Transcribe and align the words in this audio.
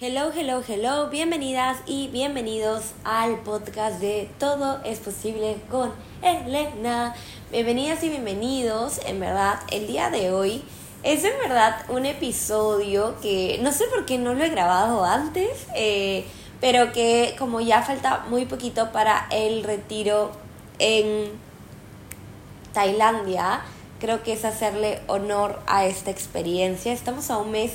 Hello, 0.00 0.30
hello, 0.32 0.62
hello, 0.64 1.10
bienvenidas 1.10 1.78
y 1.84 2.06
bienvenidos 2.06 2.92
al 3.02 3.40
podcast 3.40 3.98
de 3.98 4.30
Todo 4.38 4.78
es 4.84 5.00
posible 5.00 5.56
con 5.68 5.92
Elena. 6.22 7.16
Bienvenidas 7.50 8.04
y 8.04 8.08
bienvenidos, 8.08 9.00
en 9.06 9.18
verdad, 9.18 9.58
el 9.72 9.88
día 9.88 10.08
de 10.10 10.30
hoy 10.30 10.62
es 11.02 11.24
en 11.24 11.36
verdad 11.42 11.84
un 11.88 12.06
episodio 12.06 13.16
que 13.20 13.58
no 13.60 13.72
sé 13.72 13.86
por 13.86 14.06
qué 14.06 14.18
no 14.18 14.34
lo 14.34 14.44
he 14.44 14.50
grabado 14.50 15.04
antes, 15.04 15.66
eh, 15.74 16.24
pero 16.60 16.92
que 16.92 17.34
como 17.36 17.60
ya 17.60 17.82
falta 17.82 18.24
muy 18.28 18.46
poquito 18.46 18.92
para 18.92 19.26
el 19.32 19.64
retiro 19.64 20.30
en 20.78 21.32
Tailandia, 22.72 23.62
creo 23.98 24.22
que 24.22 24.34
es 24.34 24.44
hacerle 24.44 25.00
honor 25.08 25.60
a 25.66 25.86
esta 25.86 26.12
experiencia. 26.12 26.92
Estamos 26.92 27.32
a 27.32 27.38
un 27.38 27.50
mes 27.50 27.72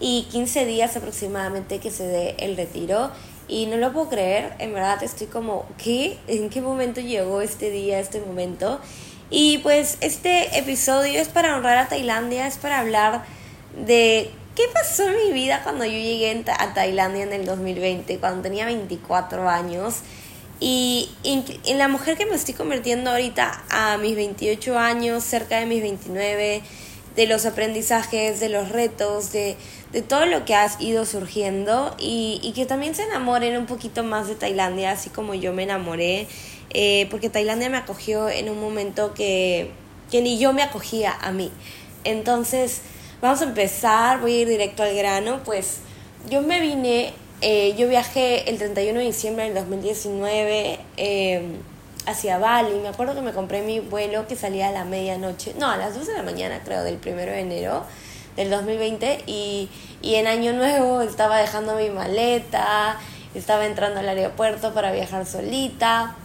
y 0.00 0.22
15 0.32 0.64
días 0.64 0.96
aproximadamente 0.96 1.78
que 1.78 1.90
se 1.90 2.06
dé 2.06 2.34
el 2.38 2.56
retiro. 2.56 3.10
Y 3.46 3.66
no 3.66 3.76
lo 3.76 3.92
puedo 3.92 4.08
creer, 4.08 4.54
en 4.58 4.72
verdad 4.72 5.02
estoy 5.02 5.26
como, 5.26 5.66
¿qué? 5.76 6.16
¿En 6.28 6.50
qué 6.50 6.60
momento 6.60 7.00
llegó 7.00 7.40
este 7.42 7.70
día, 7.70 7.98
este 7.98 8.20
momento? 8.20 8.80
Y 9.28 9.58
pues 9.58 9.98
este 10.00 10.58
episodio 10.58 11.20
es 11.20 11.28
para 11.28 11.56
honrar 11.56 11.78
a 11.78 11.88
Tailandia, 11.88 12.46
es 12.46 12.58
para 12.58 12.78
hablar 12.78 13.24
de 13.86 14.30
qué 14.54 14.62
pasó 14.72 15.08
en 15.08 15.16
mi 15.16 15.32
vida 15.32 15.62
cuando 15.62 15.84
yo 15.84 15.92
llegué 15.92 16.44
a 16.58 16.74
Tailandia 16.74 17.24
en 17.24 17.32
el 17.32 17.44
2020, 17.44 18.18
cuando 18.18 18.42
tenía 18.42 18.66
24 18.66 19.48
años. 19.48 19.96
Y 20.60 21.08
en 21.24 21.78
la 21.78 21.88
mujer 21.88 22.16
que 22.16 22.26
me 22.26 22.34
estoy 22.34 22.54
convirtiendo 22.54 23.10
ahorita 23.10 23.64
a 23.70 23.96
mis 23.96 24.14
28 24.14 24.78
años, 24.78 25.24
cerca 25.24 25.58
de 25.58 25.66
mis 25.66 25.80
29, 25.80 26.62
de 27.20 27.26
los 27.26 27.44
aprendizajes, 27.44 28.40
de 28.40 28.48
los 28.48 28.70
retos, 28.70 29.30
de, 29.30 29.54
de 29.92 30.00
todo 30.00 30.24
lo 30.24 30.46
que 30.46 30.54
has 30.54 30.80
ido 30.80 31.04
surgiendo 31.04 31.94
y, 31.98 32.40
y, 32.42 32.52
que 32.52 32.64
también 32.64 32.94
se 32.94 33.02
enamoren 33.02 33.58
un 33.58 33.66
poquito 33.66 34.02
más 34.02 34.26
de 34.26 34.36
Tailandia, 34.36 34.92
así 34.92 35.10
como 35.10 35.34
yo 35.34 35.52
me 35.52 35.64
enamoré, 35.64 36.28
eh, 36.70 37.08
porque 37.10 37.28
Tailandia 37.28 37.68
me 37.68 37.76
acogió 37.76 38.30
en 38.30 38.48
un 38.48 38.58
momento 38.58 39.12
que, 39.12 39.70
que 40.10 40.22
ni 40.22 40.38
yo 40.38 40.54
me 40.54 40.62
acogía 40.62 41.12
a 41.12 41.30
mí. 41.30 41.52
Entonces, 42.04 42.80
vamos 43.20 43.42
a 43.42 43.44
empezar, 43.44 44.22
voy 44.22 44.36
a 44.36 44.40
ir 44.40 44.48
directo 44.48 44.82
al 44.82 44.96
grano, 44.96 45.42
pues 45.44 45.80
yo 46.30 46.40
me 46.40 46.58
vine, 46.58 47.12
eh, 47.42 47.74
yo 47.76 47.86
viajé 47.86 48.48
el 48.48 48.56
31 48.56 48.98
de 48.98 49.04
diciembre 49.04 49.44
del 49.44 49.54
2019. 49.56 50.78
Eh, 50.96 51.42
hacia 52.06 52.38
Bali. 52.38 52.78
Me 52.80 52.88
acuerdo 52.88 53.14
que 53.14 53.20
me 53.20 53.32
compré 53.32 53.62
mi 53.62 53.80
vuelo 53.80 54.26
que 54.26 54.36
salía 54.36 54.68
a 54.68 54.72
la 54.72 54.84
medianoche, 54.84 55.54
no, 55.58 55.70
a 55.70 55.76
las 55.76 55.94
12 55.94 56.12
de 56.12 56.16
la 56.16 56.22
mañana 56.22 56.60
creo, 56.64 56.82
del 56.82 56.96
primero 56.96 57.32
de 57.32 57.40
enero 57.40 57.84
del 58.36 58.50
2020 58.50 59.24
y, 59.26 59.68
y 60.02 60.14
en 60.14 60.26
Año 60.26 60.52
Nuevo 60.52 61.02
estaba 61.02 61.38
dejando 61.38 61.74
mi 61.74 61.90
maleta, 61.90 62.98
estaba 63.34 63.66
entrando 63.66 64.00
al 64.00 64.08
aeropuerto 64.08 64.72
para 64.72 64.92
viajar 64.92 65.26
solita. 65.26 66.16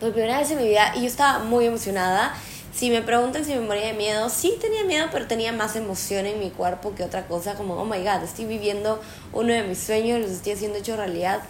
Por 0.00 0.12
primera 0.12 0.38
vez 0.38 0.50
en 0.50 0.58
mi 0.58 0.68
vida 0.68 0.92
y 0.96 1.02
yo 1.02 1.06
estaba 1.06 1.38
muy 1.40 1.66
emocionada. 1.66 2.34
Si 2.74 2.90
me 2.90 3.02
preguntan 3.02 3.44
si 3.44 3.54
me 3.54 3.60
moría 3.60 3.86
de 3.86 3.92
miedo, 3.92 4.28
sí 4.28 4.54
tenía 4.60 4.82
miedo, 4.82 5.06
pero 5.12 5.28
tenía 5.28 5.52
más 5.52 5.76
emoción 5.76 6.26
en 6.26 6.40
mi 6.40 6.50
cuerpo 6.50 6.92
que 6.96 7.04
otra 7.04 7.26
cosa, 7.26 7.54
como, 7.54 7.74
oh 7.74 7.84
my 7.84 7.98
god, 7.98 8.24
estoy 8.24 8.46
viviendo 8.46 9.00
uno 9.32 9.52
de 9.52 9.62
mis 9.62 9.78
sueños, 9.78 10.20
los 10.20 10.30
estoy 10.30 10.54
haciendo 10.54 10.78
hecho 10.78 10.96
realidad 10.96 11.40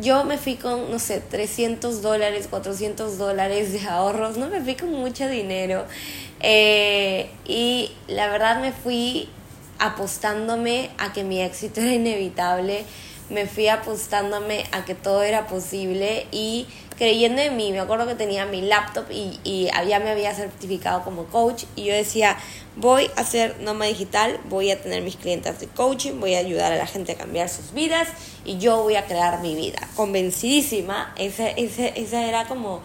yo 0.00 0.24
me 0.24 0.38
fui 0.38 0.56
con, 0.56 0.90
no 0.90 0.98
sé, 0.98 1.20
300 1.20 2.02
dólares, 2.02 2.46
400 2.48 3.18
dólares 3.18 3.72
de 3.72 3.86
ahorros, 3.88 4.36
no 4.36 4.48
me 4.48 4.60
fui 4.60 4.74
con 4.74 4.92
mucho 4.92 5.28
dinero. 5.28 5.84
Eh, 6.40 7.30
y 7.46 7.92
la 8.06 8.28
verdad 8.28 8.60
me 8.60 8.72
fui 8.72 9.28
apostándome 9.78 10.90
a 10.98 11.12
que 11.12 11.24
mi 11.24 11.40
éxito 11.40 11.80
era 11.80 11.92
inevitable, 11.92 12.84
me 13.30 13.46
fui 13.46 13.68
apostándome 13.68 14.64
a 14.72 14.84
que 14.84 14.94
todo 14.94 15.22
era 15.22 15.46
posible 15.46 16.26
y 16.32 16.66
creyendo 16.98 17.40
en 17.40 17.56
mí. 17.56 17.72
Me 17.72 17.80
acuerdo 17.80 18.06
que 18.06 18.14
tenía 18.14 18.44
mi 18.44 18.60
laptop 18.60 19.06
y, 19.10 19.38
y 19.44 19.70
ya 19.88 20.00
me 20.00 20.10
había 20.10 20.34
certificado 20.34 21.02
como 21.04 21.24
coach 21.26 21.64
y 21.76 21.84
yo 21.84 21.94
decía, 21.94 22.36
voy 22.76 23.10
a 23.16 23.24
ser 23.24 23.56
nómada 23.60 23.90
digital, 23.90 24.38
voy 24.48 24.70
a 24.70 24.80
tener 24.80 25.02
mis 25.02 25.16
clientes 25.16 25.58
de 25.60 25.68
coaching, 25.68 26.20
voy 26.20 26.34
a 26.34 26.38
ayudar 26.38 26.72
a 26.72 26.76
la 26.76 26.86
gente 26.86 27.12
a 27.12 27.16
cambiar 27.16 27.48
sus 27.48 27.72
vidas 27.72 28.08
y 28.44 28.58
yo 28.58 28.82
voy 28.82 28.96
a 28.96 29.06
crear 29.06 29.40
mi 29.40 29.54
vida. 29.54 29.78
Convencidísima, 29.96 31.14
esa, 31.16 31.48
esa, 31.48 32.24
era 32.26 32.46
como, 32.46 32.82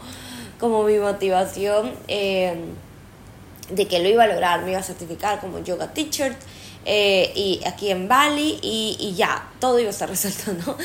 como 0.60 0.84
mi 0.84 0.98
motivación 0.98 1.92
eh, 2.08 2.56
de 3.70 3.88
que 3.88 4.00
lo 4.00 4.10
iba 4.10 4.24
a 4.24 4.28
lograr, 4.28 4.64
me 4.64 4.72
iba 4.72 4.80
a 4.80 4.84
certificar 4.84 5.40
como 5.40 5.60
yoga 5.60 5.94
teacher 5.94 6.36
eh, 6.86 7.32
y 7.36 7.62
aquí 7.66 7.92
en 7.92 8.08
Bali 8.08 8.60
y, 8.62 8.98
y, 9.00 9.16
ya, 9.16 9.50
todo 9.60 9.80
iba 9.80 9.88
a 9.88 9.92
estar 9.92 10.10
resuelto, 10.10 10.54
¿no? 10.66 10.78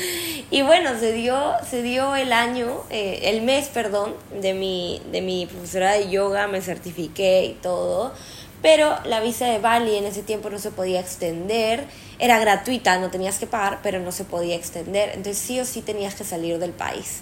Y 0.49 0.61
bueno, 0.61 0.97
se 0.99 1.11
dio, 1.11 1.37
se 1.69 1.81
dio 1.81 2.15
el 2.15 2.31
año, 2.31 2.83
eh, 2.89 3.21
el 3.23 3.41
mes, 3.41 3.67
perdón, 3.67 4.15
de 4.41 4.53
mi, 4.53 5.01
de 5.11 5.21
mi 5.21 5.45
profesora 5.45 5.93
de 5.93 6.09
yoga, 6.09 6.47
me 6.47 6.61
certifiqué 6.61 7.45
y 7.45 7.53
todo, 7.53 8.13
pero 8.61 8.97
la 9.05 9.19
visa 9.19 9.47
de 9.47 9.59
Bali 9.59 9.95
en 9.95 10.05
ese 10.05 10.23
tiempo 10.23 10.49
no 10.49 10.59
se 10.59 10.71
podía 10.71 10.99
extender, 10.99 11.85
era 12.17 12.39
gratuita, 12.39 12.97
no 12.99 13.09
tenías 13.09 13.39
que 13.39 13.47
pagar, 13.47 13.79
pero 13.83 13.99
no 13.99 14.11
se 14.11 14.23
podía 14.23 14.55
extender, 14.55 15.09
entonces 15.09 15.37
sí 15.37 15.59
o 15.59 15.65
sí 15.65 15.81
tenías 15.81 16.15
que 16.15 16.23
salir 16.23 16.59
del 16.59 16.71
país. 16.71 17.21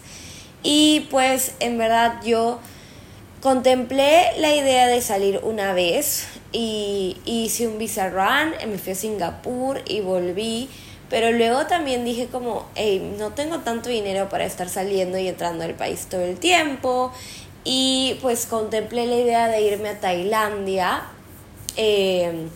Y 0.63 1.07
pues 1.11 1.53
en 1.59 1.77
verdad 1.77 2.19
yo 2.23 2.59
contemplé 3.41 4.31
la 4.39 4.55
idea 4.55 4.87
de 4.87 5.01
salir 5.01 5.39
una 5.43 5.73
vez 5.73 6.27
y, 6.57 7.17
hice 7.25 7.67
un 7.67 7.77
visa 7.77 8.09
run, 8.09 8.53
me 8.67 8.79
fui 8.79 8.93
a 8.93 8.95
Singapur 8.95 9.81
y 9.85 10.01
volví. 10.01 10.69
Pero 11.07 11.31
luego 11.31 11.67
también 11.67 12.03
dije 12.03 12.27
como, 12.27 12.65
hey, 12.75 13.15
no 13.17 13.31
tengo 13.31 13.59
tanto 13.59 13.89
dinero 13.89 14.27
para 14.27 14.45
estar 14.45 14.67
saliendo 14.67 15.19
y 15.19 15.27
entrando 15.27 15.63
al 15.63 15.75
país 15.75 16.07
todo 16.09 16.21
el 16.21 16.39
tiempo. 16.39 17.13
Y 17.63 18.17
pues 18.21 18.47
contemplé 18.47 19.05
la 19.05 19.15
idea 19.15 19.47
de 19.47 19.61
irme 19.61 19.89
a 19.89 19.99
Tailandia. 19.99 21.03
Eh, 21.75 22.47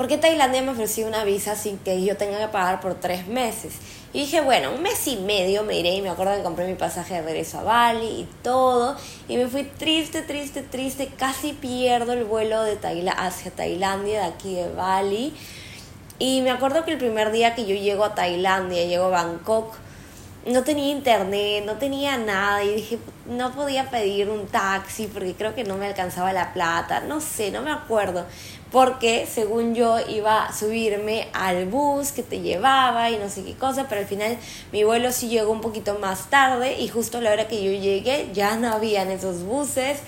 porque 0.00 0.16
Tailandia 0.16 0.62
me 0.62 0.70
ofreció 0.70 1.06
una 1.06 1.24
visa 1.24 1.56
sin 1.56 1.76
que 1.76 2.02
yo 2.02 2.16
tenga 2.16 2.38
que 2.38 2.48
pagar 2.48 2.80
por 2.80 2.94
tres 2.94 3.26
meses. 3.26 3.74
Y 4.14 4.20
dije, 4.20 4.40
bueno, 4.40 4.72
un 4.72 4.80
mes 4.80 5.06
y 5.06 5.16
medio 5.16 5.62
me 5.62 5.78
iré 5.78 5.90
y 5.90 6.00
me 6.00 6.08
acuerdo 6.08 6.34
que 6.36 6.42
compré 6.42 6.66
mi 6.66 6.74
pasaje 6.74 7.16
de 7.16 7.20
regreso 7.20 7.58
a 7.58 7.64
Bali 7.64 8.06
y 8.06 8.28
todo. 8.42 8.96
Y 9.28 9.36
me 9.36 9.46
fui 9.46 9.64
triste, 9.64 10.22
triste, 10.22 10.62
triste. 10.62 11.10
Casi 11.18 11.52
pierdo 11.52 12.14
el 12.14 12.24
vuelo 12.24 12.62
de 12.62 12.78
hacia 13.14 13.50
Tailandia, 13.50 14.22
de 14.22 14.26
aquí 14.26 14.54
de 14.54 14.72
Bali. 14.72 15.34
Y 16.18 16.40
me 16.40 16.50
acuerdo 16.50 16.86
que 16.86 16.92
el 16.92 16.98
primer 16.98 17.30
día 17.30 17.54
que 17.54 17.66
yo 17.66 17.74
llego 17.74 18.04
a 18.04 18.14
Tailandia, 18.14 18.86
llego 18.86 19.04
a 19.04 19.08
Bangkok, 19.10 19.74
no 20.46 20.64
tenía 20.64 20.90
internet, 20.90 21.64
no 21.66 21.74
tenía 21.74 22.16
nada 22.16 22.64
y 22.64 22.76
dije, 22.76 22.98
no 23.26 23.52
podía 23.52 23.90
pedir 23.90 24.30
un 24.30 24.46
taxi 24.46 25.06
porque 25.06 25.34
creo 25.34 25.54
que 25.54 25.64
no 25.64 25.76
me 25.76 25.86
alcanzaba 25.86 26.32
la 26.32 26.54
plata, 26.54 27.00
no 27.00 27.20
sé, 27.20 27.50
no 27.50 27.60
me 27.60 27.70
acuerdo, 27.70 28.24
porque 28.72 29.28
según 29.30 29.74
yo 29.74 29.98
iba 30.08 30.46
a 30.46 30.52
subirme 30.52 31.28
al 31.34 31.66
bus 31.66 32.12
que 32.12 32.22
te 32.22 32.40
llevaba 32.40 33.10
y 33.10 33.18
no 33.18 33.28
sé 33.28 33.44
qué 33.44 33.54
cosa, 33.54 33.86
pero 33.88 34.00
al 34.00 34.06
final 34.06 34.38
mi 34.72 34.82
vuelo 34.84 35.12
sí 35.12 35.28
llegó 35.28 35.52
un 35.52 35.60
poquito 35.60 35.98
más 35.98 36.30
tarde 36.30 36.78
y 36.80 36.88
justo 36.88 37.18
a 37.18 37.20
la 37.20 37.32
hora 37.32 37.46
que 37.46 37.62
yo 37.62 37.72
llegué 37.72 38.30
ya 38.32 38.56
no 38.56 38.72
habían 38.72 39.10
esos 39.10 39.42
buses 39.42 39.98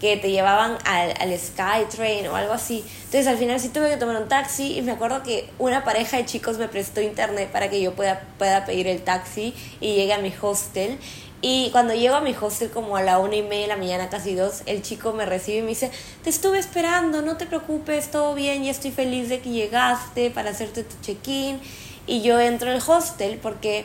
que 0.00 0.16
te 0.16 0.30
llevaban 0.30 0.78
al, 0.84 1.14
al 1.18 1.38
Skytrain 1.38 2.26
o 2.28 2.36
algo 2.36 2.52
así. 2.52 2.84
Entonces 3.04 3.26
al 3.26 3.38
final 3.38 3.60
sí 3.60 3.68
tuve 3.68 3.90
que 3.90 3.96
tomar 3.96 4.20
un 4.20 4.28
taxi 4.28 4.78
y 4.78 4.82
me 4.82 4.92
acuerdo 4.92 5.22
que 5.22 5.48
una 5.58 5.84
pareja 5.84 6.16
de 6.16 6.26
chicos 6.26 6.58
me 6.58 6.68
prestó 6.68 7.00
internet 7.00 7.50
para 7.50 7.70
que 7.70 7.80
yo 7.80 7.94
pueda, 7.94 8.22
pueda 8.38 8.64
pedir 8.64 8.86
el 8.86 9.02
taxi 9.02 9.54
y 9.80 9.94
llegue 9.94 10.12
a 10.12 10.18
mi 10.18 10.32
hostel. 10.40 10.98
Y 11.46 11.68
cuando 11.72 11.92
llego 11.92 12.14
a 12.14 12.22
mi 12.22 12.34
hostel 12.40 12.70
como 12.70 12.96
a 12.96 13.02
la 13.02 13.18
una 13.18 13.36
y 13.36 13.42
media 13.42 13.62
de 13.62 13.68
la 13.68 13.76
mañana, 13.76 14.08
casi 14.08 14.34
dos, 14.34 14.62
el 14.64 14.80
chico 14.80 15.12
me 15.12 15.26
recibe 15.26 15.58
y 15.58 15.62
me 15.62 15.68
dice, 15.68 15.90
te 16.22 16.30
estuve 16.30 16.58
esperando, 16.58 17.20
no 17.20 17.36
te 17.36 17.44
preocupes, 17.44 18.10
todo 18.10 18.34
bien, 18.34 18.64
y 18.64 18.70
estoy 18.70 18.92
feliz 18.92 19.28
de 19.28 19.40
que 19.40 19.50
llegaste 19.50 20.30
para 20.30 20.50
hacerte 20.50 20.84
tu 20.84 20.94
check-in. 21.02 21.60
Y 22.06 22.22
yo 22.22 22.40
entro 22.40 22.70
al 22.70 22.82
hostel 22.86 23.38
porque 23.42 23.84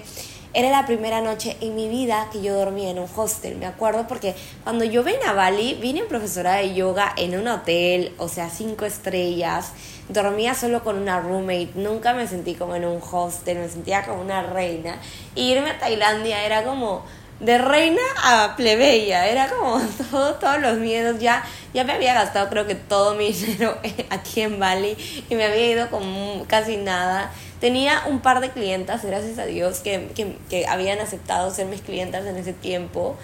era 0.53 0.69
la 0.71 0.85
primera 0.85 1.21
noche 1.21 1.57
en 1.61 1.75
mi 1.75 1.87
vida 1.87 2.27
que 2.31 2.41
yo 2.41 2.55
dormía 2.55 2.89
en 2.89 2.99
un 2.99 3.07
hostel, 3.15 3.57
me 3.57 3.67
acuerdo, 3.67 4.07
porque 4.07 4.35
cuando 4.63 4.83
yo 4.83 5.03
vine 5.03 5.23
a 5.27 5.33
Bali, 5.33 5.77
vine 5.79 6.03
profesora 6.03 6.55
de 6.55 6.73
yoga 6.73 7.13
en 7.17 7.39
un 7.39 7.47
hotel, 7.47 8.13
o 8.17 8.27
sea, 8.27 8.49
cinco 8.49 8.85
estrellas, 8.85 9.73
dormía 10.09 10.55
solo 10.55 10.83
con 10.83 10.97
una 10.97 11.19
roommate, 11.19 11.71
nunca 11.75 12.13
me 12.13 12.27
sentí 12.27 12.55
como 12.55 12.75
en 12.75 12.85
un 12.85 12.99
hostel, 13.11 13.59
me 13.59 13.69
sentía 13.69 14.03
como 14.05 14.21
una 14.21 14.41
reina. 14.41 14.97
Y 15.35 15.51
irme 15.51 15.69
a 15.69 15.79
Tailandia 15.79 16.43
era 16.43 16.63
como 16.63 17.03
de 17.39 17.57
reina 17.57 18.01
a 18.23 18.55
plebeya, 18.57 19.27
era 19.27 19.47
como 19.49 19.79
todo, 20.11 20.35
todos 20.35 20.59
los 20.59 20.77
miedos, 20.77 21.19
ya, 21.19 21.43
ya 21.73 21.83
me 21.83 21.93
había 21.93 22.13
gastado 22.13 22.49
creo 22.49 22.65
que 22.67 22.75
todo 22.75 23.15
mi 23.15 23.31
dinero 23.33 23.77
aquí 24.09 24.41
en 24.41 24.59
Bali 24.59 24.97
y 25.29 25.35
me 25.35 25.45
había 25.45 25.71
ido 25.71 25.89
con 25.89 26.45
casi 26.45 26.77
nada. 26.77 27.31
Tenía 27.59 28.03
un 28.07 28.21
par 28.21 28.39
de 28.41 28.51
clientas, 28.51 29.03
gracias 29.03 29.37
a 29.39 29.45
Dios, 29.45 29.79
que, 29.79 30.09
que, 30.15 30.37
que 30.49 30.65
habían 30.67 30.99
aceptado 30.99 31.51
ser 31.51 31.67
mis 31.67 31.81
clientas 31.81 32.25
en 32.25 32.37
ese 32.37 32.53
tiempo. 32.53 33.17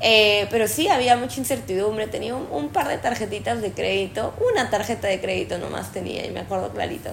Eh, 0.00 0.46
pero 0.50 0.68
sí, 0.68 0.88
había 0.88 1.16
mucha 1.16 1.40
incertidumbre. 1.40 2.06
Tenía 2.06 2.34
un, 2.34 2.68
par 2.68 2.88
de 2.88 2.98
tarjetitas 2.98 3.60
de 3.62 3.72
crédito. 3.72 4.34
Una 4.52 4.70
tarjeta 4.70 5.08
de 5.08 5.20
crédito 5.20 5.58
nomás 5.58 5.92
tenía, 5.92 6.26
y 6.26 6.30
me 6.30 6.40
acuerdo 6.40 6.70
clarito. 6.70 7.10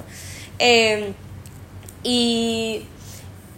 Eh, 0.60 1.13
Y, 2.07 2.86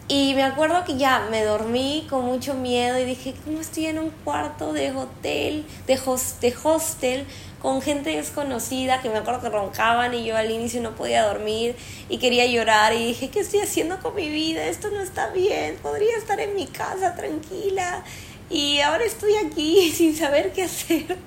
y 0.08 0.34
me 0.34 0.44
acuerdo 0.44 0.86
que 0.86 0.96
ya 0.98 1.28
me 1.30 1.44
dormí 1.44 2.08
con 2.10 2.24
mucho 2.24 2.54
miedo 2.54 2.98
y 2.98 3.04
dije, 3.04 3.36
¿cómo 3.44 3.60
estoy 3.60 3.88
en 3.88 4.00
un 4.00 4.10
cuarto 4.24 4.72
de 4.72 4.92
hotel, 4.92 5.66
de, 5.86 6.00
de 6.42 6.56
hostel? 6.64 7.26
Con 7.62 7.82
gente 7.82 8.12
desconocida 8.12 9.02
que 9.02 9.10
me 9.10 9.18
acuerdo 9.18 9.42
que 9.42 9.50
roncaban 9.50 10.14
y 10.14 10.26
yo 10.26 10.38
al 10.38 10.52
inicio 10.52 10.82
no 10.82 10.96
podía 10.96 11.24
dormir 11.24 11.76
y 12.10 12.20
quería 12.20 12.46
llorar 12.46 12.94
y 12.94 13.08
dije, 13.08 13.30
¿qué 13.30 13.40
estoy 13.40 13.62
haciendo 13.62 14.00
con 14.00 14.16
mi 14.16 14.30
vida? 14.30 14.66
Esto 14.66 14.90
no 14.90 15.02
está 15.02 15.30
bien, 15.32 15.78
podría 15.82 16.16
estar 16.18 16.40
en 16.40 16.56
mi 16.56 16.68
casa 16.68 17.16
tranquila 17.16 18.04
y 18.50 18.80
ahora 18.80 19.04
estoy 19.04 19.36
aquí 19.36 19.92
sin 19.96 20.16
saber 20.16 20.54
qué 20.54 20.64
hacer. 20.64 21.18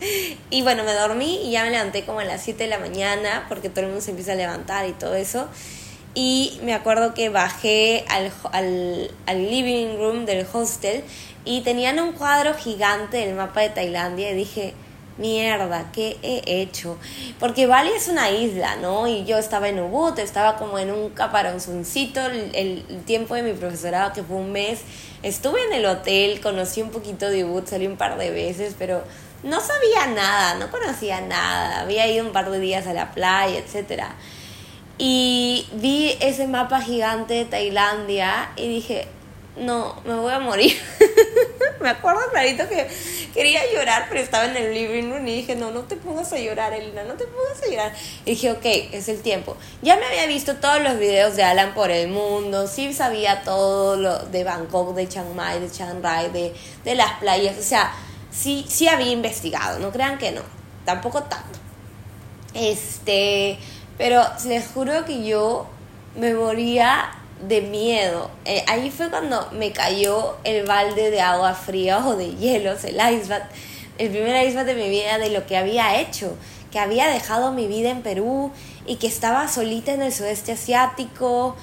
Y 0.51 0.63
bueno, 0.63 0.85
me 0.85 0.95
dormí 0.95 1.47
y 1.47 1.53
ya 1.53 1.65
me 1.65 1.71
levanté 1.71 2.05
como 2.05 2.21
a 2.21 2.25
las 2.25 2.43
7 2.43 2.65
de 2.65 2.71
la 2.71 2.79
mañana 2.79 3.47
porque 3.49 3.69
todo 3.69 3.81
el 3.81 3.87
mundo 3.87 4.01
se 4.01 4.11
empieza 4.11 4.33
a 4.33 4.37
levantar 4.37 4.89
y 4.89 4.93
todo 4.93 5.15
eso. 5.15 5.49
Y 6.15 6.59
me 6.65 6.75
acuerdo 6.75 7.15
que 7.15 7.29
bajé 7.29 8.05
al, 8.09 8.33
al, 8.53 9.11
al 9.27 9.51
living 9.51 9.97
room 9.97 10.27
del 10.27 10.47
hostel 10.53 11.05
y 11.45 11.61
tenían 11.61 12.01
un 12.01 12.13
cuadro 12.13 12.55
gigante 12.55 13.19
del 13.19 13.35
mapa 13.35 13.61
de 13.61 13.71
Tailandia 13.71 14.31
y 14.33 14.35
dije, 14.35 14.75
mierda, 15.21 15.91
¿qué 15.93 16.17
he 16.23 16.61
hecho? 16.61 16.99
Porque 17.39 17.67
Bali 17.67 17.91
es 17.91 18.09
una 18.09 18.31
isla, 18.31 18.77
¿no? 18.77 19.07
Y 19.07 19.25
yo 19.25 19.39
estaba 19.39 19.69
en 19.69 19.79
Ubud, 19.79 20.19
estaba 20.19 20.57
como 20.57 20.79
en 20.79 20.91
un 20.91 21.11
caparonzoncito 21.11 22.21
el, 22.27 22.55
el, 22.55 23.05
tiempo 23.05 23.35
de 23.35 23.43
mi 23.43 23.53
profesorado, 23.53 24.13
que 24.13 24.23
fue 24.23 24.37
un 24.37 24.51
mes. 24.51 24.81
Estuve 25.23 25.63
en 25.67 25.75
el 25.75 25.87
hotel, 25.87 26.41
conocí 26.41 26.83
un 26.83 26.91
poquito 26.91 27.29
de 27.31 27.45
Ubud, 27.45 27.65
salí 27.67 27.87
un 27.87 27.97
par 27.97 28.19
de 28.19 28.31
veces, 28.31 28.75
pero 28.79 29.05
no 29.43 29.61
sabía 29.61 30.07
nada, 30.15 30.55
no 30.55 30.71
conocía 30.71 31.21
nada. 31.21 31.81
Había 31.81 32.07
ido 32.09 32.25
un 32.27 32.33
par 32.33 32.51
de 32.51 32.59
días 32.59 32.87
a 32.87 32.93
la 32.93 33.13
playa, 33.13 33.59
etcétera. 33.59 34.15
Y 34.99 35.67
vi 35.73 36.17
ese 36.21 36.47
mapa 36.47 36.83
gigante 36.83 37.35
de 37.35 37.45
Tailandia 37.47 38.51
y 38.57 38.69
dije, 38.69 39.09
no, 39.57 40.01
me 40.05 40.15
voy 40.15 40.33
a 40.33 40.39
morir. 40.39 40.77
me 41.81 41.89
acuerdo 41.89 42.21
clarito 42.31 42.69
que 42.69 42.89
quería 43.35 43.61
llorar, 43.73 44.07
pero 44.09 44.21
estaba 44.21 44.45
en 44.45 44.57
el 44.57 44.73
living 44.73 45.11
room 45.11 45.27
y 45.27 45.37
dije, 45.37 45.57
no, 45.57 45.71
no 45.71 45.83
te 45.83 45.97
pongas 45.97 46.33
a 46.33 46.39
llorar, 46.39 46.73
Elena, 46.73 47.05
no 47.05 47.15
te 47.15 47.25
pongas 47.25 47.63
a 47.63 47.71
llorar. 47.71 47.93
Y 48.25 48.31
dije, 48.31 48.53
ok, 48.53 48.65
es 48.93 49.09
el 49.09 49.23
tiempo. 49.23 49.57
Ya 49.83 49.97
me 49.97 50.07
había 50.07 50.27
visto 50.27 50.57
todos 50.57 50.81
los 50.83 50.99
videos 50.99 51.37
de 51.37 51.43
Alan 51.43 51.75
por 51.75 51.91
el 51.91 52.09
mundo, 52.09 52.67
sí 52.67 52.93
sabía 52.93 53.43
todo 53.43 53.97
lo 53.97 54.19
de 54.27 54.45
Bangkok, 54.45 54.95
de 54.95 55.09
Chiang 55.09 55.35
Mai, 55.35 55.61
de 55.61 55.71
Chiang 55.71 56.03
Rai, 56.03 56.31
de, 56.31 56.55
de 56.85 56.95
las 56.95 57.19
playas, 57.19 57.59
o 57.59 57.63
sea, 57.63 57.93
sí, 58.31 58.65
sí 58.69 58.89
había 58.89 59.11
investigado, 59.11 59.79
no 59.79 59.91
crean 59.91 60.19
que 60.19 60.33
no, 60.33 60.43
tampoco 60.85 61.23
tanto. 61.25 61.59
Este, 62.55 63.59
pero 63.97 64.23
les 64.47 64.67
juro 64.67 65.05
que 65.05 65.25
yo 65.25 65.67
me 66.17 66.35
moría 66.35 67.13
de 67.47 67.61
miedo. 67.63 68.31
Eh, 68.45 68.65
ahí 68.69 68.91
fue 68.91 69.11
cuando 69.11 69.49
me 69.53 69.73
cayó 69.73 70.37
el 70.45 70.67
balde 70.67 71.11
de 71.11 71.21
agua 71.21 71.55
fría 71.55 72.07
o 72.07 72.17
de 72.17 72.35
hielos, 72.37 72.85
el 72.85 72.97
ice 72.97 73.29
bath, 73.29 73.51
el 73.99 74.11
primer 74.11 74.47
ice 74.47 74.57
bath 74.57 74.67
de 74.67 74.75
mi 74.75 74.89
vida 74.89 75.19
de 75.19 75.31
lo 75.31 75.47
que 75.47 75.57
había 75.57 76.01
hecho, 76.01 76.37
que 76.71 76.79
había 76.79 77.09
dejado 77.09 77.53
mi 77.53 77.67
vida 77.67 77.91
en 77.91 78.03
Perú 78.03 78.53
y 78.87 78.97
que 78.97 79.07
estaba 79.07 79.49
solita 79.49 79.93
en 79.93 80.03
el 80.03 80.13
sudeste 80.13 80.53
asiático 80.53 81.57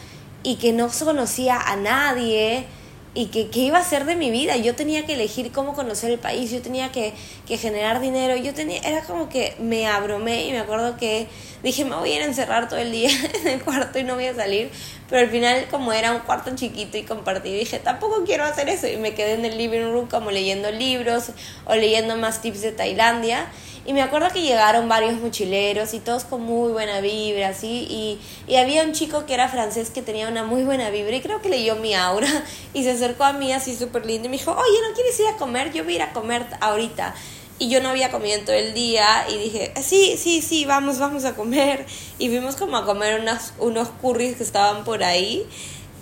y 0.44 0.56
que 0.56 0.74
no 0.74 0.89
conocía 1.03 1.59
a 1.59 1.75
nadie 1.75 2.65
y 3.13 3.27
que 3.27 3.50
qué 3.50 3.59
iba 3.62 3.80
a 3.80 3.83
ser 3.83 4.06
de 4.06 4.15
mi 4.15 4.30
vida. 4.30 4.57
Yo 4.57 4.75
tenía 4.75 5.06
que 5.06 5.13
elegir 5.13 5.51
cómo 5.51 5.74
conocer 5.74 6.12
el 6.12 6.19
país, 6.19 6.51
yo 6.51 6.62
tenía 6.62 6.92
que, 6.92 7.13
que, 7.48 7.57
generar 7.57 8.00
dinero, 8.00 8.36
yo 8.36 8.54
tenía, 8.54 8.80
era 8.81 9.01
como 9.04 9.30
que 9.30 9.56
me 9.59 9.88
abromé 9.88 10.45
y 10.45 10.51
me 10.51 10.59
acuerdo 10.59 10.98
que 10.98 11.27
dije, 11.63 11.83
me 11.86 11.95
voy 11.95 12.12
a 12.12 12.15
ir 12.18 12.21
a 12.21 12.25
encerrar 12.25 12.69
todo 12.69 12.80
el 12.80 12.92
día 12.92 13.09
en 13.42 13.48
el 13.48 13.63
cuarto 13.63 14.00
y 14.00 14.04
no 14.04 14.15
voy 14.15 14.27
a 14.27 14.36
salir, 14.36 14.69
pero 15.09 15.21
al 15.21 15.30
final 15.30 15.68
como 15.69 15.94
era 15.94 16.13
un 16.13 16.19
cuarto 16.19 16.56
chiquito 16.56 16.98
y 16.98 17.04
compartido, 17.04 17.56
dije, 17.56 17.80
tampoco 17.80 18.24
quiero 18.24 18.44
hacer 18.44 18.69
eso 18.69 18.88
y 18.88 18.98
me 18.98 19.13
quedé 19.13 19.33
en 19.33 19.45
el 19.45 19.57
living 19.57 19.92
room 19.92 20.07
como 20.07 20.31
leyendo 20.31 20.71
libros 20.71 21.31
o 21.65 21.75
leyendo 21.75 22.18
más 22.18 22.42
tips 22.42 22.62
de 22.62 22.71
Tailandia 22.71 23.48
y 23.87 23.93
me 23.93 24.01
acuerdo 24.01 24.27
que 24.33 24.41
llegaron 24.41 24.89
varios 24.89 25.13
mochileros 25.21 25.93
y 25.93 25.99
todos 25.99 26.25
con 26.25 26.41
muy 26.41 26.73
buena 26.73 26.99
vibra, 26.99 27.47
así. 27.47 27.87
Y, 27.89 28.19
y 28.45 28.57
había 28.57 28.83
un 28.83 28.91
chico 28.91 29.25
que 29.25 29.33
era 29.33 29.47
francés 29.47 29.91
que 29.91 30.01
tenía 30.01 30.27
una 30.27 30.43
muy 30.43 30.65
buena 30.65 30.89
vibra 30.89 31.15
y 31.15 31.21
creo 31.21 31.41
que 31.41 31.47
leyó 31.47 31.77
mi 31.77 31.93
aura 31.95 32.27
y 32.73 32.83
se 32.83 32.91
acercó 32.91 33.23
a 33.23 33.31
mí 33.31 33.53
así 33.53 33.77
súper 33.77 34.05
lindo 34.05 34.27
y 34.27 34.29
me 34.29 34.37
dijo, 34.37 34.51
oye, 34.51 34.77
¿no 34.85 34.93
quieres 34.93 35.17
ir 35.21 35.27
a 35.27 35.37
comer? 35.37 35.71
Yo 35.71 35.85
voy 35.85 35.93
a 35.93 35.95
ir 35.95 36.01
a 36.01 36.11
comer 36.11 36.45
ahorita. 36.59 37.15
Y 37.59 37.69
yo 37.69 37.81
no 37.81 37.87
había 37.87 38.11
comido 38.11 38.41
todo 38.41 38.57
el 38.57 38.73
día 38.73 39.25
y 39.29 39.37
dije, 39.37 39.73
sí, 39.81 40.17
sí, 40.17 40.41
sí, 40.41 40.65
vamos, 40.65 40.99
vamos 40.99 41.23
a 41.23 41.33
comer. 41.33 41.85
Y 42.19 42.27
fuimos 42.27 42.57
como 42.57 42.75
a 42.75 42.85
comer 42.85 43.21
unos, 43.21 43.53
unos 43.57 43.87
curries 43.87 44.35
que 44.35 44.43
estaban 44.43 44.83
por 44.83 45.01
ahí. 45.01 45.47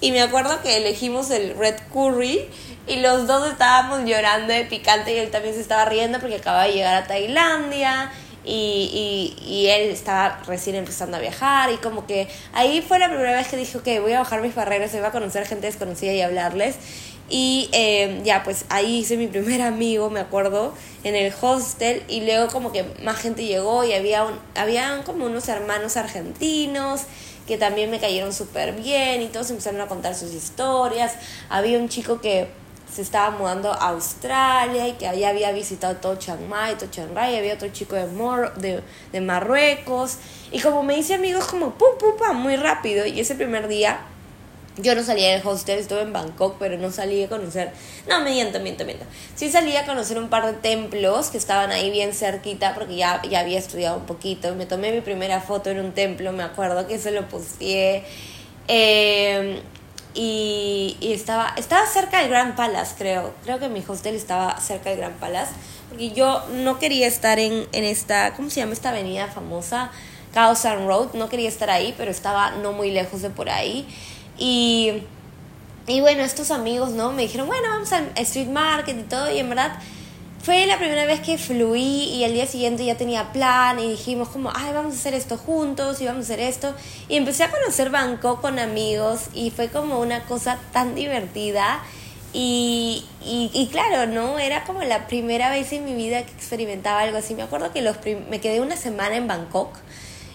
Y 0.02 0.12
me 0.12 0.24
acuerdo 0.24 0.60
que 0.64 0.78
elegimos 0.78 1.30
el 1.30 1.56
red 1.56 1.76
curry 1.94 2.50
y 2.88 2.98
los 2.98 3.28
dos 3.28 3.48
estábamos 3.52 4.08
llorando 4.08 4.54
de 4.54 4.66
picante 4.66 5.14
y 5.14 5.18
él 5.18 5.32
también 5.32 5.56
se 5.56 5.62
estaba 5.62 5.86
riendo 5.86 6.20
porque 6.20 6.36
acaba 6.36 6.66
de 6.66 6.74
llegar 6.74 6.96
a 6.96 7.08
Tailandia 7.08 8.12
y, 8.44 9.34
y, 9.42 9.44
y, 9.44 9.68
él 9.68 9.90
estaba 9.90 10.40
recién 10.46 10.76
empezando 10.76 11.18
a 11.18 11.20
viajar 11.20 11.72
y 11.72 11.78
como 11.78 12.06
que 12.06 12.28
ahí 12.54 12.84
fue 12.88 13.00
la 13.00 13.08
primera 13.08 13.34
vez 13.34 13.48
que 13.48 13.58
dije, 13.58 13.78
ok, 13.78 14.02
voy 14.02 14.14
a 14.14 14.20
bajar 14.20 14.42
mis 14.42 14.54
barreras, 14.54 14.92
voy 14.92 15.02
a 15.02 15.12
conocer 15.12 15.48
gente 15.48 15.66
desconocida 15.66 16.14
y 16.14 16.22
hablarles. 16.22 16.76
Y 17.28 17.70
eh, 17.74 18.22
ya, 18.24 18.44
pues 18.44 18.66
ahí 18.70 18.98
hice 18.98 19.18
mi 19.18 19.26
primer 19.26 19.64
amigo, 19.64 20.12
me 20.12 20.20
acuerdo, 20.20 20.76
en 21.04 21.16
el 21.16 21.34
hostel 21.42 22.04
y 22.08 22.22
luego 22.22 22.52
como 22.52 22.72
que 22.72 22.86
más 23.02 23.18
gente 23.18 23.46
llegó 23.46 23.84
y 23.84 23.94
había, 23.94 24.24
un, 24.24 24.38
había 24.54 25.02
como 25.06 25.26
unos 25.26 25.50
hermanos 25.50 25.98
argentinos 25.98 27.02
que 27.48 27.58
también 27.58 27.90
me 27.90 28.00
cayeron 28.00 28.32
súper 28.32 28.74
bien 28.74 29.24
y 29.24 29.28
todos 29.28 29.50
empezaron 29.50 29.82
a 29.82 29.88
contar 29.88 30.14
sus 30.14 30.34
historias. 30.34 31.14
Había 31.50 31.80
un 31.80 31.90
chico 31.90 32.22
que 32.22 32.48
se 32.96 33.02
estaba 33.02 33.30
mudando 33.32 33.74
a 33.74 33.90
Australia 33.90 34.88
y 34.88 34.94
que 34.94 35.06
allá 35.06 35.28
había 35.28 35.52
visitado 35.52 35.98
todo 35.98 36.16
Chiang 36.16 36.48
Mai, 36.48 36.76
todo 36.76 36.90
Chiang 36.90 37.14
Rai, 37.14 37.36
había 37.36 37.56
otro 37.56 37.68
chico 37.68 37.94
de, 37.96 38.06
de, 38.56 38.82
de 39.12 39.22
Marruecos 39.22 40.18
y 40.50 40.62
como 40.62 40.82
me 40.82 40.98
hice 40.98 41.16
amigos 41.16 41.46
como 41.46 41.72
pum 41.72 41.98
pum 42.00 42.16
pum 42.18 42.38
muy 42.38 42.56
rápido 42.56 43.06
y 43.06 43.20
ese 43.20 43.36
primer 43.36 43.68
día 43.68 44.00
yo 44.78 44.96
no 44.96 45.04
salía 45.04 45.32
del 45.32 45.46
hostel, 45.46 45.80
estuve 45.80 46.02
en 46.02 46.14
Bangkok, 46.14 46.56
pero 46.60 46.78
no 46.78 46.92
salí 46.92 47.24
a 47.24 47.30
conocer. 47.30 47.72
No, 48.10 48.20
me 48.20 48.32
miento, 48.32 48.60
miento, 48.60 48.84
miento. 48.84 49.06
Sí 49.34 49.50
salí 49.50 49.76
a 49.78 49.86
conocer 49.86 50.18
un 50.18 50.28
par 50.28 50.46
de 50.46 50.54
templos 50.54 51.30
que 51.30 51.38
estaban 51.38 51.72
ahí 51.72 51.92
bien 51.92 52.14
cerquita, 52.14 52.74
porque 52.76 52.98
ya, 52.98 53.22
ya 53.24 53.40
había 53.40 53.58
estudiado 53.58 53.98
un 53.98 54.06
poquito. 54.06 54.54
Me 54.56 54.66
tomé 54.66 54.92
mi 54.92 55.00
primera 55.00 55.40
foto 55.40 55.70
en 55.70 55.80
un 55.80 55.94
templo, 55.94 56.34
me 56.34 56.44
acuerdo 56.44 56.88
que 56.88 57.00
se 57.00 57.12
lo 57.12 57.26
posteé. 57.30 58.04
Eh, 58.68 59.62
y, 60.16 60.98
y, 61.02 61.12
estaba, 61.12 61.54
estaba 61.58 61.86
cerca 61.86 62.20
del 62.20 62.30
Grand 62.30 62.56
Palace, 62.56 62.96
creo. 62.98 63.34
Creo 63.44 63.60
que 63.60 63.68
mi 63.68 63.84
hostel 63.86 64.16
estaba 64.16 64.60
cerca 64.62 64.90
del 64.90 65.00
Grand 65.00 65.18
Palace. 65.18 65.52
Porque 65.90 66.12
yo 66.12 66.42
no 66.64 66.80
quería 66.80 67.06
estar 67.06 67.38
en, 67.38 67.68
en 67.74 67.84
esta, 67.84 68.34
¿cómo 68.34 68.50
se 68.50 68.62
llama 68.62 68.74
esta 68.74 68.90
avenida 68.90 69.28
famosa? 69.28 69.92
Kaosan 70.34 70.88
Road. 70.88 71.14
No 71.14 71.28
quería 71.30 71.50
estar 71.50 71.70
ahí, 71.70 71.94
pero 71.98 72.12
estaba 72.12 72.52
no 72.52 72.72
muy 72.72 72.92
lejos 72.92 73.22
de 73.22 73.30
por 73.30 73.50
ahí. 73.50 73.86
Y, 74.38 75.04
y 75.86 76.00
bueno, 76.00 76.24
estos 76.24 76.50
amigos, 76.50 76.92
¿no? 76.92 77.12
Me 77.12 77.24
dijeron, 77.24 77.48
bueno, 77.48 77.68
vamos 77.70 77.92
al 77.92 78.10
street 78.16 78.48
market 78.48 78.98
y 78.98 79.04
todo. 79.04 79.30
Y 79.30 79.40
en 79.40 79.50
verdad 79.50 79.78
fue 80.46 80.68
la 80.68 80.78
primera 80.78 81.08
vez 81.08 81.22
que 81.22 81.40
fluí 81.40 82.04
y 82.14 82.24
al 82.24 82.34
día 82.34 82.46
siguiente 82.46 82.86
ya 82.86 82.96
tenía 82.96 83.32
plan 83.32 83.80
y 83.80 83.90
dijimos 83.90 84.30
como, 84.30 84.52
ay, 84.54 84.74
vamos 84.76 84.94
a 84.94 84.98
hacer 84.98 85.16
esto 85.16 85.40
juntos 85.40 86.00
y 86.02 86.06
vamos 86.06 86.30
a 86.30 86.34
hacer 86.34 86.40
esto. 86.40 86.76
Y 87.10 87.18
empecé 87.18 87.46
a 87.46 87.50
conocer 87.50 87.90
Bangkok 87.90 88.42
con 88.42 88.60
amigos 88.60 89.30
y 89.34 89.50
fue 89.50 89.70
como 89.70 90.00
una 90.00 90.26
cosa 90.26 90.60
tan 90.72 90.94
divertida. 90.94 91.82
Y, 92.32 93.04
y, 93.26 93.50
y, 93.56 93.68
claro, 93.72 94.06
¿no? 94.06 94.38
Era 94.38 94.66
como 94.66 94.84
la 94.84 95.08
primera 95.08 95.50
vez 95.50 95.74
en 95.74 95.84
mi 95.84 95.96
vida 95.96 96.24
que 96.24 96.32
experimentaba 96.34 97.02
algo 97.02 97.18
así. 97.18 97.34
Me 97.34 97.42
acuerdo 97.42 97.74
que 97.74 97.82
los 97.82 97.98
me 98.30 98.40
quedé 98.40 98.62
una 98.62 98.78
semana 98.78 99.16
en 99.16 99.28
Bangkok 99.28 99.70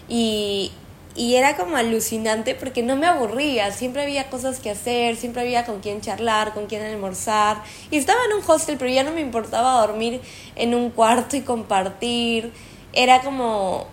y, 0.09 0.73
y 1.15 1.35
era 1.35 1.57
como 1.57 1.75
alucinante 1.75 2.55
porque 2.55 2.83
no 2.83 2.95
me 2.95 3.07
aburría, 3.07 3.71
siempre 3.71 4.03
había 4.03 4.29
cosas 4.29 4.59
que 4.59 4.69
hacer, 4.69 5.15
siempre 5.17 5.41
había 5.41 5.65
con 5.65 5.81
quién 5.81 6.01
charlar, 6.01 6.53
con 6.53 6.67
quién 6.67 6.83
almorzar. 6.83 7.61
Y 7.89 7.97
estaba 7.97 8.19
en 8.29 8.37
un 8.37 8.43
hostel, 8.49 8.77
pero 8.77 8.91
ya 8.91 9.03
no 9.03 9.11
me 9.11 9.21
importaba 9.21 9.81
dormir 9.85 10.21
en 10.55 10.73
un 10.73 10.89
cuarto 10.89 11.35
y 11.35 11.41
compartir. 11.41 12.51
Era 12.93 13.21
como 13.21 13.87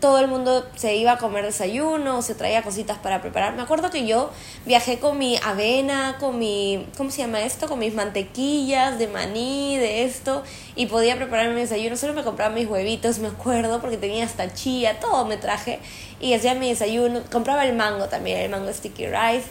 todo 0.00 0.18
el 0.18 0.28
mundo 0.28 0.66
se 0.76 0.96
iba 0.96 1.12
a 1.12 1.18
comer 1.18 1.44
desayuno, 1.44 2.20
se 2.22 2.34
traía 2.34 2.62
cositas 2.62 2.98
para 2.98 3.22
preparar. 3.22 3.54
Me 3.54 3.62
acuerdo 3.62 3.90
que 3.90 4.06
yo 4.06 4.30
viajé 4.66 4.98
con 4.98 5.18
mi 5.18 5.38
avena, 5.42 6.16
con 6.20 6.38
mi, 6.38 6.86
¿cómo 6.96 7.10
se 7.10 7.22
llama 7.22 7.40
esto? 7.40 7.66
Con 7.66 7.78
mis 7.78 7.94
mantequillas 7.94 8.98
de 8.98 9.08
maní, 9.08 9.76
de 9.78 10.04
esto, 10.04 10.42
y 10.74 10.86
podía 10.86 11.16
preparar 11.16 11.48
mi 11.50 11.60
desayuno. 11.60 11.96
Solo 11.96 12.12
me 12.12 12.24
compraba 12.24 12.54
mis 12.54 12.68
huevitos, 12.68 13.18
me 13.18 13.28
acuerdo, 13.28 13.80
porque 13.80 13.96
tenía 13.96 14.24
hasta 14.24 14.52
chía, 14.52 15.00
todo 15.00 15.24
me 15.24 15.36
traje, 15.36 15.80
y 16.20 16.34
hacía 16.34 16.54
mi 16.54 16.68
desayuno. 16.68 17.22
Compraba 17.32 17.64
el 17.64 17.74
mango 17.74 18.06
también, 18.06 18.38
el 18.38 18.50
mango 18.50 18.72
sticky 18.72 19.06
rice. 19.06 19.46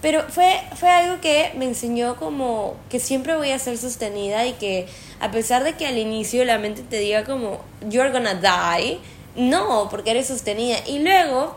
Pero 0.00 0.22
fue, 0.30 0.62
fue 0.76 0.88
algo 0.88 1.20
que 1.20 1.52
me 1.56 1.66
enseñó 1.66 2.16
como 2.16 2.74
que 2.88 2.98
siempre 2.98 3.36
voy 3.36 3.50
a 3.50 3.58
ser 3.58 3.76
sostenida 3.76 4.46
y 4.46 4.54
que 4.54 4.88
a 5.20 5.30
pesar 5.30 5.62
de 5.62 5.74
que 5.74 5.86
al 5.86 5.98
inicio 5.98 6.42
la 6.46 6.56
mente 6.56 6.82
te 6.82 6.98
diga 6.98 7.24
como, 7.24 7.60
you're 7.86 8.10
gonna 8.10 8.34
die, 8.34 8.98
no, 9.36 9.88
porque 9.90 10.10
eres 10.10 10.26
sostenida. 10.26 10.76
Y 10.86 11.00
luego, 11.00 11.54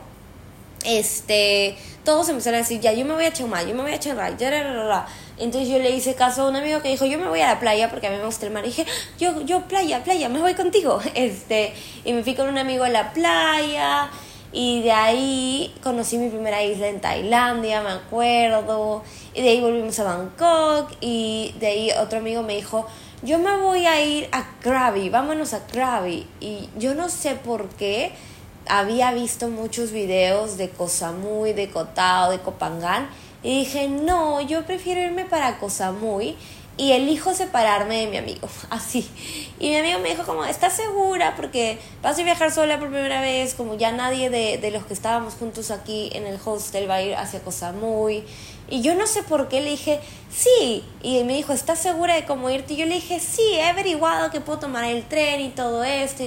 este, 0.86 1.77
todos 2.03 2.30
empezaron 2.30 2.56
a 2.56 2.63
decir, 2.63 2.80
ya, 2.82 2.94
yo 2.94 3.06
me 3.06 3.13
voy 3.13 3.25
a 3.25 3.48
Mai, 3.48 3.68
yo 3.68 3.75
me 3.75 3.84
voy 3.84 3.94
a 3.94 4.00
Chiang 4.00 4.18
Rai, 4.18 4.36
ya, 4.38 5.08
Entonces 5.38 5.70
yo 5.70 5.80
le 5.80 5.92
hice 5.92 6.15
caso 6.15 6.44
a 6.44 6.50
un 6.50 6.56
amigo 6.56 6.82
que 6.82 6.89
dijo, 6.89 7.06
yo 7.06 7.18
me 7.18 7.27
voy 7.27 7.42
a 7.42 7.48
la 7.48 7.60
playa 7.60 7.89
porque 7.89 8.08
a 8.08 8.12
mí 8.12 8.18
me 8.18 8.25
gusta 8.25 8.46
el 8.46 8.51
mar. 8.51 8.63
Y 8.63 8.68
dije, 8.68 8.86
yo, 9.18 9.42
yo, 9.42 9.62
playa, 9.68 10.03
playa, 10.03 10.30
me 10.30 10.39
voy 10.39 10.53
contigo. 10.53 11.00
Este, 11.15 11.74
y 12.03 12.13
me 12.13 12.24
fui 12.24 12.36
con 12.36 12.50
un 12.50 12.58
amigo 12.58 12.84
a 12.84 12.89
la 12.89 13.13
playa. 13.13 14.10
Y 14.51 14.84
de 14.84 14.92
ahí 14.92 15.74
conocí 15.82 16.20
mi 16.20 16.30
primera 16.30 16.62
isla 16.63 16.88
en 16.88 17.01
Tailandia, 17.01 17.82
me 17.82 17.89
acuerdo. 17.89 19.03
Y 19.34 19.42
de 19.42 19.50
ahí 19.50 19.62
volvimos 19.62 19.98
a 20.00 20.03
Bangkok. 20.03 20.92
Y 21.01 21.56
de 21.60 21.68
ahí 21.68 21.92
otro 22.00 22.20
amigo 22.20 22.44
me 22.44 22.56
dijo, 22.56 22.86
yo 23.24 23.39
me 23.39 23.56
voy 23.58 23.86
a 23.86 24.03
ir 24.03 24.27
a 24.32 24.46
Krabi, 24.60 25.10
vámonos 25.10 25.53
a 25.53 25.65
Krabi. 25.65 26.27
Y 26.42 26.70
yo 26.77 26.94
no 26.94 27.08
sé 27.08 27.36
por 27.36 27.70
qué 27.70 28.12
había 28.68 29.12
visto 29.13 29.48
muchos 29.48 29.92
videos 29.92 30.58
de 30.58 30.70
Cosamui, 30.70 31.53
de 31.53 31.70
Cotao, 31.70 32.32
de 32.32 32.39
Copangán. 32.39 33.10
Y 33.42 33.60
dije, 33.60 33.88
no, 33.88 34.42
yo 34.42 34.65
prefiero 34.65 35.01
irme 35.01 35.25
para 35.25 35.58
Cosamui 35.58 36.36
y 36.75 36.92
elijo 36.94 37.34
separarme 37.34 38.00
de 38.00 38.08
mi 38.08 38.18
amigo, 38.18 38.48
así. 38.70 39.08
Y 39.60 39.70
mi 39.70 39.77
amigo 39.77 40.00
me 40.00 40.10
dijo 40.10 40.24
como, 40.24 40.44
¿estás 40.44 40.74
segura? 40.74 41.36
Porque 41.36 41.77
vas 42.01 42.20
a 42.20 42.24
viajar 42.24 42.51
sola 42.51 42.80
por 42.80 42.89
primera 42.89 43.22
vez, 43.22 43.53
como 43.53 43.77
ya 43.77 43.92
nadie 43.92 44.30
de, 44.30 44.58
de 44.58 44.72
los 44.72 44.86
que 44.86 44.94
estábamos 44.94 45.36
juntos 45.36 45.72
aquí 45.72 46.10
en 46.13 46.25
el 46.25 46.39
hostel 46.44 46.89
va 46.89 46.96
a 46.96 47.01
ir 47.01 47.15
hacia 47.15 47.42
Cosamui. 47.42 48.25
Y 48.70 48.82
yo 48.82 48.96
no 48.96 49.08
sé 49.08 49.24
por 49.24 49.50
qué 49.50 49.62
le 49.62 49.72
dije, 49.72 50.00
sí. 50.32 50.84
Y 51.01 51.24
me 51.24 51.34
dijo, 51.34 51.53
¿estás 51.53 51.79
segura 51.79 52.15
de 52.15 52.25
cómo 52.25 52.50
irte? 52.50 52.74
Y 52.74 52.77
yo 52.77 52.86
le 52.86 52.96
dije, 52.96 53.20
sí, 53.20 53.41
he 53.53 53.63
averiguado 53.63 54.32
que 54.32 54.41
puedo 54.41 54.60
tomar 54.60 54.86
el 54.86 55.03
tren 55.03 55.41
y 55.41 55.50
todo 55.50 55.84
esto. 55.84 56.24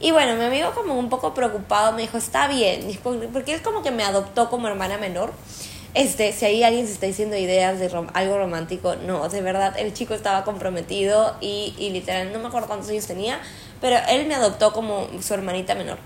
Y, 0.00 0.12
bueno, 0.12 0.36
mi 0.36 0.44
amigo 0.44 0.72
como 0.74 0.98
un 0.98 1.08
poco 1.08 1.34
preocupado 1.34 1.92
me 1.92 2.02
dijo, 2.02 2.18
está 2.18 2.48
bien. 2.48 2.86
Porque 3.02 3.54
él 3.54 3.62
como 3.62 3.82
que 3.82 3.90
me 3.90 4.04
adoptó 4.04 4.48
como 4.48 4.68
hermana 4.68 4.98
menor. 4.98 5.32
Este, 5.94 6.32
si 6.32 6.44
ahí 6.44 6.62
alguien 6.62 6.86
se 6.86 6.92
está 6.92 7.06
diciendo 7.06 7.36
ideas 7.36 7.80
de 7.80 7.90
algo 8.12 8.38
romántico, 8.38 8.94
no, 8.96 9.28
de 9.28 9.40
verdad, 9.40 9.74
el 9.78 9.94
chico 9.94 10.14
estaba 10.14 10.44
comprometido 10.44 11.34
y, 11.40 11.74
y 11.78 11.90
literal, 11.90 12.30
no 12.32 12.38
me 12.38 12.48
acuerdo 12.48 12.68
cuántos 12.68 12.90
años 12.90 13.06
tenía, 13.06 13.40
pero 13.80 13.96
él 14.10 14.26
me 14.26 14.34
adoptó 14.34 14.72
como 14.72 15.08
su 15.20 15.32
hermanita 15.34 15.74
menor. 15.74 15.98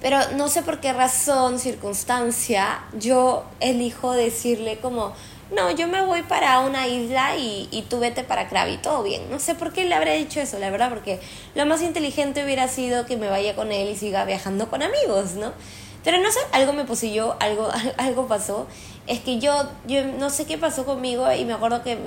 Pero 0.00 0.18
no 0.36 0.48
sé 0.48 0.62
por 0.62 0.80
qué 0.80 0.92
razón, 0.92 1.58
circunstancia, 1.58 2.84
yo 2.98 3.44
elijo 3.60 4.12
decirle 4.12 4.78
como, 4.78 5.12
no, 5.50 5.70
yo 5.70 5.88
me 5.88 6.02
voy 6.02 6.22
para 6.22 6.60
una 6.60 6.86
isla 6.86 7.36
y, 7.36 7.68
y 7.70 7.82
tú 7.82 7.98
vete 7.98 8.24
para 8.24 8.48
Krabi, 8.48 8.78
todo 8.78 9.02
bien. 9.02 9.30
No 9.30 9.38
sé 9.38 9.54
por 9.54 9.72
qué 9.72 9.84
le 9.84 9.94
habría 9.94 10.14
dicho 10.14 10.40
eso, 10.40 10.58
la 10.58 10.70
verdad, 10.70 10.90
porque 10.90 11.20
lo 11.54 11.64
más 11.66 11.82
inteligente 11.82 12.44
hubiera 12.44 12.68
sido 12.68 13.06
que 13.06 13.16
me 13.16 13.28
vaya 13.28 13.54
con 13.54 13.72
él 13.72 13.88
y 13.88 13.96
siga 13.96 14.24
viajando 14.24 14.68
con 14.68 14.82
amigos, 14.82 15.32
¿no? 15.32 15.52
Pero 16.06 16.18
no 16.18 16.30
sé, 16.30 16.38
algo 16.52 16.72
me 16.72 16.84
poseyó, 16.84 17.36
algo, 17.40 17.68
algo 17.96 18.28
pasó. 18.28 18.66
Es 19.06 19.20
que 19.20 19.38
yo, 19.38 19.68
yo 19.86 20.04
no 20.04 20.30
sé 20.30 20.46
qué 20.46 20.58
pasó 20.58 20.84
conmigo 20.84 21.30
y 21.32 21.44
me 21.44 21.52
acuerdo 21.52 21.82
que 21.82 21.98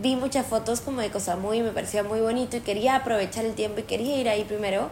vi 0.00 0.16
muchas 0.16 0.46
fotos 0.46 0.80
como 0.80 1.00
de 1.00 1.10
cosas 1.10 1.38
muy, 1.38 1.60
me 1.62 1.70
parecía 1.70 2.02
muy 2.02 2.20
bonito 2.20 2.56
y 2.56 2.60
quería 2.60 2.96
aprovechar 2.96 3.44
el 3.44 3.54
tiempo 3.54 3.80
y 3.80 3.82
quería 3.82 4.16
ir 4.16 4.28
ahí 4.28 4.44
primero. 4.44 4.90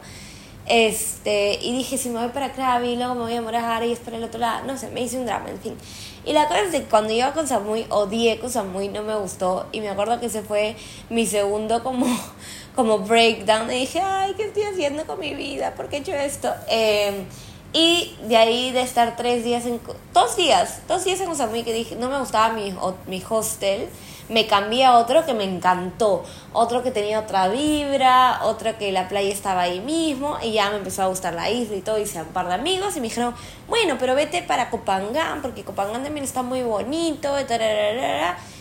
Este, 0.67 1.59
y 1.63 1.73
dije, 1.73 1.99
si 1.99 2.11
me 2.11 2.21
voy 2.21 2.29
para 2.29 2.53
Krabi, 2.53 2.97
luego 2.97 3.15
me 3.15 3.23
voy 3.23 3.35
a 3.35 3.43
morar 3.43 3.83
y 3.83 3.93
es 3.93 3.99
para 3.99 4.17
el 4.17 4.25
otro 4.25 4.39
lado. 4.39 4.65
No 4.67 4.77
sé, 4.77 4.89
me 4.91 5.03
hice 5.03 5.19
un 5.19 5.27
drama, 5.27 5.51
en 5.51 5.59
fin. 5.59 5.77
Y 6.25 6.33
la 6.33 6.47
cosa 6.49 6.63
es 6.63 6.71
que 6.71 6.83
cuando 6.85 7.13
iba 7.13 7.33
con 7.33 7.47
Samui, 7.49 7.87
odié 7.89 8.39
con 8.39 8.51
Samui, 8.51 8.89
no 8.89 9.03
me 9.03 9.17
gustó. 9.17 9.67
Y 9.73 9.81
me 9.81 9.89
acuerdo 9.89 10.21
que 10.21 10.27
ese 10.27 10.43
fue 10.43 10.77
mi 11.09 11.27
segundo 11.27 11.83
como, 11.83 12.07
como 12.77 12.99
breakdown. 12.99 13.71
Y 13.71 13.81
dije, 13.81 14.01
ay, 14.01 14.35
¿qué 14.37 14.45
estoy 14.45 14.65
haciendo 14.65 15.07
con 15.07 15.19
mi 15.19 15.35
vida? 15.35 15.75
¿Por 15.75 15.89
qué 15.89 15.97
he 15.97 16.01
hecho 16.01 16.13
esto? 16.13 16.53
Eh, 16.69 17.25
y 17.73 18.17
de 18.25 18.37
ahí 18.37 18.73
de 18.73 18.83
estar 18.83 19.17
tres 19.17 19.45
días 19.45 19.65
en... 19.65 19.81
Dos 20.13 20.37
días, 20.37 20.81
dos 20.89 21.05
días 21.05 21.21
en 21.21 21.35
Samui 21.35 21.63
que 21.63 21.73
dije, 21.73 21.97
no 21.97 22.09
me 22.09 22.19
gustaba 22.19 22.53
mi, 22.53 22.75
mi 23.07 23.23
hostel 23.29 23.89
me 24.31 24.47
cambié 24.47 24.85
a 24.85 24.97
otro 24.97 25.27
que 25.27 25.35
me 25.35 25.45
encantó, 25.45 26.25
otro 26.53 26.83
que 26.83 26.91
tenía 26.91 27.19
otra 27.19 27.49
vibra, 27.49 28.41
otro 28.45 28.79
que 28.79 28.93
la 28.93 29.09
playa 29.09 29.33
estaba 29.33 29.63
ahí 29.63 29.81
mismo 29.81 30.39
y 30.41 30.53
ya 30.53 30.71
me 30.71 30.77
empezó 30.77 31.03
a 31.03 31.07
gustar 31.09 31.35
la 31.35 31.51
isla 31.51 31.77
y 31.77 31.81
todo, 31.81 31.99
hice 31.99 32.23
un 32.23 32.29
par 32.29 32.47
de 32.47 32.55
amigos 32.55 32.97
y 32.97 33.01
me 33.01 33.09
dijeron, 33.09 33.35
bueno, 33.69 33.97
pero 33.99 34.15
vete 34.15 34.43
para 34.43 34.71
Copangán 34.71 35.43
porque 35.43 35.65
Copangán 35.65 36.05
también 36.05 36.25
está 36.25 36.43
muy 36.43 36.63
bonito, 36.63 37.37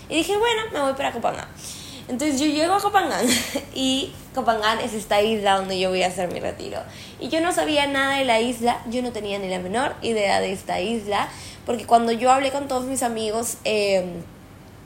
y 0.10 0.16
dije, 0.16 0.38
bueno, 0.38 0.64
me 0.74 0.82
voy 0.82 0.94
para 0.94 1.12
Copangán. 1.12 1.48
Entonces 2.08 2.40
yo 2.40 2.48
llego 2.48 2.74
a 2.74 2.82
Copangán 2.82 3.28
y 3.76 4.12
Copangán 4.34 4.80
es 4.80 4.94
esta 4.94 5.22
isla 5.22 5.58
donde 5.58 5.80
yo 5.80 5.90
voy 5.90 6.02
a 6.02 6.08
hacer 6.08 6.34
mi 6.34 6.40
retiro. 6.40 6.80
Y 7.20 7.30
yo 7.30 7.40
no 7.42 7.52
sabía 7.52 7.86
nada 7.86 8.18
de 8.18 8.26
la 8.26 8.40
isla, 8.42 8.82
yo 8.90 9.04
no 9.04 9.12
tenía 9.12 9.38
ni 9.38 9.48
la 9.48 9.60
menor 9.60 9.94
idea 10.02 10.42
de 10.42 10.52
esta 10.52 10.82
isla, 10.82 11.30
porque 11.68 11.86
cuando 11.86 12.12
yo 12.12 12.32
hablé 12.32 12.52
con 12.52 12.68
todos 12.68 12.86
mis 12.86 13.04
amigos, 13.04 13.58
eh, 13.64 14.04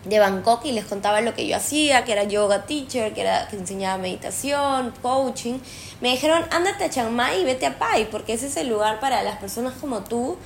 de 0.06 0.20
Bangkok 0.20 0.66
y 0.66 0.72
les 0.72 0.86
contaba 0.86 1.22
lo 1.22 1.34
que 1.34 1.48
yo 1.48 1.56
hacía, 1.56 2.04
que 2.04 2.12
era 2.12 2.24
yoga 2.24 2.66
teacher, 2.66 3.14
que, 3.14 3.22
era, 3.22 3.48
que 3.48 3.56
enseñaba 3.56 3.98
meditación, 3.98 4.94
coaching, 5.02 5.60
me 6.02 6.12
dijeron, 6.12 6.44
ándate 6.52 6.86
a 6.86 6.90
Chiang 6.90 7.14
Mai 7.14 7.42
y 7.42 7.46
vete 7.46 7.66
a 7.66 7.78
Pai, 7.80 8.10
porque 8.12 8.34
ese 8.34 8.48
es 8.48 8.58
el 8.58 8.68
lugar 8.68 9.00
para 9.00 9.24
las 9.24 9.38
personas 9.38 9.74
como 9.80 10.04
tú. 10.04 10.38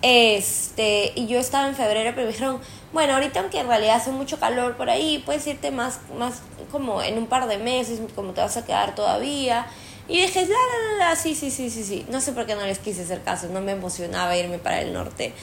Este, 0.00 1.12
y 1.16 1.26
yo 1.26 1.40
estaba 1.40 1.66
en 1.66 1.74
febrero, 1.74 2.12
pero 2.14 2.26
me 2.26 2.32
dijeron, 2.32 2.60
bueno, 2.92 3.14
ahorita 3.14 3.40
aunque 3.40 3.58
en 3.58 3.66
realidad 3.66 3.96
hace 3.96 4.10
mucho 4.10 4.38
calor 4.38 4.76
por 4.76 4.90
ahí, 4.90 5.22
puedes 5.24 5.46
irte 5.46 5.70
más, 5.70 6.00
más 6.16 6.42
como 6.70 7.02
en 7.02 7.18
un 7.18 7.26
par 7.26 7.48
de 7.48 7.58
meses, 7.58 8.00
como 8.14 8.32
te 8.32 8.40
vas 8.40 8.56
a 8.56 8.64
quedar 8.64 8.94
todavía. 8.94 9.66
Y 10.08 10.22
dije, 10.22 10.46
la, 10.46 11.06
la, 11.06 11.16
sí, 11.16 11.34
sí, 11.34 11.50
sí, 11.50 11.68
sí, 11.68 11.84
sí. 11.84 12.06
No 12.08 12.20
sé 12.20 12.32
por 12.32 12.46
qué 12.46 12.54
no 12.54 12.64
les 12.64 12.78
quise 12.78 13.02
hacer 13.02 13.22
caso, 13.22 13.48
no 13.48 13.60
me 13.60 13.72
emocionaba 13.72 14.36
irme 14.36 14.58
para 14.58 14.80
el 14.80 14.92
norte. 14.92 15.34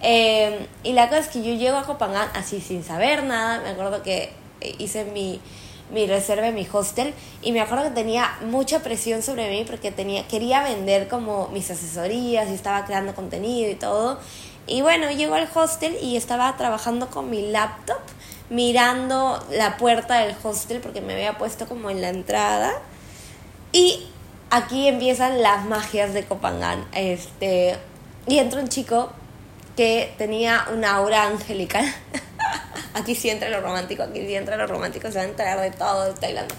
Em, 0.00 0.66
y 0.84 0.92
la 0.92 1.08
cosa 1.08 1.20
es 1.20 1.28
que 1.28 1.42
yo 1.42 1.54
llego 1.54 1.76
a 1.76 1.84
Copangán 1.84 2.28
así 2.34 2.60
sin 2.60 2.84
saber 2.84 3.24
nada. 3.24 3.60
Me 3.60 3.70
acuerdo 3.70 4.02
que 4.02 4.32
hice 4.78 5.04
mi, 5.04 5.40
mi 5.92 6.06
reserva 6.06 6.48
en 6.48 6.54
mi 6.54 6.66
hostel 6.70 7.14
y 7.42 7.52
me 7.52 7.60
acuerdo 7.60 7.84
que 7.84 7.90
tenía 7.90 8.36
mucha 8.42 8.80
presión 8.80 9.22
sobre 9.22 9.50
mí 9.50 9.64
porque 9.64 9.90
tenía, 9.90 10.26
quería 10.28 10.62
vender 10.62 11.08
como 11.08 11.48
mis 11.48 11.70
asesorías 11.70 12.48
y 12.50 12.54
estaba 12.54 12.84
creando 12.84 13.14
contenido 13.14 13.70
y 13.70 13.74
todo. 13.74 14.18
Y 14.66 14.82
bueno, 14.82 15.10
llego 15.10 15.34
al 15.34 15.48
hostel 15.54 15.96
y 16.02 16.16
estaba 16.16 16.54
trabajando 16.56 17.08
con 17.08 17.30
mi 17.30 17.50
laptop 17.50 17.98
mirando 18.50 19.42
la 19.50 19.76
puerta 19.76 20.18
del 20.18 20.34
hostel 20.42 20.80
porque 20.80 21.00
me 21.00 21.14
había 21.14 21.38
puesto 21.38 21.66
como 21.66 21.90
en 21.90 22.02
la 22.02 22.10
entrada. 22.10 22.72
Y 23.72 24.06
aquí 24.50 24.88
empiezan 24.88 25.42
las 25.42 25.64
magias 25.64 26.12
de 26.12 26.24
Copangán. 26.24 26.86
Este, 26.92 27.76
y 28.26 28.38
entra 28.38 28.60
un 28.60 28.68
chico 28.68 29.10
que 29.78 30.12
tenía 30.18 30.66
una 30.74 30.96
aura 30.96 31.28
angelical. 31.28 31.86
aquí 32.94 33.14
sí 33.14 33.30
entra 33.30 33.48
lo 33.48 33.60
romántico, 33.60 34.02
aquí 34.02 34.26
sí 34.26 34.34
entra 34.34 34.56
lo 34.56 34.66
romántico, 34.66 35.08
se 35.12 35.18
va 35.18 35.22
a 35.22 35.26
enterar 35.28 35.60
de 35.60 35.70
todo 35.70 36.06
de 36.06 36.14
Tailandia. 36.18 36.58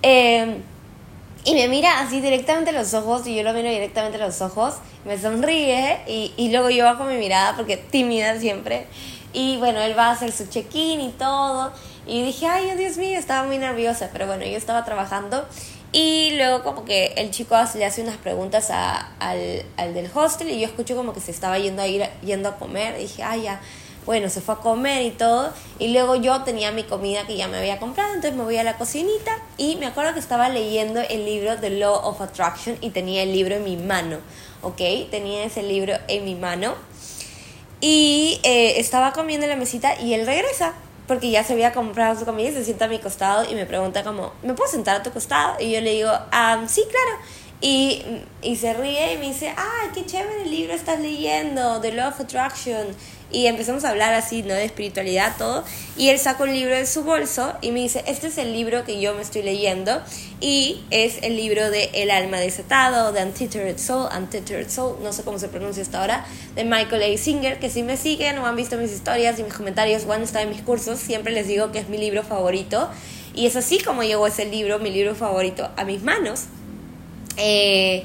Em, 0.00 0.62
y 1.42 1.54
me 1.54 1.66
mira 1.66 1.98
así 1.98 2.20
directamente 2.20 2.70
a 2.70 2.72
los 2.72 2.94
ojos 2.94 3.26
y 3.26 3.34
yo 3.34 3.42
lo 3.42 3.52
miro 3.52 3.68
directamente 3.68 4.22
a 4.22 4.24
los 4.24 4.40
ojos, 4.42 4.74
me 5.04 5.18
sonríe 5.18 6.02
y, 6.06 6.34
y 6.36 6.52
luego 6.52 6.70
yo 6.70 6.84
bajo 6.84 7.02
mi 7.02 7.16
mirada 7.16 7.56
porque 7.56 7.78
tímida 7.78 8.38
siempre. 8.38 8.86
Y 9.32 9.56
bueno, 9.56 9.80
él 9.80 9.98
va 9.98 10.06
a 10.06 10.10
hacer 10.12 10.30
su 10.30 10.46
check-in 10.46 11.00
y 11.00 11.10
todo. 11.10 11.72
Y 12.06 12.22
dije, 12.22 12.46
ay, 12.46 12.76
Dios 12.76 12.96
mío, 12.96 13.18
estaba 13.18 13.44
muy 13.44 13.58
nerviosa, 13.58 14.10
pero 14.12 14.28
bueno, 14.28 14.44
yo 14.44 14.56
estaba 14.56 14.84
trabajando 14.84 15.44
y 15.96 16.32
luego 16.32 16.62
como 16.62 16.84
que 16.84 17.14
el 17.16 17.30
chico 17.30 17.56
le 17.74 17.86
hace 17.86 18.02
unas 18.02 18.18
preguntas 18.18 18.70
a, 18.70 19.12
al, 19.18 19.64
al, 19.78 19.94
del 19.94 20.10
hostel 20.12 20.50
y 20.50 20.60
yo 20.60 20.66
escucho 20.66 20.94
como 20.94 21.14
que 21.14 21.20
se 21.20 21.30
estaba 21.30 21.58
yendo 21.58 21.80
a 21.80 21.86
ir 21.86 22.06
yendo 22.22 22.50
a 22.50 22.56
comer. 22.58 22.96
Y 22.98 23.04
dije, 23.04 23.22
ah, 23.22 23.34
ya, 23.34 23.62
bueno, 24.04 24.28
se 24.28 24.42
fue 24.42 24.56
a 24.56 24.58
comer 24.58 25.06
y 25.06 25.12
todo. 25.12 25.54
Y 25.78 25.94
luego 25.94 26.16
yo 26.16 26.42
tenía 26.42 26.70
mi 26.70 26.82
comida 26.82 27.26
que 27.26 27.38
ya 27.38 27.48
me 27.48 27.56
había 27.56 27.78
comprado, 27.78 28.12
entonces 28.12 28.36
me 28.36 28.44
voy 28.44 28.58
a 28.58 28.62
la 28.62 28.76
cocinita 28.76 29.38
y 29.56 29.76
me 29.76 29.86
acuerdo 29.86 30.12
que 30.12 30.20
estaba 30.20 30.50
leyendo 30.50 31.00
el 31.00 31.24
libro 31.24 31.56
The 31.56 31.70
Law 31.70 32.06
of 32.06 32.20
Attraction 32.20 32.76
y 32.82 32.90
tenía 32.90 33.22
el 33.22 33.32
libro 33.32 33.54
en 33.54 33.64
mi 33.64 33.78
mano, 33.78 34.18
¿ok? 34.60 35.08
Tenía 35.10 35.44
ese 35.44 35.62
libro 35.62 35.94
en 36.08 36.26
mi 36.26 36.34
mano. 36.34 36.74
Y 37.80 38.38
eh, 38.42 38.80
estaba 38.80 39.14
comiendo 39.14 39.44
en 39.46 39.50
la 39.50 39.56
mesita 39.56 39.98
y 39.98 40.12
él 40.12 40.26
regresa 40.26 40.74
porque 41.06 41.30
ya 41.30 41.44
se 41.44 41.52
había 41.52 41.72
comprado 41.72 42.18
su 42.18 42.24
comida 42.24 42.48
y 42.48 42.52
se 42.52 42.64
sienta 42.64 42.86
a 42.86 42.88
mi 42.88 42.98
costado 42.98 43.48
y 43.50 43.54
me 43.54 43.66
pregunta 43.66 44.02
como, 44.02 44.32
¿me 44.42 44.54
puedo 44.54 44.70
sentar 44.70 44.96
a 44.96 45.02
tu 45.02 45.10
costado? 45.10 45.56
Y 45.60 45.72
yo 45.72 45.80
le 45.80 45.92
digo, 45.92 46.10
ah, 46.32 46.62
sí, 46.66 46.82
claro. 46.90 47.18
Y, 47.60 48.02
y 48.42 48.56
se 48.56 48.74
ríe 48.74 49.14
y 49.14 49.18
me 49.18 49.28
dice, 49.28 49.54
ah, 49.56 49.90
qué 49.94 50.04
chévere 50.04 50.42
el 50.42 50.50
libro 50.50 50.74
estás 50.74 51.00
leyendo, 51.00 51.80
The 51.80 51.92
Law 51.92 52.08
of 52.08 52.20
Attraction 52.20 52.88
y 53.30 53.46
empezamos 53.46 53.84
a 53.84 53.90
hablar 53.90 54.14
así, 54.14 54.42
¿no? 54.42 54.54
De 54.54 54.64
espiritualidad, 54.64 55.36
todo. 55.36 55.64
Y 55.96 56.10
él 56.10 56.18
saca 56.18 56.44
un 56.44 56.52
libro 56.52 56.74
de 56.74 56.86
su 56.86 57.02
bolso 57.02 57.52
y 57.60 57.72
me 57.72 57.80
dice, 57.80 58.04
este 58.06 58.28
es 58.28 58.38
el 58.38 58.52
libro 58.52 58.84
que 58.84 59.00
yo 59.00 59.14
me 59.14 59.22
estoy 59.22 59.42
leyendo 59.42 60.00
y 60.40 60.84
es 60.90 61.18
el 61.22 61.36
libro 61.36 61.70
de 61.70 61.90
El 61.94 62.10
alma 62.10 62.38
desatado, 62.38 63.12
de 63.12 63.24
Untethered 63.24 63.78
Soul, 63.78 64.08
Untethered 64.16 64.70
Soul, 64.70 64.96
no 65.02 65.12
sé 65.12 65.24
cómo 65.24 65.38
se 65.38 65.48
pronuncia 65.48 65.82
hasta 65.82 66.00
ahora, 66.00 66.26
de 66.54 66.64
Michael 66.64 67.14
A. 67.14 67.18
Singer, 67.18 67.58
que 67.58 67.68
si 67.68 67.82
me 67.82 67.96
siguen 67.96 68.38
o 68.38 68.46
han 68.46 68.54
visto 68.54 68.76
mis 68.76 68.92
historias 68.92 69.38
y 69.38 69.42
mis 69.42 69.54
comentarios 69.54 70.04
o 70.06 70.12
han 70.12 70.22
estado 70.22 70.44
en 70.44 70.50
mis 70.50 70.62
cursos, 70.62 70.98
siempre 70.98 71.32
les 71.32 71.48
digo 71.48 71.72
que 71.72 71.80
es 71.80 71.88
mi 71.88 71.98
libro 71.98 72.22
favorito. 72.22 72.88
Y 73.34 73.46
es 73.46 73.56
así 73.56 73.80
como 73.80 74.02
llegó 74.02 74.26
ese 74.26 74.46
libro, 74.46 74.78
mi 74.78 74.90
libro 74.90 75.14
favorito, 75.14 75.68
a 75.76 75.84
mis 75.84 76.02
manos. 76.02 76.44
Eh, 77.36 78.04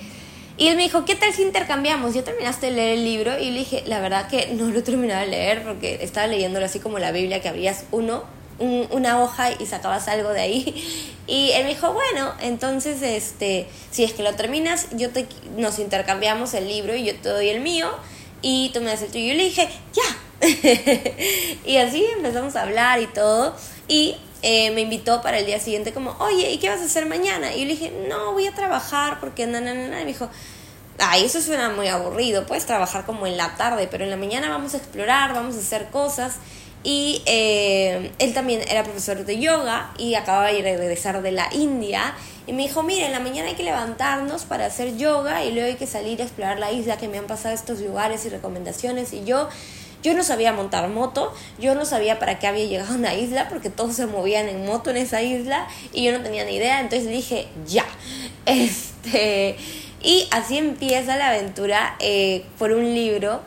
Y 0.58 0.68
él 0.68 0.76
me 0.76 0.84
dijo, 0.84 1.06
¿qué 1.06 1.16
tal 1.16 1.34
si 1.34 1.42
intercambiamos? 1.42 2.14
¿Ya 2.14 2.24
terminaste 2.24 2.68
de 2.68 2.74
leer 2.74 2.98
el 2.98 3.04
libro? 3.04 3.40
Y 3.40 3.52
le 3.52 3.60
dije, 3.60 3.84
la 3.88 4.00
verdad 4.00 4.28
que 4.28 4.54
no 4.54 4.66
lo 4.66 4.80
he 4.80 4.82
terminado 4.82 5.22
de 5.22 5.28
leer 5.28 5.64
porque 5.64 6.00
estaba 6.02 6.28
leyéndolo 6.28 6.66
así 6.66 6.80
como 6.80 7.00
la 7.00 7.12
Biblia, 7.12 7.42
que 7.42 7.50
abrías 7.50 7.86
uno, 7.92 8.24
una 8.60 9.22
hoja 9.22 9.52
y 9.52 9.66
sacabas 9.66 10.08
algo 10.08 10.30
de 10.30 10.42
ahí. 10.42 11.08
Y 11.28 11.52
él 11.52 11.64
me 11.64 11.70
dijo, 11.70 11.94
bueno, 11.94 12.34
entonces, 12.42 13.02
este, 13.02 13.68
si 13.90 14.04
es 14.04 14.12
que 14.12 14.22
lo 14.22 14.34
terminas, 14.34 14.88
yo 14.92 15.12
te, 15.12 15.28
nos 15.56 15.80
intercambiamos 15.80 16.54
el 16.56 16.68
libro 16.68 16.94
y 16.94 17.06
yo 17.06 17.16
te 17.16 17.30
doy 17.30 17.48
el 17.48 17.62
mío 17.62 17.90
y 18.42 18.70
tú 18.74 18.82
me 18.82 18.88
das 18.88 19.02
el 19.04 19.12
tuyo. 19.12 19.26
Y 19.26 19.28
yo 19.30 19.34
le 19.36 19.44
dije, 19.46 19.70
ya. 19.94 20.04
y 21.66 21.78
así 21.78 22.04
empezamos 22.18 22.56
a 22.58 22.64
hablar 22.64 23.02
y 23.02 23.08
todo. 23.08 23.56
Y 23.88 24.18
eh, 24.42 24.72
me 24.72 24.82
invitó 24.82 25.22
para 25.22 25.40
el 25.40 25.46
día 25.46 25.60
siguiente 25.60 25.94
como, 25.94 26.16
oye, 26.20 26.52
¿y 26.52 26.58
qué 26.58 26.70
vas 26.70 26.82
a 26.82 26.86
hacer 26.86 27.06
mañana? 27.06 27.54
Y 27.54 27.62
yo 27.62 27.66
le 27.66 27.72
dije, 27.74 27.94
no, 28.10 28.34
voy 28.34 28.48
a 28.48 28.54
trabajar 28.54 29.20
porque 29.20 29.46
na, 29.46 29.62
na, 29.62 29.74
na, 29.74 30.02
Y 30.02 30.06
me 30.06 30.12
dijo, 30.12 30.30
ay, 30.98 31.26
eso 31.26 31.42
suena 31.42 31.70
muy 31.70 31.88
aburrido, 31.88 32.46
puedes 32.46 32.66
trabajar 32.66 33.06
como 33.06 33.28
en 33.28 33.38
la 33.38 33.56
tarde, 33.56 33.88
pero 33.90 34.04
en 34.04 34.10
la 34.10 34.18
mañana 34.18 34.50
vamos 34.50 34.74
a 34.74 34.78
explorar, 34.78 35.34
vamos 35.34 35.56
a 35.56 35.60
hacer 35.60 35.90
cosas. 35.90 36.38
Y 36.84 37.22
eh, 37.28 38.12
él 38.18 38.34
también 38.34 38.62
era 38.68 38.84
profesor 38.84 39.24
de 39.24 39.40
yoga 39.40 39.94
y 40.00 40.16
acababa 40.16 40.52
de 40.52 40.64
regresar 40.64 41.22
de 41.22 41.32
la 41.32 41.48
India. 41.54 42.16
Y 42.48 42.54
me 42.54 42.64
dijo, 42.64 42.82
mire, 42.82 43.06
en 43.06 43.12
la 43.12 43.20
mañana 43.20 43.50
hay 43.50 43.56
que 43.56 43.64
levantarnos 43.64 44.46
para 44.46 44.66
hacer 44.66 44.98
yoga 44.98 45.46
y 45.46 45.52
luego 45.52 45.68
hay 45.68 45.76
que 45.76 45.86
salir 45.86 46.20
a 46.22 46.24
explorar 46.24 46.58
la 46.58 46.72
isla 46.72 46.98
que 46.98 47.08
me 47.08 47.20
han 47.20 47.28
pasado 47.28 47.54
estos 47.54 47.80
lugares 47.82 48.26
y 48.26 48.30
recomendaciones. 48.30 49.14
Y 49.14 49.24
yo 49.24 49.48
yo 50.04 50.14
no 50.14 50.24
sabía 50.24 50.52
montar 50.54 50.88
moto, 50.90 51.34
yo 51.60 51.76
no 51.76 51.86
sabía 51.86 52.20
para 52.20 52.40
qué 52.40 52.48
había 52.48 52.66
llegado 52.66 52.94
a 52.94 52.98
una 52.98 53.14
isla, 53.14 53.50
porque 53.50 53.70
todos 53.70 53.96
se 53.96 54.08
movían 54.08 54.50
en 54.50 54.66
moto 54.66 54.90
en 54.90 54.98
esa 54.98 55.22
isla 55.22 55.68
y 55.94 56.04
yo 56.04 56.12
no 56.12 56.24
tenía 56.24 56.46
ni 56.46 56.56
idea, 56.56 56.80
entonces 56.80 57.10
dije, 57.10 57.48
ya. 57.66 57.86
Este, 58.46 59.56
y 60.02 60.28
así 60.32 60.58
empieza 60.58 61.16
la 61.16 61.30
aventura 61.30 61.96
eh, 62.00 62.44
por 62.58 62.72
un 62.72 62.94
libro. 62.94 63.42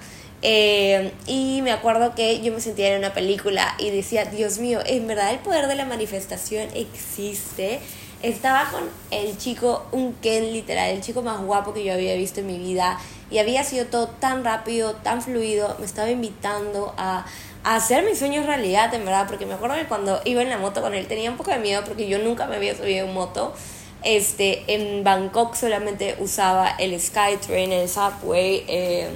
Eh, 0.47 1.13
y 1.27 1.63
me 1.63 1.73
acuerdo 1.73 2.15
que 2.15 2.43
yo 2.43 2.53
me 2.53 2.61
sentía 2.61 2.93
en 2.93 2.99
una 2.99 3.15
película 3.15 3.75
y 3.79 3.91
decía, 3.91 4.27
Dios 4.27 4.59
mío, 4.59 4.81
en 4.85 5.07
verdad 5.07 5.33
el 5.33 5.39
poder 5.39 5.69
de 5.69 5.75
la 5.75 5.87
manifestación 5.87 6.69
existe. 6.75 7.81
Estaba 8.23 8.71
con 8.71 8.83
el 9.11 9.37
chico, 9.39 9.87
un 9.91 10.15
Ken 10.15 10.53
literal, 10.53 10.91
el 10.91 11.01
chico 11.01 11.23
más 11.23 11.41
guapo 11.41 11.73
que 11.73 11.83
yo 11.83 11.93
había 11.93 12.15
visto 12.15 12.41
en 12.41 12.47
mi 12.47 12.59
vida 12.59 12.99
y 13.31 13.39
había 13.39 13.65
sido 13.65 13.87
todo 13.87 14.09
tan 14.09 14.45
rápido, 14.45 14.95
tan 14.95 15.23
fluido, 15.23 15.77
me 15.79 15.87
estaba 15.87 16.11
invitando 16.11 16.95
a, 16.97 17.25
hacer 17.65 18.05
mis 18.05 18.19
sueños 18.19 18.45
realidad, 18.45 18.93
en 18.93 19.07
verdad, 19.07 19.27
porque 19.27 19.47
me 19.47 19.55
acuerdo 19.55 19.77
que 19.77 19.87
cuando 19.87 20.21
iba 20.27 20.43
en 20.43 20.51
la 20.51 20.59
moto 20.59 20.83
con 20.83 20.93
él 20.93 21.07
tenía 21.07 21.31
un 21.31 21.39
poco 21.39 21.51
de 21.51 21.59
miedo 21.59 21.83
porque 21.87 22.07
yo 22.07 22.19
nunca 22.19 22.47
me 22.47 22.57
había 22.57 22.77
subido 22.77 23.07
en 23.07 23.15
moto. 23.15 23.55
Este, 24.03 24.65
en 24.67 25.03
Bangkok 25.03 25.55
solamente 25.55 26.15
usaba 26.19 26.69
el 26.79 27.01
Skytrain, 27.01 27.73
el 27.73 27.89
Subway, 27.89 28.65
eh, 28.69 29.09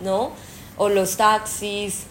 ¿no? 0.00 0.30
O 0.76 0.88
los 0.88 1.16
taxis, 1.16 2.04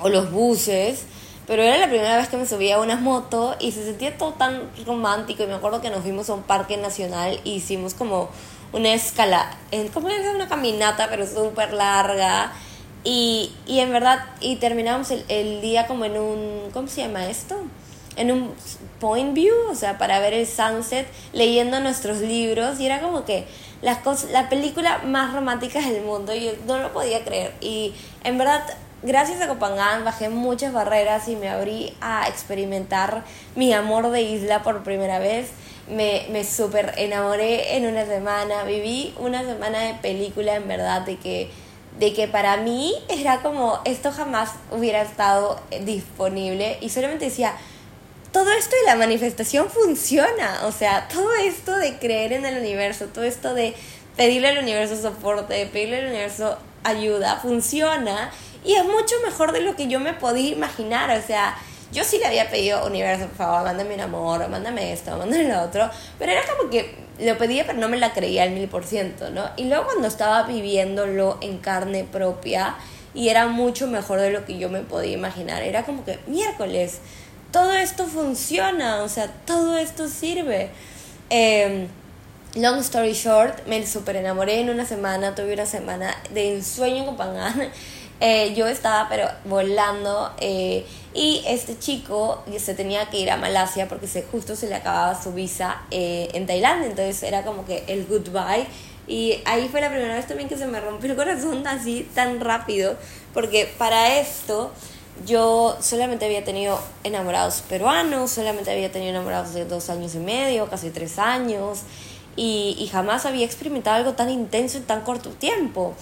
o 0.00 0.08
los 0.08 0.30
buses. 0.30 1.06
Pero 1.48 1.62
era 1.62 1.76
la 1.76 1.88
primera 1.88 2.16
vez 2.16 2.28
que 2.28 2.36
me 2.36 2.46
subía 2.46 2.76
a 2.76 2.80
una 2.80 2.96
moto 2.96 3.56
y 3.60 3.72
se 3.72 3.84
sentía 3.84 4.16
todo 4.16 4.32
tan 4.32 4.70
romántico. 4.86 5.42
Y 5.42 5.46
me 5.46 5.54
acuerdo 5.54 5.80
que 5.80 5.90
nos 5.90 6.02
fuimos 6.02 6.30
a 6.30 6.34
un 6.34 6.42
parque 6.42 6.76
nacional 6.76 7.40
y 7.42 7.54
hicimos 7.54 7.94
como 7.94 8.30
una 8.74 8.92
escala, 8.92 9.56
como 9.94 10.08
es 10.08 10.26
una 10.34 10.48
caminata, 10.48 11.08
pero 11.08 11.26
súper 11.26 11.72
larga. 11.72 12.52
Y, 13.04 13.52
y, 13.66 13.78
en 13.80 13.92
verdad, 13.92 14.24
y 14.40 14.56
terminamos 14.56 15.10
el, 15.12 15.24
el, 15.28 15.60
día 15.60 15.86
como 15.86 16.04
en 16.06 16.18
un, 16.18 16.70
¿cómo 16.72 16.88
se 16.88 17.02
llama 17.02 17.26
esto? 17.26 17.56
En 18.16 18.32
un 18.32 18.52
point 18.98 19.32
view, 19.32 19.54
o 19.70 19.74
sea, 19.74 19.96
para 19.96 20.18
ver 20.18 20.32
el 20.34 20.46
sunset, 20.46 21.06
leyendo 21.32 21.78
nuestros 21.78 22.18
libros. 22.18 22.80
Y 22.80 22.86
era 22.86 23.00
como 23.00 23.24
que 23.24 23.46
las 23.80 23.98
cosas, 23.98 24.30
la 24.30 24.48
película 24.48 25.02
más 25.04 25.32
romántica 25.32 25.80
del 25.80 26.02
mundo. 26.02 26.34
Yo 26.34 26.52
no 26.66 26.78
lo 26.78 26.92
podía 26.92 27.22
creer. 27.24 27.54
Y 27.60 27.92
en 28.24 28.38
verdad, 28.38 28.64
gracias 29.02 29.40
a 29.40 29.46
Copangán 29.46 30.04
bajé 30.04 30.30
muchas 30.30 30.72
barreras 30.72 31.28
y 31.28 31.36
me 31.36 31.48
abrí 31.48 31.94
a 32.00 32.26
experimentar 32.26 33.22
mi 33.54 33.72
amor 33.72 34.10
de 34.10 34.22
isla 34.22 34.64
por 34.64 34.82
primera 34.82 35.20
vez 35.20 35.50
me, 35.88 36.26
me 36.30 36.44
súper 36.44 36.94
enamoré 36.96 37.76
en 37.76 37.86
una 37.86 38.06
semana, 38.06 38.64
viví 38.64 39.14
una 39.18 39.42
semana 39.44 39.80
de 39.80 39.94
película 39.94 40.56
en 40.56 40.68
verdad 40.68 41.02
de 41.02 41.16
que, 41.16 41.50
de 41.98 42.12
que 42.12 42.28
para 42.28 42.56
mí 42.56 42.94
era 43.08 43.40
como 43.42 43.80
esto 43.84 44.10
jamás 44.12 44.50
hubiera 44.70 45.02
estado 45.02 45.60
disponible 45.82 46.78
y 46.80 46.88
solamente 46.88 47.26
decía, 47.26 47.54
todo 48.32 48.50
esto 48.50 48.74
de 48.76 48.86
la 48.86 48.96
manifestación 48.96 49.68
funciona, 49.70 50.62
o 50.64 50.72
sea, 50.72 51.06
todo 51.08 51.32
esto 51.34 51.76
de 51.76 51.98
creer 51.98 52.32
en 52.32 52.44
el 52.44 52.58
universo, 52.58 53.06
todo 53.06 53.24
esto 53.24 53.54
de 53.54 53.74
pedirle 54.16 54.48
al 54.48 54.58
universo 54.58 55.00
soporte, 55.00 55.54
de 55.54 55.66
pedirle 55.66 55.98
al 55.98 56.06
universo 56.06 56.58
ayuda, 56.82 57.38
funciona 57.40 58.32
y 58.64 58.74
es 58.74 58.84
mucho 58.84 59.14
mejor 59.24 59.52
de 59.52 59.60
lo 59.60 59.76
que 59.76 59.86
yo 59.86 60.00
me 60.00 60.14
podía 60.14 60.50
imaginar, 60.50 61.16
o 61.16 61.22
sea, 61.24 61.56
yo 61.94 62.02
sí 62.02 62.18
le 62.18 62.26
había 62.26 62.50
pedido, 62.50 62.84
universo, 62.84 63.26
por 63.28 63.36
favor, 63.36 63.64
mándame 63.64 63.94
un 63.94 64.00
amor, 64.00 64.48
mándame 64.48 64.92
esto, 64.92 65.16
mándame 65.16 65.44
lo 65.44 65.62
otro, 65.62 65.88
pero 66.18 66.32
era 66.32 66.42
como 66.44 66.68
que 66.68 66.96
lo 67.20 67.38
pedía, 67.38 67.64
pero 67.64 67.78
no 67.78 67.88
me 67.88 67.96
la 67.96 68.12
creía 68.12 68.42
al 68.42 68.50
mil 68.50 68.68
por 68.68 68.84
ciento, 68.84 69.30
¿no? 69.30 69.44
Y 69.56 69.66
luego 69.66 69.84
cuando 69.84 70.08
estaba 70.08 70.42
viviéndolo 70.42 71.38
en 71.40 71.58
carne 71.58 72.04
propia, 72.04 72.74
y 73.14 73.28
era 73.28 73.46
mucho 73.46 73.86
mejor 73.86 74.20
de 74.20 74.30
lo 74.30 74.44
que 74.44 74.58
yo 74.58 74.68
me 74.68 74.80
podía 74.80 75.12
imaginar, 75.12 75.62
era 75.62 75.84
como 75.84 76.04
que 76.04 76.18
miércoles, 76.26 76.98
todo 77.52 77.72
esto 77.72 78.06
funciona, 78.06 79.04
o 79.04 79.08
sea, 79.08 79.28
todo 79.46 79.78
esto 79.78 80.08
sirve. 80.08 80.70
Em, 81.30 81.86
long 82.56 82.78
story 82.78 83.12
short, 83.12 83.66
me 83.66 83.84
super 83.86 84.16
enamoré 84.16 84.60
en 84.60 84.70
una 84.70 84.86
semana, 84.86 85.34
tuve 85.34 85.54
una 85.54 85.66
semana 85.66 86.14
de 86.32 86.54
ensueño 86.54 87.04
con 87.06 87.16
Pangán. 87.16 87.70
Eh, 88.20 88.54
yo 88.54 88.68
estaba 88.68 89.08
pero 89.08 89.28
volando 89.44 90.32
eh, 90.38 90.86
y 91.12 91.42
este 91.48 91.76
chico 91.76 92.44
se 92.58 92.72
tenía 92.72 93.10
que 93.10 93.18
ir 93.18 93.28
a 93.28 93.36
Malasia 93.36 93.88
porque 93.88 94.06
se, 94.06 94.22
justo 94.22 94.54
se 94.54 94.68
le 94.68 94.76
acababa 94.76 95.20
su 95.20 95.32
visa 95.32 95.82
eh, 95.90 96.28
en 96.32 96.46
Tailandia, 96.46 96.88
entonces 96.88 97.20
era 97.24 97.42
como 97.42 97.66
que 97.66 97.82
el 97.88 98.06
goodbye. 98.06 98.66
Y 99.08 99.40
ahí 99.44 99.68
fue 99.68 99.80
la 99.80 99.90
primera 99.90 100.14
vez 100.14 100.28
también 100.28 100.48
que 100.48 100.56
se 100.56 100.66
me 100.66 100.80
rompió 100.80 101.10
el 101.10 101.16
corazón 101.16 101.66
así 101.66 102.08
tan 102.14 102.40
rápido, 102.40 102.96
porque 103.34 103.68
para 103.76 104.16
esto 104.20 104.72
yo 105.26 105.76
solamente 105.80 106.24
había 106.24 106.44
tenido 106.44 106.78
enamorados 107.02 107.62
peruanos, 107.68 108.30
solamente 108.30 108.70
había 108.70 108.90
tenido 108.92 109.10
enamorados 109.10 109.54
de 109.54 109.64
dos 109.64 109.90
años 109.90 110.14
y 110.14 110.18
medio, 110.18 110.70
casi 110.70 110.90
tres 110.90 111.18
años, 111.18 111.80
y, 112.36 112.76
y 112.78 112.86
jamás 112.88 113.26
había 113.26 113.44
experimentado 113.44 113.96
algo 113.96 114.12
tan 114.12 114.30
intenso 114.30 114.78
en 114.78 114.84
tan 114.84 115.02
corto 115.02 115.30
tiempo. 115.30 115.94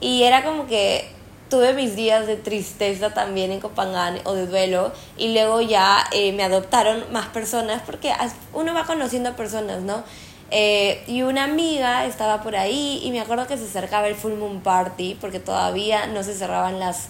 Y 0.00 0.22
era 0.22 0.44
como 0.44 0.66
que 0.66 1.08
tuve 1.50 1.74
mis 1.74 1.96
días 1.96 2.26
de 2.26 2.36
tristeza 2.36 3.12
también 3.12 3.50
en 3.50 3.60
Copangán 3.60 4.20
o 4.24 4.34
de 4.34 4.46
duelo 4.46 4.92
y 5.18 5.34
luego 5.34 5.60
ya 5.60 6.06
eh, 6.12 6.32
me 6.32 6.44
adoptaron 6.44 7.04
más 7.12 7.26
personas 7.26 7.82
porque 7.84 8.12
uno 8.54 8.72
va 8.72 8.84
conociendo 8.84 9.34
personas, 9.34 9.82
¿no? 9.82 10.04
Eh, 10.52 11.02
y 11.06 11.22
una 11.22 11.44
amiga 11.44 12.06
estaba 12.06 12.42
por 12.42 12.56
ahí 12.56 13.00
y 13.04 13.10
me 13.10 13.20
acuerdo 13.20 13.46
que 13.46 13.56
se 13.56 13.64
acercaba 13.64 14.08
el 14.08 14.14
Full 14.14 14.34
Moon 14.34 14.60
Party 14.60 15.16
porque 15.20 15.38
todavía 15.38 16.06
no 16.06 16.22
se 16.22 16.34
cerraban 16.34 16.80
las, 16.80 17.08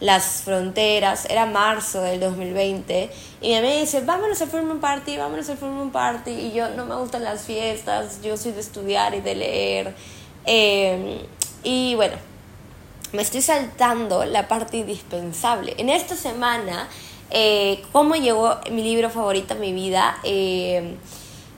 las 0.00 0.42
fronteras, 0.42 1.26
era 1.28 1.46
marzo 1.46 2.02
del 2.02 2.20
2020 2.20 3.10
y 3.40 3.48
mi 3.48 3.54
amiga 3.56 3.80
dice, 3.80 4.00
vámonos 4.00 4.40
al 4.40 4.48
Full 4.48 4.62
Moon 4.62 4.80
Party, 4.80 5.16
vámonos 5.16 5.48
al 5.48 5.56
Full 5.56 5.70
Moon 5.70 5.90
Party 5.90 6.30
y 6.30 6.52
yo 6.52 6.70
no 6.70 6.86
me 6.86 6.94
gustan 6.96 7.24
las 7.24 7.42
fiestas, 7.42 8.20
yo 8.22 8.36
soy 8.36 8.52
de 8.52 8.60
estudiar 8.60 9.14
y 9.14 9.20
de 9.20 9.34
leer. 9.34 9.94
Eh, 10.46 11.26
y 11.64 11.94
bueno, 11.94 12.16
me 13.12 13.22
estoy 13.22 13.42
saltando 13.42 14.24
la 14.24 14.48
parte 14.48 14.78
indispensable. 14.78 15.74
En 15.78 15.88
esta 15.88 16.14
semana, 16.14 16.88
eh, 17.30 17.82
¿cómo 17.92 18.14
llegó 18.14 18.58
mi 18.70 18.82
libro 18.82 19.10
favorito 19.10 19.54
a 19.54 19.56
mi 19.56 19.72
vida? 19.72 20.18
Eh, 20.24 20.96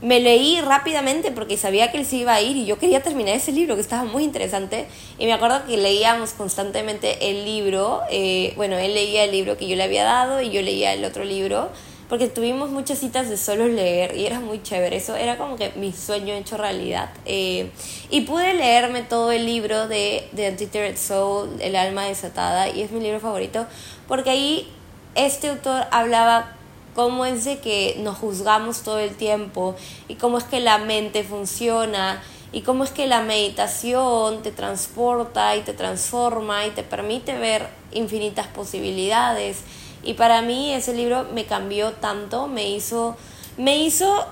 me 0.02 0.20
leí 0.20 0.60
rápidamente 0.60 1.30
porque 1.30 1.56
sabía 1.56 1.90
que 1.90 1.98
él 1.98 2.06
se 2.06 2.16
iba 2.16 2.34
a 2.34 2.40
ir 2.40 2.56
y 2.56 2.64
yo 2.64 2.78
quería 2.78 3.02
terminar 3.02 3.34
ese 3.36 3.52
libro 3.52 3.74
que 3.74 3.82
estaba 3.82 4.04
muy 4.04 4.24
interesante 4.24 4.86
y 5.18 5.26
me 5.26 5.32
acuerdo 5.32 5.66
que 5.66 5.76
leíamos 5.76 6.32
constantemente 6.32 7.30
el 7.30 7.44
libro, 7.44 8.00
eh, 8.10 8.54
bueno, 8.56 8.78
él 8.78 8.94
leía 8.94 9.24
el 9.24 9.32
libro 9.32 9.56
que 9.56 9.68
yo 9.68 9.76
le 9.76 9.82
había 9.82 10.04
dado 10.04 10.40
y 10.40 10.50
yo 10.50 10.62
leía 10.62 10.94
el 10.94 11.04
otro 11.04 11.24
libro 11.24 11.68
porque 12.08 12.26
tuvimos 12.26 12.70
muchas 12.70 12.98
citas 12.98 13.28
de 13.28 13.36
solo 13.36 13.68
leer 13.68 14.16
y 14.16 14.26
era 14.26 14.40
muy 14.40 14.60
chévere. 14.60 14.96
Eso 14.96 15.14
era 15.14 15.38
como 15.38 15.54
que 15.54 15.70
mi 15.76 15.92
sueño 15.92 16.34
hecho 16.34 16.56
realidad. 16.56 17.10
Eh, 17.24 17.70
y 18.10 18.22
pude 18.22 18.52
leerme 18.52 19.02
todo 19.02 19.30
el 19.30 19.46
libro 19.46 19.86
de 19.86 20.28
The 20.34 20.50
Untethered 20.50 20.96
Soul, 20.96 21.50
El 21.60 21.76
alma 21.76 22.06
desatada, 22.06 22.68
y 22.68 22.82
es 22.82 22.90
mi 22.90 22.98
libro 22.98 23.20
favorito 23.20 23.64
porque 24.08 24.30
ahí 24.30 24.68
este 25.14 25.50
autor 25.50 25.84
hablaba 25.92 26.56
cómo 26.94 27.24
es 27.24 27.44
de 27.44 27.58
que 27.58 27.96
nos 28.00 28.18
juzgamos 28.18 28.82
todo 28.82 28.98
el 28.98 29.14
tiempo 29.14 29.76
y 30.08 30.14
cómo 30.16 30.38
es 30.38 30.44
que 30.44 30.60
la 30.60 30.78
mente 30.78 31.24
funciona 31.24 32.22
y 32.52 32.62
cómo 32.62 32.84
es 32.84 32.90
que 32.90 33.06
la 33.06 33.22
meditación 33.22 34.42
te 34.42 34.50
transporta 34.50 35.56
y 35.56 35.60
te 35.60 35.72
transforma 35.72 36.66
y 36.66 36.70
te 36.70 36.82
permite 36.82 37.38
ver 37.38 37.68
infinitas 37.92 38.46
posibilidades 38.48 39.58
y 40.02 40.14
para 40.14 40.42
mí 40.42 40.72
ese 40.72 40.94
libro 40.94 41.26
me 41.34 41.44
cambió 41.44 41.92
tanto, 41.92 42.46
me 42.46 42.68
hizo, 42.70 43.16
me 43.56 43.78
hizo 43.78 44.26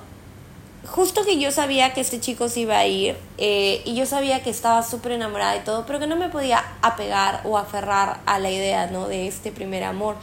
justo 0.86 1.24
que 1.24 1.38
yo 1.38 1.50
sabía 1.50 1.92
que 1.92 2.00
este 2.00 2.20
chico 2.20 2.48
se 2.48 2.60
iba 2.60 2.78
a 2.78 2.86
ir 2.86 3.16
eh, 3.36 3.82
y 3.84 3.94
yo 3.94 4.06
sabía 4.06 4.42
que 4.42 4.50
estaba 4.50 4.82
súper 4.82 5.12
enamorada 5.12 5.56
y 5.56 5.60
todo, 5.60 5.84
pero 5.86 5.98
que 5.98 6.06
no 6.06 6.16
me 6.16 6.28
podía 6.30 6.64
apegar 6.80 7.42
o 7.44 7.58
aferrar 7.58 8.20
a 8.24 8.38
la 8.38 8.50
idea, 8.50 8.86
¿no? 8.86 9.08
De 9.08 9.26
este 9.26 9.52
primer 9.52 9.84
amor. 9.84 10.16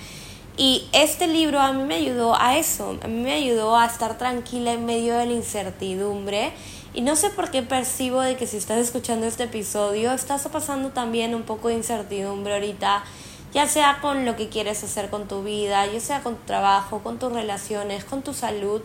Y 0.58 0.88
este 0.94 1.28
libro 1.28 1.60
a 1.60 1.74
mí 1.74 1.84
me 1.84 1.96
ayudó 1.96 2.40
a 2.40 2.58
eso, 2.58 2.98
a 3.04 3.08
mí 3.08 3.22
me 3.22 3.34
ayudó 3.34 3.76
a 3.76 3.86
estar 3.86 4.18
tranquila 4.18 4.72
en 4.72 4.86
medio 4.86 5.18
de 5.18 5.26
la 5.26 5.34
incertidumbre. 5.34 6.54
Y 6.94 7.02
no 7.02 7.18
sé 7.18 7.30
por 7.30 7.52
qué 7.52 7.62
percibo 7.62 8.22
de 8.22 8.38
que 8.38 8.48
si 8.48 8.56
estás 8.56 8.78
escuchando 8.78 9.26
este 9.26 9.44
episodio, 9.44 10.14
estás 10.14 10.48
pasando 10.48 10.90
también 10.90 11.36
un 11.36 11.44
poco 11.44 11.68
de 11.68 11.74
incertidumbre 11.74 12.54
ahorita, 12.54 13.04
ya 13.54 13.68
sea 13.68 14.00
con 14.02 14.24
lo 14.24 14.38
que 14.38 14.48
quieres 14.48 14.82
hacer 14.82 15.10
con 15.10 15.28
tu 15.28 15.44
vida, 15.44 15.86
ya 15.88 16.00
sea 16.00 16.24
con 16.24 16.38
tu 16.38 16.46
trabajo, 16.46 17.00
con 17.00 17.20
tus 17.20 17.34
relaciones, 17.34 18.06
con 18.06 18.22
tu 18.22 18.34
salud. 18.34 18.82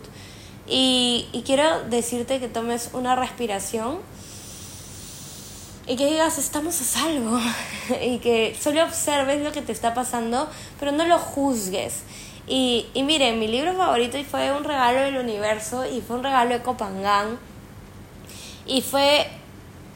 Y, 0.67 1.29
y 1.31 1.43
quiero 1.43 1.83
decirte 1.89 2.41
que 2.41 2.49
tomes 2.49 2.89
una 2.91 3.15
respiración 3.15 3.99
y 5.87 5.95
que 5.95 6.05
digas, 6.05 6.37
estamos 6.37 6.79
a 6.79 6.83
salvo, 6.83 7.39
y 8.01 8.19
que 8.19 8.55
solo 8.59 8.83
observes 8.83 9.43
lo 9.43 9.51
que 9.51 9.61
te 9.61 9.71
está 9.71 9.93
pasando, 9.93 10.47
pero 10.79 10.91
no 10.91 11.05
lo 11.05 11.17
juzgues. 11.17 12.03
Y, 12.47 12.87
y 12.93 13.03
miren, 13.03 13.39
mi 13.39 13.47
libro 13.47 13.75
favorito 13.75 14.17
fue 14.29 14.51
un 14.51 14.63
regalo 14.63 15.01
del 15.01 15.17
universo 15.17 15.85
y 15.85 16.01
fue 16.01 16.17
un 16.17 16.23
regalo 16.23 16.51
de 16.51 16.61
Copangán 16.61 17.39
y 18.65 18.81
fue 18.81 19.27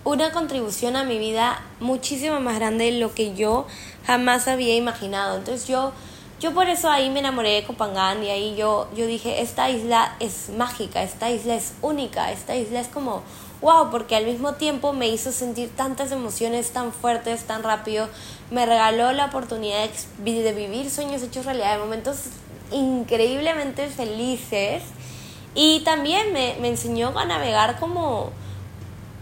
una 0.03 0.31
contribución 0.31 0.95
a 0.95 1.03
mi 1.03 1.17
vida 1.17 1.61
muchísimo 1.79 2.39
más 2.39 2.55
grande 2.55 2.85
de 2.85 2.99
lo 2.99 3.13
que 3.13 3.35
yo 3.35 3.65
jamás 4.05 4.47
había 4.47 4.75
imaginado. 4.75 5.37
Entonces 5.37 5.67
yo, 5.67 5.91
yo 6.39 6.53
por 6.53 6.69
eso 6.69 6.89
ahí 6.89 7.09
me 7.09 7.19
enamoré 7.19 7.49
de 7.53 7.63
Copangán 7.63 8.23
y 8.23 8.29
ahí 8.29 8.55
yo, 8.55 8.87
yo 8.95 9.07
dije, 9.07 9.41
esta 9.41 9.69
isla 9.69 10.15
es 10.19 10.49
mágica, 10.49 11.03
esta 11.03 11.31
isla 11.31 11.55
es 11.55 11.73
única, 11.81 12.31
esta 12.31 12.55
isla 12.55 12.79
es 12.79 12.87
como 12.87 13.23
wow, 13.61 13.89
porque 13.89 14.15
al 14.15 14.25
mismo 14.25 14.53
tiempo 14.53 14.93
me 14.93 15.07
hizo 15.07 15.31
sentir 15.31 15.69
tantas 15.75 16.11
emociones 16.11 16.71
tan 16.71 16.91
fuertes, 16.91 17.43
tan 17.45 17.63
rápido, 17.63 18.09
me 18.51 18.65
regaló 18.65 19.11
la 19.11 19.25
oportunidad 19.25 19.89
de 20.19 20.53
vivir 20.53 20.89
sueños 20.89 21.23
hechos 21.23 21.45
realidad, 21.45 21.73
de 21.73 21.79
momentos 21.79 22.17
increíblemente 22.71 23.87
felices 23.87 24.83
y 25.53 25.81
también 25.81 26.33
me, 26.33 26.57
me 26.59 26.67
enseñó 26.67 27.17
a 27.17 27.25
navegar 27.25 27.79
como 27.79 28.31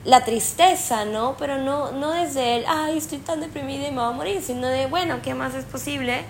la 0.05 0.25
tristeza, 0.25 1.05
¿no? 1.05 1.35
Pero 1.37 1.57
no, 1.59 1.91
no 1.91 2.11
desde 2.11 2.57
el, 2.57 2.65
ay, 2.67 2.97
estoy 2.97 3.19
tan 3.19 3.39
deprimida 3.39 3.87
y 3.87 3.91
me 3.91 4.01
voy 4.01 4.09
a 4.09 4.11
morir, 4.11 4.41
sino 4.41 4.67
de, 4.67 4.87
bueno, 4.87 5.19
¿qué 5.23 5.33
más 5.33 5.55
es 5.55 5.65
posible? 5.65 6.25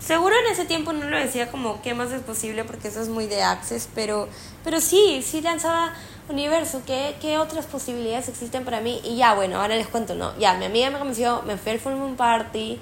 Seguro 0.00 0.34
en 0.34 0.52
ese 0.52 0.64
tiempo 0.64 0.94
no 0.94 1.04
lo 1.08 1.18
decía 1.18 1.50
como, 1.50 1.82
¿qué 1.82 1.92
más 1.92 2.10
es 2.10 2.22
posible? 2.22 2.64
Porque 2.64 2.88
eso 2.88 3.02
es 3.02 3.08
muy 3.08 3.26
de 3.26 3.42
Access, 3.42 3.86
pero, 3.94 4.28
pero 4.64 4.80
sí, 4.80 5.22
sí 5.22 5.42
lanzaba 5.42 5.92
universo, 6.30 6.80
¿qué, 6.86 7.16
¿qué 7.20 7.38
otras 7.38 7.66
posibilidades 7.66 8.28
existen 8.28 8.64
para 8.64 8.80
mí? 8.80 9.00
Y 9.04 9.16
ya, 9.16 9.34
bueno, 9.34 9.60
ahora 9.60 9.76
les 9.76 9.88
cuento, 9.88 10.14
¿no? 10.14 10.36
Ya, 10.38 10.54
mi 10.54 10.64
amiga 10.64 10.90
me 10.90 10.98
convenció, 10.98 11.42
me 11.42 11.58
fui 11.58 11.72
al 11.72 11.80
Full 11.80 12.14
Party, 12.16 12.78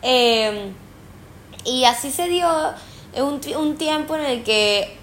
em, 0.00 0.72
y 1.64 1.84
así 1.84 2.10
se 2.10 2.28
dio 2.28 2.48
un, 3.16 3.40
un 3.56 3.76
tiempo 3.76 4.16
en 4.16 4.24
el 4.24 4.42
que 4.42 4.96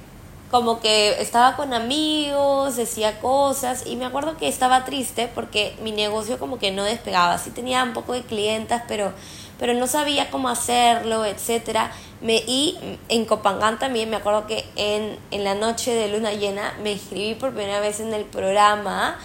como 0.49 0.79
que 0.79 1.21
estaba 1.21 1.55
con 1.55 1.75
amigos, 1.75 2.75
decía 2.75 3.19
cosas 3.19 3.86
y 3.86 3.95
me 3.95 4.05
acuerdo 4.05 4.36
que 4.36 4.47
estaba 4.47 4.84
triste 4.84 5.29
porque 5.36 5.77
mi 5.84 5.91
negocio 5.91 6.39
como 6.39 6.58
que 6.58 6.71
no 6.71 6.84
despegaba, 6.84 7.38
sí 7.38 7.51
tenía 7.51 7.84
un 7.84 7.93
poco 7.93 8.13
de 8.13 8.23
clientas, 8.23 8.82
pero 8.88 9.13
pero 9.59 9.73
no 9.73 9.85
sabía 9.85 10.31
cómo 10.31 10.49
hacerlo, 10.49 11.25
etcétera. 11.25 11.91
Me, 12.21 12.37
y 12.47 12.77
en 13.09 13.25
Copangán 13.25 13.77
también 13.77 14.09
me 14.09 14.15
acuerdo 14.15 14.47
que 14.47 14.65
en, 14.75 15.17
en 15.31 15.43
la 15.43 15.53
noche 15.53 15.93
de 15.93 16.07
luna 16.07 16.33
llena 16.33 16.73
me 16.81 16.93
inscribí 16.93 17.35
por 17.35 17.53
primera 17.53 17.79
vez 17.79 17.99
en 17.99 18.13
el 18.13 18.25
programa 18.25 19.19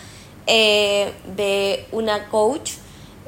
eh, 0.47 1.13
de 1.37 1.87
una 1.93 2.29
coach 2.29 2.73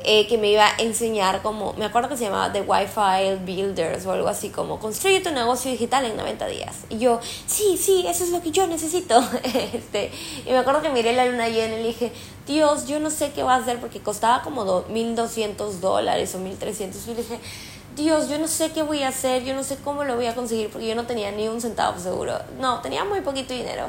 eh, 0.04 0.26
que 0.26 0.38
me 0.38 0.50
iba 0.50 0.66
a 0.66 0.76
enseñar 0.78 1.42
como, 1.42 1.72
me 1.74 1.86
acuerdo 1.86 2.08
que 2.08 2.16
se 2.16 2.24
llamaba 2.24 2.52
The 2.52 2.60
Wi-Fi 2.60 3.44
Builders 3.44 4.06
o 4.06 4.12
algo 4.12 4.28
así, 4.28 4.50
como 4.50 4.78
construye 4.78 5.20
tu 5.20 5.30
negocio 5.30 5.70
digital 5.70 6.04
en 6.04 6.16
90 6.16 6.46
días. 6.46 6.76
Y 6.90 6.98
yo, 6.98 7.20
sí, 7.46 7.76
sí, 7.76 8.04
eso 8.06 8.24
es 8.24 8.30
lo 8.30 8.42
que 8.42 8.50
yo 8.50 8.66
necesito. 8.66 9.18
este, 9.72 10.10
y 10.44 10.50
me 10.50 10.58
acuerdo 10.58 10.82
que 10.82 10.90
miré 10.90 11.12
la 11.12 11.26
luna 11.26 11.48
llena 11.48 11.76
y 11.76 11.82
le 11.82 11.88
dije, 11.88 12.12
Dios, 12.46 12.86
yo 12.86 13.00
no 13.00 13.10
sé 13.10 13.32
qué 13.32 13.42
va 13.42 13.54
a 13.54 13.58
hacer 13.58 13.80
porque 13.80 14.00
costaba 14.00 14.42
como 14.42 14.84
1.200 14.84 15.80
dólares 15.80 16.34
o 16.34 16.38
1.300. 16.38 16.94
Y 17.06 17.08
le 17.08 17.14
dije, 17.16 17.40
Dios, 17.96 18.28
yo 18.28 18.38
no 18.38 18.46
sé 18.46 18.72
qué 18.72 18.82
voy 18.82 19.02
a 19.02 19.08
hacer, 19.08 19.42
yo 19.42 19.54
no 19.54 19.64
sé 19.64 19.78
cómo 19.82 20.04
lo 20.04 20.16
voy 20.16 20.26
a 20.26 20.34
conseguir 20.34 20.68
porque 20.68 20.86
yo 20.86 20.94
no 20.94 21.06
tenía 21.06 21.32
ni 21.32 21.48
un 21.48 21.62
centavo 21.62 21.98
seguro. 21.98 22.38
No, 22.60 22.82
tenía 22.82 23.04
muy 23.04 23.22
poquito 23.22 23.54
dinero. 23.54 23.86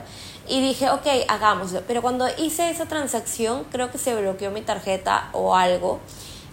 Y 0.48 0.62
dije, 0.62 0.90
ok, 0.90 1.06
hagámoslo. 1.28 1.82
Pero 1.86 2.02
cuando 2.02 2.26
hice 2.38 2.70
esa 2.70 2.86
transacción, 2.86 3.66
creo 3.70 3.92
que 3.92 3.98
se 3.98 4.16
bloqueó 4.16 4.50
mi 4.50 4.62
tarjeta 4.62 5.30
o 5.34 5.56
algo, 5.56 6.00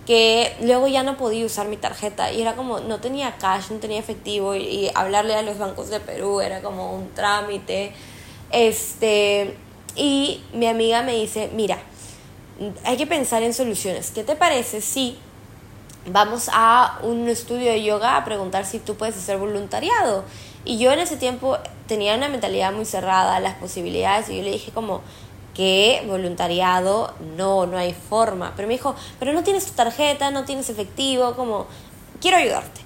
que 0.04 0.56
luego 0.62 0.88
ya 0.88 1.04
no 1.04 1.16
podía 1.16 1.46
usar 1.46 1.68
mi 1.68 1.76
tarjeta. 1.76 2.32
Y 2.32 2.42
era 2.42 2.56
como, 2.56 2.80
no 2.80 2.98
tenía 2.98 3.36
cash, 3.36 3.70
no 3.70 3.78
tenía 3.78 4.00
efectivo. 4.00 4.56
Y, 4.56 4.90
hablarle 4.92 5.36
a 5.36 5.42
los 5.42 5.56
bancos 5.56 5.90
de 5.90 6.00
Perú 6.00 6.40
era 6.40 6.60
como 6.60 6.92
un 6.92 7.14
trámite. 7.14 7.92
Este, 8.50 9.56
y 9.94 10.42
mi 10.54 10.66
amiga 10.66 11.02
me 11.02 11.14
dice, 11.14 11.50
mira, 11.54 11.78
hay 12.82 12.96
que 12.96 13.06
pensar 13.06 13.44
en 13.44 13.54
soluciones. 13.54 14.10
¿Qué 14.10 14.24
te 14.24 14.34
parece 14.34 14.80
si 14.80 15.16
vamos 16.06 16.48
a 16.52 16.98
un 17.02 17.28
estudio 17.28 17.70
de 17.70 17.82
yoga 17.82 18.16
a 18.16 18.24
preguntar 18.24 18.66
si 18.66 18.78
tú 18.78 18.94
puedes 18.94 19.16
hacer 19.16 19.38
voluntariado? 19.38 20.24
Y 20.64 20.78
yo 20.78 20.92
en 20.92 20.98
ese 20.98 21.16
tiempo 21.16 21.58
tenía 21.86 22.14
una 22.14 22.28
mentalidad 22.28 22.72
muy 22.72 22.84
cerrada 22.84 23.36
a 23.36 23.40
las 23.40 23.54
posibilidades 23.54 24.28
y 24.28 24.36
yo 24.38 24.42
le 24.42 24.52
dije 24.52 24.72
como 24.72 25.02
que 25.54 26.02
voluntariado 26.06 27.14
no, 27.36 27.66
no 27.66 27.78
hay 27.78 27.94
forma. 27.94 28.52
Pero 28.56 28.68
me 28.68 28.74
dijo, 28.74 28.94
pero 29.18 29.32
no 29.32 29.42
tienes 29.42 29.66
tu 29.66 29.72
tarjeta, 29.72 30.30
no 30.30 30.44
tienes 30.44 30.68
efectivo, 30.68 31.34
como 31.34 31.66
quiero 32.20 32.36
ayudarte. 32.36 32.80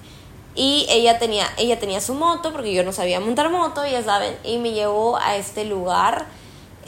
Y 0.55 0.85
ella 0.89 1.19
tenía, 1.19 1.45
ella 1.57 1.79
tenía 1.79 2.01
su 2.01 2.13
moto, 2.13 2.51
porque 2.51 2.73
yo 2.73 2.83
no 2.83 2.91
sabía 2.91 3.19
montar 3.19 3.49
moto, 3.49 3.85
ya 3.85 4.03
saben, 4.03 4.35
y 4.43 4.57
me 4.57 4.71
llevó 4.71 5.17
a 5.17 5.35
este 5.35 5.65
lugar 5.65 6.25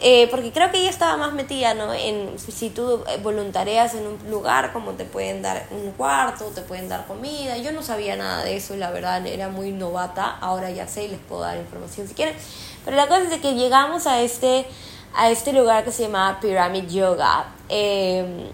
eh, 0.04 0.28
porque 0.32 0.52
creo 0.52 0.72
que 0.72 0.80
ella 0.80 0.90
estaba 0.90 1.16
más 1.16 1.34
metida, 1.34 1.76
¿no? 1.76 1.94
En 1.94 2.40
si 2.40 2.72
tú 2.72 3.04
eh, 3.08 3.20
voluntarias 3.22 3.94
en 3.94 4.08
un 4.08 4.32
lugar, 4.32 4.74
como 4.74 4.94
te 4.94 5.06
pueden 5.06 5.44
dar 5.44 5.68
un 5.70 5.92
cuarto, 5.92 6.46
te 6.46 6.62
pueden 6.62 6.90
dar 6.90 7.06
comida. 7.06 7.58
Yo 7.58 7.72
no 7.72 7.84
sabía 7.84 8.16
nada 8.16 8.44
de 8.44 8.58
eso 8.58 8.76
la 8.76 8.90
verdad 8.90 9.26
era 9.28 9.50
muy 9.50 9.72
novata. 9.72 10.38
Ahora 10.42 10.72
ya 10.72 10.88
sé 10.88 11.04
y 11.04 11.08
les 11.10 11.20
puedo 11.20 11.42
dar 11.42 11.58
información 11.58 12.08
si 12.08 12.16
quieren. 12.16 12.36
Pero 12.84 12.98
la 12.98 13.08
cosa 13.08 13.22
es 13.22 13.30
de 13.30 13.42
que 13.42 13.54
llegamos 13.54 14.08
a 14.08 14.22
este, 14.22 14.66
a 15.16 15.30
este 15.30 15.54
lugar 15.54 15.84
que 15.84 15.92
se 15.92 16.04
llama 16.04 16.40
Pyramid 16.42 16.90
Yoga 16.90 17.46
eh, 17.70 18.50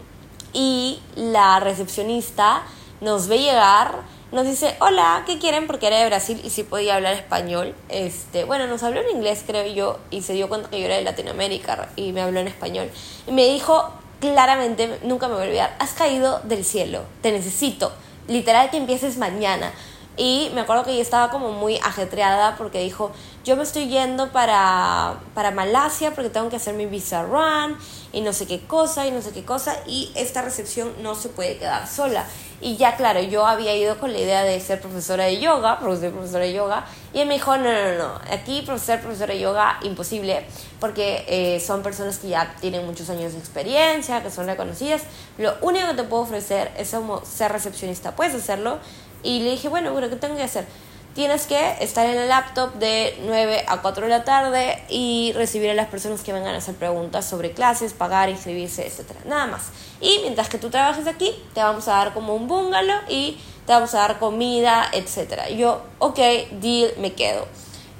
y 0.51 0.99
la 1.15 1.61
recepcionista 1.61 2.63
nos 2.99 3.29
ve 3.29 3.39
llegar 3.39 3.95
nos 4.31 4.45
dice, 4.45 4.75
hola, 4.79 5.23
¿qué 5.25 5.39
quieren? 5.39 5.67
Porque 5.67 5.87
era 5.87 5.99
de 5.99 6.05
Brasil 6.05 6.41
y 6.43 6.49
sí 6.49 6.63
podía 6.63 6.95
hablar 6.95 7.13
español. 7.13 7.73
Este, 7.87 8.43
bueno, 8.43 8.67
nos 8.67 8.83
habló 8.83 9.01
en 9.01 9.15
inglés, 9.15 9.43
creo 9.47 9.65
yo, 9.73 9.99
y 10.11 10.21
se 10.21 10.33
dio 10.33 10.49
cuenta 10.49 10.69
que 10.69 10.79
yo 10.79 10.85
era 10.85 10.97
de 10.97 11.03
Latinoamérica 11.03 11.89
y 11.95 12.11
me 12.11 12.21
habló 12.21 12.41
en 12.41 12.47
español. 12.47 12.89
Y 13.25 13.31
me 13.31 13.45
dijo 13.45 13.89
claramente, 14.19 14.99
nunca 15.03 15.27
me 15.27 15.35
voy 15.35 15.43
a 15.43 15.47
olvidar, 15.47 15.75
has 15.79 15.93
caído 15.93 16.39
del 16.43 16.65
cielo, 16.65 17.03
te 17.21 17.31
necesito. 17.31 17.91
Literal 18.27 18.69
que 18.69 18.77
empieces 18.77 19.17
mañana. 19.17 19.71
Y 20.17 20.49
me 20.55 20.61
acuerdo 20.61 20.83
que 20.83 20.91
ella 20.91 21.03
estaba 21.03 21.29
como 21.29 21.51
muy 21.51 21.77
ajetreada 21.77 22.57
porque 22.57 22.79
dijo, 22.79 23.11
yo 23.45 23.55
me 23.55 23.61
estoy 23.61 23.87
yendo 23.87 24.31
para, 24.31 25.19
para 25.35 25.51
Malasia 25.51 26.15
porque 26.15 26.31
tengo 26.31 26.49
que 26.49 26.55
hacer 26.55 26.73
mi 26.73 26.87
visa 26.87 27.21
run 27.21 27.77
y 28.11 28.21
no 28.21 28.33
sé 28.33 28.47
qué 28.47 28.61
cosa 28.61 29.05
y 29.05 29.11
no 29.11 29.21
sé 29.21 29.31
qué 29.31 29.45
cosa 29.45 29.77
y 29.85 30.11
esta 30.15 30.41
recepción 30.41 30.91
no 31.03 31.13
se 31.13 31.29
puede 31.29 31.57
quedar 31.57 31.87
sola. 31.87 32.25
Y 32.59 32.75
ya 32.75 32.95
claro, 32.95 33.21
yo 33.21 33.45
había 33.45 33.75
ido 33.75 33.99
con 33.99 34.11
la 34.11 34.17
idea 34.17 34.43
de 34.43 34.59
ser 34.59 34.81
profesora 34.81 35.25
de 35.25 35.39
yoga, 35.39 35.79
porque 35.79 35.97
soy 35.97 36.09
profesora 36.09 36.43
de 36.43 36.53
yoga, 36.53 36.85
y 37.13 37.19
él 37.19 37.27
me 37.27 37.35
dijo, 37.35 37.55
no, 37.55 37.71
no, 37.71 37.97
no, 37.97 38.21
aquí 38.31 38.65
ser 38.79 38.99
profesora 38.99 39.33
de 39.33 39.39
yoga 39.39 39.77
imposible, 39.83 40.43
porque 40.79 41.23
eh, 41.27 41.59
son 41.59 41.83
personas 41.83 42.17
que 42.17 42.29
ya 42.29 42.55
tienen 42.59 42.83
muchos 42.85 43.11
años 43.11 43.33
de 43.33 43.39
experiencia, 43.39 44.23
que 44.23 44.31
son 44.31 44.47
reconocidas, 44.47 45.03
lo 45.37 45.55
único 45.61 45.87
que 45.89 45.93
te 45.93 46.03
puedo 46.03 46.23
ofrecer 46.23 46.71
es 46.77 46.89
como 46.89 47.23
ser 47.23 47.51
recepcionista, 47.51 48.15
puedes 48.15 48.33
hacerlo, 48.33 48.79
y 49.21 49.41
le 49.41 49.51
dije, 49.51 49.69
bueno, 49.69 49.91
bueno, 49.91 50.09
¿qué 50.09 50.15
tengo 50.15 50.35
que 50.35 50.43
hacer? 50.43 50.65
Tienes 51.13 51.47
que 51.47 51.75
estar 51.79 52.07
en 52.07 52.17
el 52.17 52.27
laptop 52.27 52.75
de 52.75 53.17
9 53.25 53.65
a 53.67 53.81
4 53.81 54.03
de 54.03 54.09
la 54.09 54.23
tarde 54.23 54.83
y 54.87 55.31
recibir 55.33 55.69
a 55.71 55.73
las 55.73 55.87
personas 55.87 56.21
que 56.21 56.31
vengan 56.31 56.53
a 56.53 56.59
hacer 56.59 56.75
preguntas 56.75 57.25
sobre 57.25 57.53
clases, 57.53 57.93
pagar, 57.93 58.29
inscribirse, 58.29 58.85
etc. 58.85 59.25
Nada 59.25 59.47
más. 59.47 59.71
Y 60.01 60.19
mientras 60.21 60.49
que 60.49 60.57
tú 60.57 60.69
trabajes 60.69 61.07
aquí, 61.07 61.31
te 61.53 61.61
vamos 61.61 61.87
a 61.87 61.93
dar 61.93 62.13
como 62.13 62.35
un 62.35 62.47
bungalow 62.47 62.99
y 63.09 63.37
te 63.65 63.73
vamos 63.73 63.93
a 63.93 63.99
dar 63.99 64.19
comida, 64.19 64.89
etc. 64.93 65.47
Yo, 65.55 65.81
ok, 65.99 66.19
deal, 66.59 66.91
me 66.99 67.13
quedo. 67.13 67.47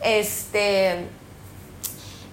Este. 0.02 1.08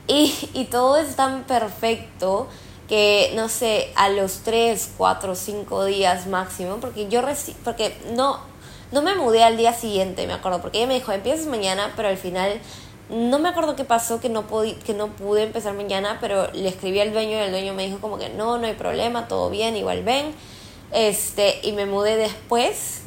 Y, 0.06 0.34
y 0.52 0.64
todo 0.66 0.98
es 0.98 1.16
tan 1.16 1.44
perfecto 1.44 2.48
que 2.88 3.32
no 3.34 3.48
sé, 3.48 3.90
a 3.96 4.10
los 4.10 4.40
3, 4.40 4.92
4, 4.98 5.34
5 5.34 5.84
días 5.86 6.26
máximo, 6.26 6.76
porque 6.76 7.08
yo 7.08 7.22
porque 7.64 7.96
no 8.14 8.38
no 8.92 9.02
me 9.02 9.16
mudé 9.16 9.42
al 9.42 9.56
día 9.56 9.72
siguiente, 9.72 10.26
me 10.26 10.34
acuerdo, 10.34 10.60
porque 10.60 10.78
ella 10.78 10.86
me 10.86 10.94
dijo, 10.94 11.10
empiezas 11.10 11.46
mañana, 11.46 11.92
pero 11.96 12.08
al 12.08 12.16
final 12.16 12.60
no 13.10 13.38
me 13.38 13.48
acuerdo 13.48 13.76
qué 13.76 13.84
pasó, 13.84 14.20
que 14.20 14.28
no, 14.28 14.44
que 14.48 14.94
no 14.94 15.08
pude 15.08 15.42
empezar 15.42 15.74
mañana, 15.74 16.18
pero 16.20 16.50
le 16.52 16.68
escribí 16.68 17.00
al 17.00 17.12
dueño 17.12 17.32
y 17.32 17.40
el 17.40 17.50
dueño 17.50 17.74
me 17.74 17.86
dijo 17.86 17.98
como 17.98 18.18
que 18.18 18.30
no, 18.30 18.58
no 18.58 18.66
hay 18.66 18.74
problema, 18.74 19.28
todo 19.28 19.50
bien, 19.50 19.76
igual 19.76 20.02
ven. 20.02 20.34
Este, 20.92 21.60
y 21.62 21.72
me 21.72 21.86
mudé 21.86 22.16
después. 22.16 23.02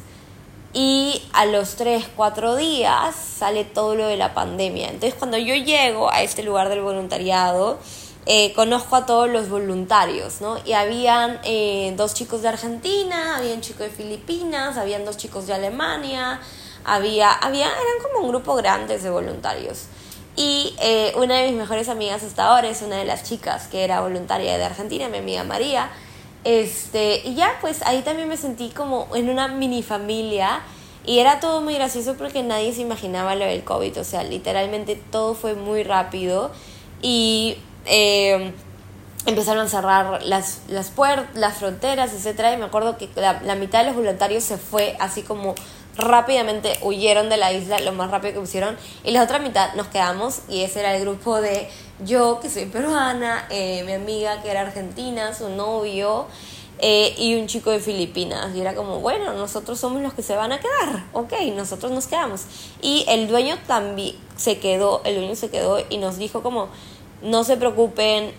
Y 0.74 1.22
a 1.32 1.46
los 1.46 1.76
3, 1.76 2.04
4 2.14 2.56
días 2.56 3.14
sale 3.16 3.64
todo 3.64 3.94
lo 3.94 4.06
de 4.06 4.16
la 4.16 4.34
pandemia. 4.34 4.88
Entonces 4.88 5.14
cuando 5.14 5.38
yo 5.38 5.54
llego 5.54 6.12
a 6.12 6.22
este 6.22 6.42
lugar 6.42 6.68
del 6.68 6.82
voluntariado, 6.82 7.78
eh, 8.26 8.52
conozco 8.52 8.94
a 8.94 9.06
todos 9.06 9.28
los 9.30 9.48
voluntarios, 9.48 10.42
¿no? 10.42 10.58
Y 10.66 10.74
habían 10.74 11.40
eh, 11.44 11.94
dos 11.96 12.12
chicos 12.12 12.42
de 12.42 12.48
Argentina, 12.48 13.38
había 13.38 13.54
un 13.54 13.62
chico 13.62 13.82
de 13.82 13.88
Filipinas, 13.88 14.76
habían 14.76 15.06
dos 15.06 15.16
chicos 15.16 15.46
de 15.46 15.54
Alemania, 15.54 16.38
había, 16.94 17.32
había, 17.32 17.66
eran 17.66 18.02
como 18.02 18.24
un 18.24 18.30
grupo 18.30 18.54
grande 18.54 18.98
de 18.98 19.10
voluntarios. 19.10 19.86
Y 20.36 20.74
eh, 20.80 21.12
una 21.16 21.36
de 21.36 21.48
mis 21.48 21.56
mejores 21.56 21.88
amigas 21.88 22.22
hasta 22.22 22.46
ahora 22.46 22.68
es 22.68 22.82
una 22.82 22.96
de 22.96 23.04
las 23.04 23.24
chicas 23.24 23.66
que 23.66 23.82
era 23.82 24.00
voluntaria 24.00 24.56
de 24.56 24.64
Argentina, 24.64 25.08
mi 25.08 25.18
amiga 25.18 25.42
María. 25.42 25.90
Este, 26.44 27.22
y 27.24 27.34
ya, 27.34 27.58
pues 27.60 27.82
ahí 27.82 28.02
también 28.02 28.28
me 28.28 28.36
sentí 28.36 28.68
como 28.70 29.08
en 29.16 29.28
una 29.30 29.48
mini 29.48 29.82
familia. 29.82 30.60
Y 31.04 31.18
era 31.18 31.40
todo 31.40 31.60
muy 31.60 31.74
gracioso 31.74 32.14
porque 32.14 32.42
nadie 32.42 32.72
se 32.72 32.82
imaginaba 32.82 33.34
lo 33.34 33.46
del 33.46 33.64
COVID. 33.64 34.00
O 34.00 34.04
sea, 34.04 34.22
literalmente 34.22 34.94
todo 34.94 35.34
fue 35.34 35.54
muy 35.54 35.82
rápido. 35.82 36.52
Y 37.02 37.56
eh, 37.86 38.52
empezaron 39.26 39.66
a 39.66 39.68
cerrar 39.68 40.22
las, 40.22 40.60
las 40.68 40.90
puertas, 40.90 41.26
las 41.34 41.56
fronteras, 41.56 42.12
etc. 42.12 42.54
Y 42.54 42.56
me 42.58 42.66
acuerdo 42.66 42.96
que 42.96 43.08
la, 43.16 43.42
la 43.42 43.56
mitad 43.56 43.80
de 43.80 43.86
los 43.86 43.96
voluntarios 43.96 44.44
se 44.44 44.56
fue 44.56 44.96
así 45.00 45.22
como 45.22 45.56
rápidamente 45.98 46.78
huyeron 46.80 47.28
de 47.28 47.36
la 47.36 47.52
isla 47.52 47.80
lo 47.80 47.92
más 47.92 48.10
rápido 48.10 48.34
que 48.34 48.40
pusieron. 48.40 48.76
Y 49.04 49.10
la 49.10 49.22
otra 49.22 49.38
mitad 49.40 49.74
nos 49.74 49.88
quedamos 49.88 50.40
y 50.48 50.62
ese 50.62 50.80
era 50.80 50.96
el 50.96 51.02
grupo 51.02 51.40
de 51.42 51.68
yo 52.04 52.38
que 52.40 52.48
soy 52.48 52.66
peruana, 52.66 53.46
eh, 53.50 53.82
mi 53.84 53.92
amiga 53.92 54.40
que 54.40 54.50
era 54.50 54.62
argentina, 54.62 55.34
su 55.34 55.50
novio 55.50 56.26
eh, 56.78 57.14
y 57.18 57.34
un 57.34 57.48
chico 57.48 57.70
de 57.70 57.80
Filipinas. 57.80 58.54
Y 58.54 58.60
era 58.60 58.74
como 58.74 59.00
bueno 59.00 59.34
nosotros 59.34 59.78
somos 59.80 60.00
los 60.00 60.14
que 60.14 60.22
se 60.22 60.36
van 60.36 60.52
a 60.52 60.60
quedar, 60.60 61.04
ok, 61.12 61.32
nosotros 61.54 61.90
nos 61.90 62.06
quedamos. 62.06 62.44
Y 62.80 63.04
el 63.08 63.26
dueño 63.26 63.58
también 63.66 64.14
se 64.36 64.58
quedó, 64.58 65.02
el 65.04 65.16
dueño 65.16 65.34
se 65.34 65.50
quedó 65.50 65.84
y 65.90 65.98
nos 65.98 66.16
dijo 66.16 66.42
como 66.42 66.68
no 67.20 67.42
se 67.42 67.56
preocupen, 67.56 68.32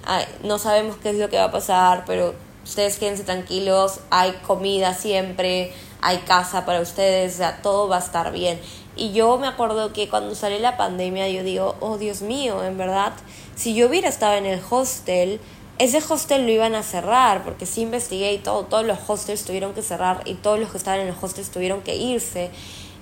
no 0.44 0.58
sabemos 0.58 0.96
qué 0.96 1.10
es 1.10 1.18
lo 1.18 1.30
que 1.30 1.36
va 1.36 1.46
a 1.46 1.52
pasar, 1.52 2.06
pero 2.08 2.34
ustedes 2.64 2.98
quédense 2.98 3.24
tranquilos, 3.24 4.00
hay 4.10 4.32
comida 4.48 4.94
siempre, 4.94 5.74
hay 6.02 6.20
casa 6.20 6.66
para 6.66 6.82
ustedes, 6.82 7.40
o 7.40 7.62
todo 7.62 7.88
va 7.88 7.98
a 7.98 8.00
estar 8.00 8.32
bien. 8.32 8.60
Y 8.96 9.12
yo 9.14 9.38
me 9.38 9.48
acuerdo 9.48 9.94
que 9.94 10.10
cuando 10.10 10.36
salió 10.36 10.60
la 10.60 10.78
pandemia 10.78 11.30
yo 11.30 11.44
digo, 11.44 11.76
oh 11.80 11.98
Dios 11.98 12.22
mío, 12.22 12.64
en 12.64 12.78
verdad, 12.78 13.14
si 13.56 13.74
yo 13.74 13.88
hubiera 13.88 14.10
estado 14.10 14.36
en 14.36 14.46
el 14.46 14.62
hostel, 14.70 15.40
ese 15.78 16.04
hostel 16.08 16.46
lo 16.46 16.52
iban 16.52 16.76
a 16.76 16.84
cerrar, 16.84 17.44
porque 17.44 17.66
sí 17.66 17.82
investigué 17.82 18.34
y 18.34 18.38
todo, 18.38 18.66
todos 18.66 18.86
los 18.86 18.98
hostels 19.08 19.46
tuvieron 19.46 19.74
que 19.74 19.82
cerrar 19.82 20.24
y 20.26 20.34
todos 20.34 20.60
los 20.60 20.72
que 20.72 20.78
estaban 20.78 21.00
en 21.00 21.08
el 21.08 21.16
hostels 21.20 21.50
tuvieron 21.50 21.82
que 21.82 21.96
irse. 21.96 22.52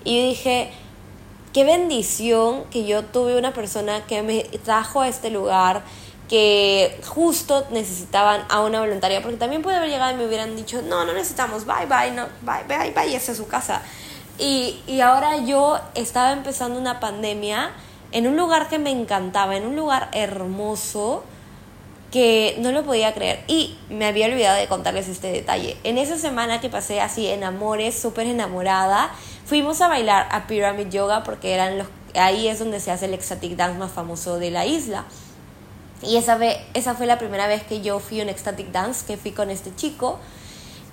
Y 0.03 0.27
dije, 0.29 0.69
qué 1.53 1.63
bendición 1.63 2.65
que 2.65 2.85
yo 2.85 3.03
tuve 3.03 3.35
una 3.35 3.51
persona 3.51 4.05
que 4.05 4.21
me 4.21 4.43
trajo 4.63 5.01
a 5.01 5.07
este 5.07 5.31
lugar, 5.31 5.81
que 6.27 6.99
justo 7.05 7.65
necesitaban 7.71 8.45
a 8.49 8.61
una 8.61 8.79
voluntaria, 8.79 9.21
porque 9.21 9.37
también 9.37 9.61
puede 9.61 9.77
haber 9.77 9.89
llegado 9.89 10.11
y 10.13 10.15
me 10.15 10.25
hubieran 10.25 10.55
dicho, 10.55 10.81
no, 10.81 11.05
no 11.05 11.13
necesitamos, 11.13 11.65
bye, 11.65 11.85
bye, 11.87 12.11
no, 12.11 12.27
bye, 12.41 12.63
bye, 12.67 12.91
bye, 12.91 13.15
a 13.15 13.19
su 13.19 13.47
casa. 13.47 13.81
Y, 14.37 14.81
y 14.87 15.01
ahora 15.01 15.37
yo 15.37 15.79
estaba 15.95 16.33
empezando 16.33 16.79
una 16.79 16.99
pandemia 16.99 17.71
en 18.11 18.27
un 18.27 18.37
lugar 18.37 18.67
que 18.69 18.77
me 18.77 18.91
encantaba, 18.91 19.55
en 19.55 19.65
un 19.65 19.75
lugar 19.75 20.09
hermoso 20.13 21.23
que 22.11 22.55
no 22.59 22.71
lo 22.71 22.83
podía 22.83 23.13
creer. 23.13 23.43
Y 23.47 23.77
me 23.89 24.05
había 24.05 24.27
olvidado 24.27 24.57
de 24.57 24.67
contarles 24.67 25.07
este 25.07 25.31
detalle. 25.31 25.77
En 25.83 25.97
esa 25.97 26.17
semana 26.17 26.61
que 26.61 26.69
pasé 26.69 27.01
así 27.01 27.27
en 27.27 27.43
amores, 27.43 27.99
súper 27.99 28.27
enamorada, 28.27 29.11
fuimos 29.45 29.81
a 29.81 29.87
bailar 29.87 30.27
a 30.31 30.47
Pyramid 30.47 30.89
Yoga 30.89 31.23
porque 31.23 31.53
eran 31.53 31.77
los, 31.77 31.87
ahí 32.15 32.47
es 32.47 32.59
donde 32.59 32.79
se 32.79 32.91
hace 32.91 33.05
el 33.05 33.13
ecstatic 33.13 33.55
dance 33.55 33.77
más 33.77 33.91
famoso 33.91 34.39
de 34.39 34.51
la 34.51 34.65
isla. 34.65 35.05
Y 36.01 36.17
esa, 36.17 36.37
vez, 36.37 36.57
esa 36.73 36.93
fue 36.93 37.07
la 37.07 37.17
primera 37.17 37.47
vez 37.47 37.63
que 37.63 37.81
yo 37.81 37.99
fui 37.99 38.19
a 38.19 38.23
un 38.23 38.29
ecstatic 38.29 38.71
dance, 38.71 39.05
que 39.05 39.17
fui 39.17 39.31
con 39.31 39.49
este 39.49 39.75
chico. 39.75 40.19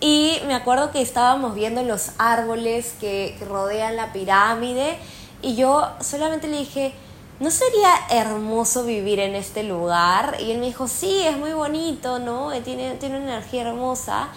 Y 0.00 0.38
me 0.46 0.54
acuerdo 0.54 0.90
que 0.90 1.00
estábamos 1.00 1.54
viendo 1.54 1.82
los 1.82 2.12
árboles 2.18 2.94
que, 3.00 3.36
rodean 3.48 3.96
la 3.96 4.12
pirámide 4.12 4.98
y 5.40 5.56
yo 5.56 5.86
solamente 6.00 6.48
le 6.48 6.58
dije, 6.58 6.92
¿no 7.40 7.50
sería 7.50 7.90
hermoso 8.10 8.84
vivir 8.84 9.20
en 9.20 9.34
este 9.34 9.62
lugar? 9.62 10.36
Y 10.40 10.50
él 10.50 10.58
me 10.58 10.66
dijo, 10.66 10.88
sí, 10.88 11.22
es 11.22 11.36
muy 11.36 11.52
bonito, 11.52 12.18
¿no? 12.18 12.50
Tiene, 12.62 12.94
tiene 12.94 13.18
una 13.18 13.36
energía 13.36 13.62
hermosa. 13.62 14.28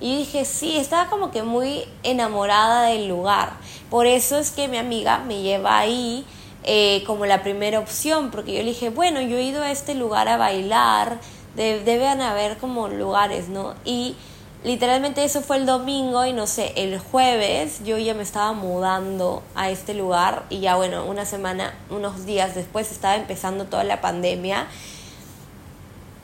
Y 0.00 0.12
yo 0.12 0.18
dije, 0.18 0.44
sí, 0.44 0.76
estaba 0.76 1.08
como 1.08 1.30
que 1.30 1.42
muy 1.42 1.84
enamorada 2.02 2.82
del 2.84 3.08
lugar. 3.08 3.52
Por 3.90 4.06
eso 4.06 4.38
es 4.38 4.50
que 4.50 4.68
mi 4.68 4.78
amiga 4.78 5.18
me 5.18 5.42
lleva 5.42 5.78
ahí 5.78 6.26
eh, 6.64 7.02
como 7.06 7.26
la 7.26 7.42
primera 7.42 7.78
opción, 7.78 8.30
porque 8.30 8.52
yo 8.52 8.58
le 8.60 8.70
dije, 8.70 8.90
bueno, 8.90 9.20
yo 9.20 9.36
he 9.36 9.42
ido 9.42 9.62
a 9.62 9.70
este 9.70 9.94
lugar 9.94 10.28
a 10.28 10.36
bailar, 10.36 11.18
deben 11.54 12.20
haber 12.20 12.56
como 12.56 12.88
lugares, 12.88 13.48
¿no? 13.48 13.74
Y 13.84 14.16
literalmente 14.64 15.22
eso 15.22 15.42
fue 15.42 15.58
el 15.58 15.66
domingo 15.66 16.24
y 16.24 16.32
no 16.32 16.46
sé, 16.46 16.72
el 16.76 16.98
jueves 16.98 17.84
yo 17.84 17.98
ya 17.98 18.14
me 18.14 18.22
estaba 18.22 18.54
mudando 18.54 19.42
a 19.54 19.70
este 19.70 19.92
lugar 19.92 20.44
y 20.48 20.60
ya 20.60 20.76
bueno, 20.76 21.04
una 21.04 21.26
semana, 21.26 21.74
unos 21.90 22.24
días 22.24 22.54
después 22.54 22.90
estaba 22.90 23.16
empezando 23.16 23.66
toda 23.66 23.84
la 23.84 24.00
pandemia. 24.00 24.66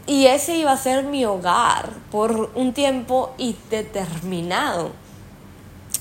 Y 0.06 0.26
ese 0.26 0.56
iba 0.56 0.72
a 0.72 0.76
ser 0.76 1.04
mi 1.04 1.24
hogar 1.24 1.90
por 2.10 2.50
un 2.54 2.72
tiempo 2.72 3.32
indeterminado. 3.38 4.90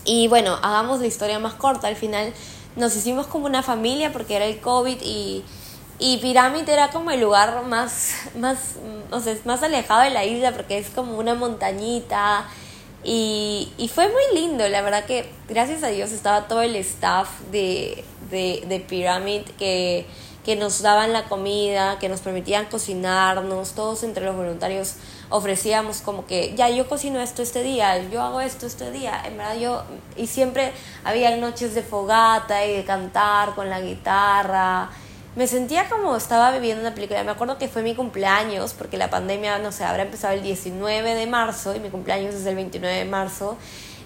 Y 0.05 0.27
bueno, 0.27 0.57
hagamos 0.63 1.01
la 1.01 1.07
historia 1.07 1.37
más 1.37 1.53
corta. 1.53 1.87
Al 1.87 1.95
final 1.95 2.33
nos 2.75 2.95
hicimos 2.95 3.27
como 3.27 3.45
una 3.45 3.63
familia 3.63 4.11
porque 4.11 4.35
era 4.35 4.45
el 4.45 4.59
COVID 4.59 4.97
y, 5.01 5.43
y 5.99 6.17
Pirámide 6.17 6.73
era 6.73 6.91
como 6.91 7.11
el 7.11 7.21
lugar 7.21 7.63
más, 7.65 8.13
más, 8.37 8.75
o 9.11 9.19
sea, 9.19 9.35
más 9.45 9.63
alejado 9.63 10.01
de 10.01 10.11
la 10.11 10.25
isla 10.25 10.51
porque 10.51 10.77
es 10.77 10.89
como 10.89 11.17
una 11.17 11.35
montañita 11.35 12.47
y, 13.03 13.71
y 13.77 13.87
fue 13.87 14.09
muy 14.09 14.41
lindo, 14.41 14.67
la 14.67 14.81
verdad 14.81 15.05
que 15.05 15.29
gracias 15.47 15.83
a 15.83 15.87
Dios 15.87 16.11
estaba 16.11 16.47
todo 16.47 16.61
el 16.61 16.75
staff 16.75 17.29
de, 17.51 18.03
de, 18.29 18.63
de 18.67 18.79
Pyramid 18.79 19.43
que 19.57 20.05
que 20.49 20.55
nos 20.55 20.81
daban 20.81 21.13
la 21.13 21.25
comida, 21.25 21.99
que 21.99 22.09
nos 22.09 22.21
permitían 22.21 22.65
cocinarnos, 22.65 23.73
todos 23.73 24.01
entre 24.01 24.25
los 24.25 24.35
voluntarios 24.35 24.95
ofrecíamos 25.29 26.01
como 26.01 26.25
que, 26.25 26.53
ya 26.55 26.69
yo 26.69 26.87
cocino 26.89 27.19
esto 27.19 27.41
este 27.41 27.63
día, 27.63 27.97
yo 28.09 28.21
hago 28.21 28.41
esto 28.41 28.65
este 28.65 28.91
día, 28.91 29.21
en 29.25 29.37
verdad 29.37 29.57
yo, 29.57 29.83
y 30.17 30.27
siempre 30.27 30.73
había 31.03 31.35
noches 31.37 31.75
de 31.75 31.83
fogata 31.83 32.65
y 32.65 32.75
de 32.75 32.83
cantar 32.83 33.53
con 33.53 33.69
la 33.69 33.79
guitarra, 33.79 34.89
me 35.35 35.45
sentía 35.45 35.87
como 35.87 36.15
estaba 36.15 36.51
viviendo 36.51 36.81
una 36.81 36.95
película, 36.95 37.23
me 37.23 37.31
acuerdo 37.31 37.57
que 37.59 37.67
fue 37.67 37.83
mi 37.83 37.93
cumpleaños, 37.93 38.73
porque 38.73 38.97
la 38.97 39.09
pandemia, 39.09 39.59
no 39.59 39.71
sé, 39.71 39.83
habrá 39.83 40.03
empezado 40.03 40.33
el 40.33 40.41
19 40.41 41.13
de 41.13 41.27
marzo 41.27 41.75
y 41.75 41.79
mi 41.79 41.89
cumpleaños 41.89 42.33
es 42.33 42.45
el 42.45 42.55
29 42.55 42.95
de 42.95 43.05
marzo, 43.05 43.55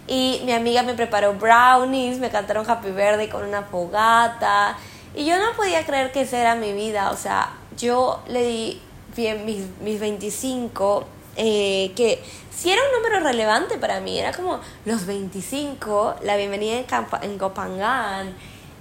y 0.06 0.42
mi 0.44 0.52
amiga 0.52 0.84
me 0.84 0.94
preparó 0.94 1.34
brownies, 1.34 2.20
me 2.20 2.30
cantaron 2.30 2.70
Happy 2.70 2.90
Birthday 2.90 3.30
con 3.30 3.46
una 3.46 3.64
fogata, 3.64 4.78
y 5.16 5.26
yo 5.26 5.38
no 5.38 5.56
podía 5.56 5.86
creer 5.86 6.12
que 6.12 6.22
esa 6.22 6.38
era 6.40 6.56
mi 6.56 6.74
vida, 6.74 7.12
o 7.12 7.16
sea, 7.16 7.54
yo 7.78 8.22
le 8.28 8.44
di 8.44 8.82
bien 9.16 9.46
mis, 9.46 9.66
mis 9.82 10.00
25, 10.00 11.06
eh, 11.36 11.92
que 11.96 12.22
si 12.56 12.72
era 12.72 12.82
un 12.82 13.02
número 13.02 13.24
relevante 13.24 13.78
para 13.78 14.00
mí, 14.00 14.20
era 14.20 14.32
como 14.32 14.60
los 14.86 15.06
25, 15.06 16.16
la 16.24 16.38
bienvenida 16.38 16.78
en, 16.78 16.86
en 17.24 17.38
Copangán, 17.38 18.36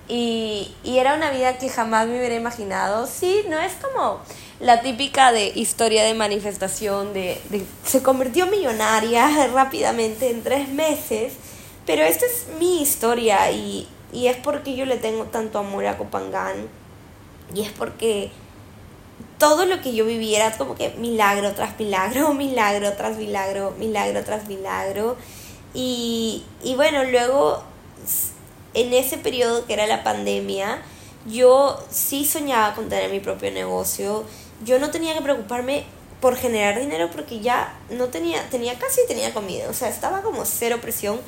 y, 0.09 0.75
y, 0.85 0.99
era 0.99 1.15
una 1.15 1.31
vida 1.31 1.59
que 1.59 1.69
jamás 1.69 2.07
me 2.07 2.19
hubiera 2.19 2.35
imaginado. 2.35 3.07
Sí, 3.07 3.45
no 3.49 3.59
es 3.59 3.73
como 3.75 4.21
la 4.61 4.83
típica 4.83 5.33
de 5.33 5.53
historia 5.55 6.05
de 6.05 6.13
manifestación, 6.13 7.15
de, 7.15 7.41
de 7.51 7.65
se 7.85 8.03
convirtió 8.03 8.47
millonaria 8.47 9.47
rápidamente 9.53 10.31
en 10.31 10.43
tres 10.43 10.69
meses, 10.69 11.35
pero 11.87 12.03
esta 12.03 12.27
es 12.27 12.47
mi 12.59 12.83
historia 12.83 13.51
y, 13.53 13.89
y 14.13 14.27
es 14.27 14.37
porque 14.37 14.77
yo 14.77 14.85
le 14.85 14.97
tengo 14.97 15.25
tanto 15.25 15.59
amor 15.59 15.87
a 15.87 15.97
Copangán. 15.97 16.69
Y 17.55 17.63
es 17.63 17.71
porque 17.71 18.31
todo 19.43 19.67
lo 19.67 19.81
que 19.81 19.93
yo 19.93 20.05
viviera 20.05 20.53
como 20.57 20.77
que 20.77 20.91
milagro 20.91 21.53
tras 21.53 21.77
milagro, 21.77 22.33
milagro 22.45 22.93
tras 22.93 23.17
milagro, 23.17 23.75
milagro 23.77 24.23
tras 24.23 24.47
milagro. 24.47 25.17
Y, 25.75 26.45
y 26.63 26.77
bueno, 26.77 27.03
luego 27.03 27.61
en 28.75 28.95
ese 28.95 29.19
periodo 29.19 29.67
que 29.67 29.73
era 29.73 29.89
la 29.89 30.05
pandemia, 30.05 30.81
yo 31.27 31.83
sí 31.91 32.25
soñaba 32.25 32.77
con 32.77 32.89
tener 32.89 33.11
mi 33.11 33.19
propio 33.19 33.51
negocio. 33.51 34.23
Yo 34.65 34.79
no 34.79 34.93
tenía 34.93 35.13
que 35.13 35.23
preocuparme 35.23 35.87
por 36.21 36.37
generar 36.37 36.79
dinero 36.79 37.11
porque 37.11 37.41
ya 37.41 37.77
no 37.91 38.07
tenía, 38.07 38.49
tenía 38.49 38.79
casi 38.79 39.01
tenía 39.09 39.35
comida. 39.35 39.69
O 39.69 39.75
sea, 39.75 39.89
estaba 39.89 40.23
como 40.23 40.45
cero 40.45 40.79
presión 40.81 41.19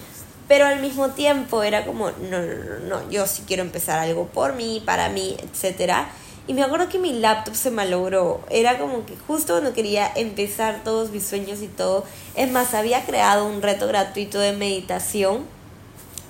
pero 0.47 0.67
al 0.67 0.81
mismo 0.81 1.09
tiempo 1.11 1.63
era 1.63 1.87
como, 1.87 2.11
no, 2.11 2.39
no, 2.39 2.55
no, 2.55 2.79
no, 2.81 3.11
yo 3.11 3.27
sí 3.27 3.45
quiero 3.47 3.63
empezar 3.63 3.99
algo 3.99 4.27
por 4.27 4.53
mí, 4.53 4.83
para 4.85 5.09
mí, 5.09 5.37
etc. 5.41 6.05
Y 6.47 6.53
me 6.53 6.63
acuerdo 6.63 6.89
que 6.89 6.99
mi 6.99 7.13
laptop 7.13 7.55
se 7.55 7.71
malogró. 7.71 8.41
Era 8.51 8.79
como 8.79 9.07
que 9.07 9.17
justo 9.27 9.55
cuando 9.55 9.73
quería 9.73 10.11
empezar 10.15 10.83
todos 10.85 11.11
mis 11.11 11.27
sueños 11.27 11.63
y 11.63 11.69
todo. 11.69 12.05
Es 12.35 12.51
más, 12.51 12.75
había 12.75 13.05
creado 13.07 13.47
un 13.47 13.63
reto 13.63 13.87
gratuito 13.87 14.39
de 14.39 14.53
meditación. 14.53 15.47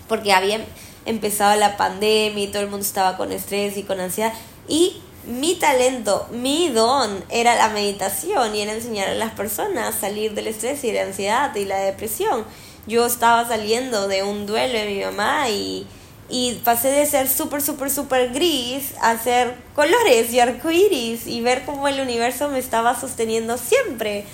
Porque 0.08 0.32
había 0.32 0.64
empezado 1.06 1.58
la 1.58 1.76
pandemia 1.76 2.44
y 2.44 2.46
todo 2.48 2.62
el 2.62 2.68
mundo 2.68 2.84
estaba 2.84 3.16
con 3.16 3.32
estrés 3.32 3.76
y 3.76 3.82
con 3.82 3.98
ansiedad. 3.98 4.32
Y 4.68 5.00
mi 5.26 5.54
talento, 5.54 6.28
mi 6.30 6.68
don 6.68 7.24
era 7.30 7.56
la 7.56 7.70
meditación 7.70 8.54
y 8.54 8.60
era 8.60 8.72
enseñar 8.72 9.08
a 9.08 9.14
las 9.14 9.32
personas 9.32 9.94
a 9.94 9.98
salir 9.98 10.34
del 10.34 10.46
estrés 10.46 10.84
y 10.84 10.88
de 10.88 11.00
la 11.00 11.06
ansiedad 11.06 11.54
y 11.56 11.64
la 11.64 11.78
depresión. 11.78 12.44
Yo 12.86 13.06
estaba 13.06 13.48
saliendo 13.48 14.08
de 14.08 14.22
un 14.22 14.46
duelo 14.46 14.78
de 14.78 14.86
mi 14.86 15.00
mamá 15.02 15.48
y 15.48 15.86
y 16.28 16.54
pasé 16.64 16.88
de 16.88 17.06
ser 17.06 17.28
súper, 17.28 17.60
súper, 17.60 17.90
súper 17.90 18.32
gris 18.32 18.94
a 19.00 19.18
ser 19.18 19.54
colores 19.74 20.32
y 20.32 20.40
arcoíris 20.40 21.26
y 21.26 21.42
ver 21.42 21.64
cómo 21.64 21.86
el 21.86 22.00
universo 22.00 22.48
me 22.48 22.58
estaba 22.58 22.98
sosteniendo 22.98 23.58
siempre. 23.58 24.24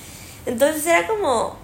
Entonces 0.47 0.87
era 0.87 1.07
como, 1.07 1.57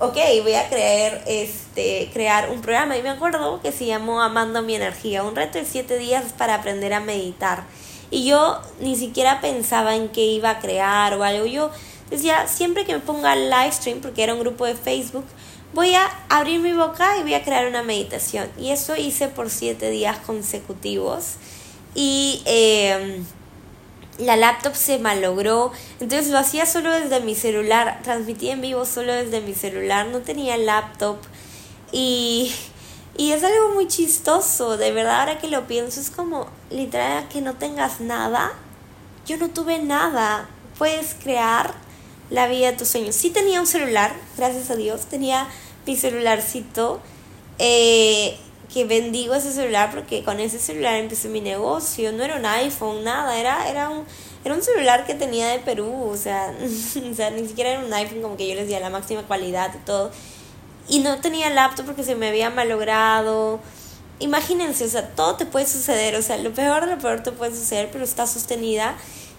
ok, 0.00 0.16
voy 0.42 0.54
a 0.54 0.68
creer, 0.68 1.22
este, 1.26 2.10
crear 2.12 2.50
un 2.50 2.60
programa. 2.60 2.96
Y 2.96 3.02
me 3.02 3.10
acuerdo 3.10 3.60
que 3.60 3.72
se 3.72 3.86
llamó 3.86 4.20
Amando 4.22 4.62
mi 4.62 4.74
energía, 4.74 5.22
un 5.22 5.36
reto 5.36 5.58
de 5.58 5.64
siete 5.64 5.98
días 5.98 6.32
para 6.36 6.54
aprender 6.54 6.94
a 6.94 7.00
meditar. 7.00 7.64
Y 8.10 8.24
yo 8.24 8.60
ni 8.80 8.96
siquiera 8.96 9.40
pensaba 9.40 9.94
en 9.94 10.08
qué 10.08 10.24
iba 10.24 10.50
a 10.50 10.58
crear 10.60 11.14
o 11.14 11.24
algo. 11.24 11.44
Yo 11.44 11.70
decía, 12.10 12.48
siempre 12.48 12.86
que 12.86 12.94
me 12.94 13.00
ponga 13.00 13.36
live 13.36 13.72
stream, 13.72 14.00
porque 14.00 14.22
era 14.22 14.34
un 14.34 14.40
grupo 14.40 14.64
de 14.64 14.74
Facebook, 14.74 15.24
voy 15.72 15.94
a 15.94 16.08
abrir 16.28 16.60
mi 16.60 16.72
boca 16.72 17.16
y 17.18 17.22
voy 17.22 17.34
a 17.34 17.44
crear 17.44 17.66
una 17.66 17.82
meditación. 17.82 18.48
Y 18.58 18.70
eso 18.70 18.96
hice 18.96 19.28
por 19.28 19.50
siete 19.50 19.90
días 19.90 20.18
consecutivos. 20.18 21.34
Y 21.94 22.42
em, 22.46 23.24
la 24.18 24.36
laptop 24.36 24.74
se 24.74 24.98
malogró. 24.98 25.72
Entonces 26.00 26.30
lo 26.30 26.38
hacía 26.38 26.66
solo 26.66 26.90
desde 26.90 27.20
mi 27.20 27.34
celular. 27.34 28.00
Transmitía 28.02 28.52
en 28.52 28.60
vivo 28.60 28.84
solo 28.84 29.12
desde 29.12 29.40
mi 29.40 29.54
celular. 29.54 30.06
No 30.06 30.20
tenía 30.20 30.56
laptop. 30.56 31.18
Y, 31.92 32.54
y 33.16 33.32
es 33.32 33.42
algo 33.44 33.74
muy 33.74 33.88
chistoso. 33.88 34.76
De 34.76 34.92
verdad, 34.92 35.20
ahora 35.20 35.38
que 35.38 35.48
lo 35.48 35.66
pienso, 35.66 36.00
es 36.00 36.10
como 36.10 36.48
literal 36.70 37.28
que 37.28 37.40
no 37.40 37.54
tengas 37.54 38.00
nada. 38.00 38.52
Yo 39.26 39.36
no 39.36 39.50
tuve 39.50 39.78
nada. 39.78 40.48
Puedes 40.78 41.14
crear 41.14 41.74
la 42.30 42.46
vida 42.48 42.70
de 42.70 42.76
tus 42.76 42.88
sueños. 42.88 43.14
Sí 43.14 43.30
tenía 43.30 43.60
un 43.60 43.66
celular, 43.66 44.12
gracias 44.36 44.70
a 44.70 44.76
Dios, 44.76 45.06
tenía 45.06 45.48
mi 45.86 45.96
celularcito, 45.96 47.00
eh, 47.58 48.36
que 48.72 48.84
bendigo 48.84 49.34
ese 49.34 49.52
celular 49.52 49.90
porque 49.90 50.22
con 50.22 50.40
ese 50.40 50.58
celular 50.58 50.96
empecé 50.96 51.28
mi 51.28 51.40
negocio, 51.40 52.12
no 52.12 52.22
era 52.22 52.36
un 52.36 52.46
iPhone, 52.46 53.04
nada, 53.04 53.38
era, 53.38 53.68
era 53.68 53.88
un... 53.88 54.04
Era 54.44 54.54
un 54.54 54.62
celular 54.62 55.04
que 55.04 55.14
tenía 55.14 55.48
de 55.48 55.58
Perú, 55.58 56.10
o 56.10 56.16
sea, 56.16 56.54
o 57.10 57.14
sea, 57.14 57.30
ni 57.30 57.46
siquiera 57.46 57.70
era 57.70 57.84
un 57.84 57.92
iPhone 57.92 58.22
como 58.22 58.36
que 58.36 58.48
yo 58.48 58.54
les 58.54 58.68
di 58.68 58.78
la 58.78 58.88
máxima 58.88 59.26
calidad 59.26 59.74
y 59.74 59.84
todo. 59.84 60.12
Y 60.88 61.00
no 61.00 61.20
tenía 61.20 61.50
laptop 61.50 61.86
porque 61.86 62.04
se 62.04 62.14
me 62.14 62.28
había 62.28 62.48
malogrado. 62.48 63.58
Imagínense, 64.20 64.84
o 64.84 64.88
sea, 64.88 65.08
todo 65.08 65.34
te 65.34 65.44
puede 65.44 65.66
suceder, 65.66 66.14
o 66.14 66.22
sea, 66.22 66.38
lo 66.38 66.52
peor 66.54 66.86
lo 66.86 66.98
peor 66.98 67.22
te 67.22 67.32
puede 67.32 67.54
suceder, 67.54 67.90
pero 67.92 68.04
está 68.04 68.28
sostenida 68.28 68.96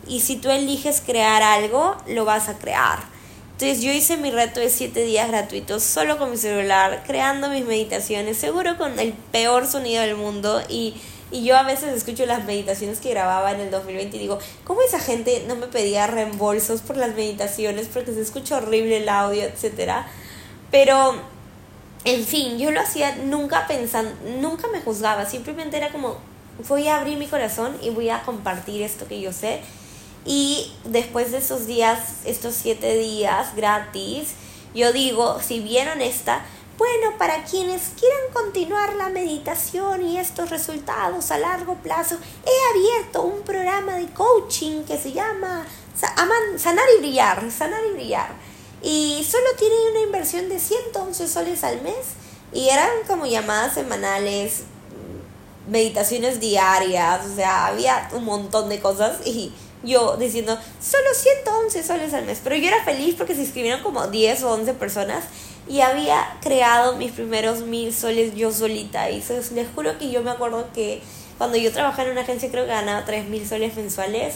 y 0.07 0.21
si 0.21 0.37
tú 0.37 0.49
eliges 0.49 1.01
crear 1.05 1.43
algo, 1.43 1.95
lo 2.07 2.25
vas 2.25 2.49
a 2.49 2.57
crear. 2.57 2.99
Entonces 3.59 3.83
yo 3.83 3.91
hice 3.91 4.15
mi 4.15 4.31
reto 4.31 4.61
de 4.61 4.69
7 4.69 5.03
días 5.03 5.27
gratuitos 5.27 5.83
solo 5.83 6.17
con 6.17 6.31
mi 6.31 6.37
celular, 6.37 7.03
creando 7.05 7.49
mis 7.49 7.65
meditaciones, 7.65 8.37
seguro 8.37 8.77
con 8.77 8.97
el 8.99 9.11
peor 9.11 9.67
sonido 9.67 10.01
del 10.01 10.15
mundo 10.15 10.61
y, 10.69 10.95
y 11.29 11.43
yo 11.43 11.57
a 11.57 11.63
veces 11.63 11.93
escucho 11.93 12.25
las 12.25 12.45
meditaciones 12.45 12.99
que 12.99 13.09
grababa 13.09 13.51
en 13.51 13.59
el 13.59 13.69
2020 13.69 14.15
y 14.15 14.19
digo, 14.21 14.39
¿cómo 14.63 14.81
esa 14.81 15.01
gente 15.01 15.43
no 15.45 15.57
me 15.57 15.67
pedía 15.67 16.07
reembolsos 16.07 16.79
por 16.79 16.95
las 16.95 17.13
meditaciones 17.15 17.89
porque 17.93 18.13
se 18.13 18.21
escucha 18.21 18.55
horrible 18.55 18.95
el 18.95 19.09
audio, 19.09 19.43
etcétera? 19.43 20.07
Pero 20.71 21.15
en 22.05 22.25
fin, 22.25 22.59
yo 22.59 22.71
lo 22.71 22.79
hacía 22.79 23.17
nunca 23.17 23.67
pensando, 23.67 24.11
nunca 24.39 24.69
me 24.69 24.79
juzgaba, 24.79 25.25
simplemente 25.25 25.75
era 25.75 25.89
como 25.89 26.15
voy 26.69 26.87
a 26.87 26.97
abrir 26.97 27.17
mi 27.17 27.27
corazón 27.27 27.75
y 27.81 27.89
voy 27.89 28.09
a 28.09 28.21
compartir 28.23 28.81
esto 28.83 29.05
que 29.05 29.19
yo 29.19 29.33
sé 29.33 29.59
y 30.25 30.71
después 30.85 31.31
de 31.31 31.39
esos 31.39 31.65
días, 31.65 31.99
estos 32.25 32.55
siete 32.55 32.97
días 32.97 33.55
gratis, 33.55 34.33
yo 34.73 34.93
digo, 34.93 35.39
si 35.41 35.59
vieron 35.59 36.01
esta, 36.01 36.45
bueno, 36.77 37.17
para 37.17 37.43
quienes 37.43 37.89
quieran 37.99 38.31
continuar 38.31 38.95
la 38.95 39.09
meditación 39.09 40.05
y 40.05 40.17
estos 40.17 40.49
resultados 40.49 41.31
a 41.31 41.37
largo 41.37 41.75
plazo, 41.75 42.15
he 42.45 42.77
abierto 42.77 43.23
un 43.23 43.41
programa 43.41 43.95
de 43.95 44.07
coaching 44.07 44.83
que 44.83 44.97
se 44.97 45.11
llama 45.11 45.65
Sanar 46.57 46.85
y 46.97 47.01
Brillar, 47.01 47.51
Sanar 47.51 47.81
y 47.89 47.93
Brillar. 47.95 48.29
Y 48.81 49.27
solo 49.29 49.47
tiene 49.57 49.75
una 49.91 50.01
inversión 50.01 50.47
de 50.47 50.59
111 50.59 51.27
soles 51.27 51.63
al 51.65 51.81
mes 51.81 52.15
y 52.53 52.69
eran 52.69 52.89
como 53.07 53.25
llamadas 53.25 53.73
semanales, 53.73 54.63
meditaciones 55.67 56.39
diarias, 56.39 57.25
o 57.25 57.35
sea, 57.35 57.67
había 57.67 58.09
un 58.13 58.23
montón 58.23 58.69
de 58.69 58.79
cosas 58.79 59.25
y 59.25 59.51
yo 59.83 60.17
diciendo, 60.17 60.57
solo 60.81 61.13
111 61.13 61.83
soles 61.83 62.13
al 62.13 62.25
mes. 62.25 62.41
Pero 62.43 62.55
yo 62.55 62.67
era 62.67 62.83
feliz 62.83 63.15
porque 63.17 63.35
se 63.35 63.41
inscribieron 63.41 63.81
como 63.81 64.07
10 64.07 64.43
o 64.43 64.51
11 64.53 64.73
personas 64.73 65.23
y 65.67 65.81
había 65.81 66.37
creado 66.41 66.95
mis 66.95 67.11
primeros 67.11 67.61
mil 67.61 67.93
soles 67.93 68.35
yo 68.35 68.51
solita. 68.51 69.09
Y 69.09 69.23
les 69.53 69.67
juro 69.73 69.97
que 69.97 70.11
yo 70.11 70.21
me 70.23 70.31
acuerdo 70.31 70.67
que 70.73 71.01
cuando 71.37 71.57
yo 71.57 71.71
trabajaba 71.71 72.03
en 72.05 72.11
una 72.13 72.21
agencia 72.21 72.49
creo 72.49 72.65
que 72.65 72.71
ganaba 72.71 73.05
3 73.05 73.25
mil 73.27 73.47
soles 73.47 73.75
mensuales. 73.75 74.35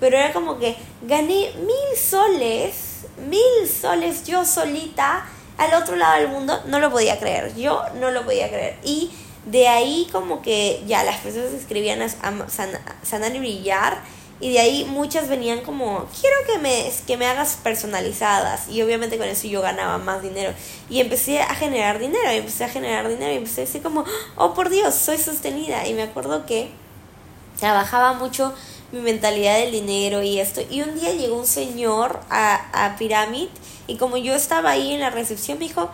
Pero 0.00 0.16
era 0.16 0.32
como 0.32 0.58
que 0.58 0.76
gané 1.02 1.52
mil 1.58 1.98
soles, 1.98 3.06
mil 3.28 3.68
soles 3.68 4.24
yo 4.24 4.44
solita 4.44 5.24
al 5.56 5.74
otro 5.74 5.96
lado 5.96 6.20
del 6.20 6.28
mundo. 6.28 6.60
No 6.66 6.78
lo 6.78 6.90
podía 6.90 7.18
creer, 7.18 7.54
yo 7.56 7.82
no 8.00 8.10
lo 8.10 8.24
podía 8.24 8.48
creer. 8.48 8.76
Y 8.84 9.10
de 9.46 9.68
ahí 9.68 10.08
como 10.10 10.42
que 10.42 10.82
ya 10.86 11.04
las 11.04 11.18
personas 11.18 11.50
se 11.50 11.56
inscribían 11.56 12.02
a, 12.02 12.08
sanar 13.02 13.34
y 13.34 13.38
brillar 13.38 13.98
y 14.44 14.52
de 14.52 14.60
ahí 14.60 14.84
muchas 14.84 15.26
venían 15.26 15.62
como, 15.62 16.06
quiero 16.20 16.36
que 16.46 16.58
me, 16.58 16.92
que 17.06 17.16
me 17.16 17.24
hagas 17.24 17.58
personalizadas. 17.62 18.68
Y 18.68 18.82
obviamente 18.82 19.16
con 19.16 19.26
eso 19.26 19.48
yo 19.48 19.62
ganaba 19.62 19.96
más 19.96 20.20
dinero. 20.20 20.52
Y 20.90 21.00
empecé 21.00 21.40
a 21.40 21.54
generar 21.54 21.98
dinero, 21.98 22.30
y 22.30 22.36
empecé 22.36 22.64
a 22.64 22.68
generar 22.68 23.08
dinero, 23.08 23.32
y 23.32 23.36
empecé 23.36 23.62
a 23.62 23.64
decir 23.64 23.80
como, 23.82 24.04
oh 24.36 24.52
por 24.52 24.68
Dios, 24.68 24.94
soy 24.94 25.16
sostenida. 25.16 25.88
Y 25.88 25.94
me 25.94 26.02
acuerdo 26.02 26.44
que 26.44 26.68
trabajaba 27.58 28.12
mucho 28.12 28.52
mi 28.92 29.00
mentalidad 29.00 29.56
del 29.60 29.72
dinero 29.72 30.22
y 30.22 30.38
esto. 30.38 30.60
Y 30.68 30.82
un 30.82 30.94
día 31.00 31.14
llegó 31.14 31.38
un 31.38 31.46
señor 31.46 32.20
a, 32.28 32.84
a 32.84 32.96
Pyramid 32.96 33.48
y 33.86 33.96
como 33.96 34.18
yo 34.18 34.34
estaba 34.34 34.72
ahí 34.72 34.92
en 34.92 35.00
la 35.00 35.08
recepción 35.08 35.58
me 35.58 35.68
dijo, 35.68 35.88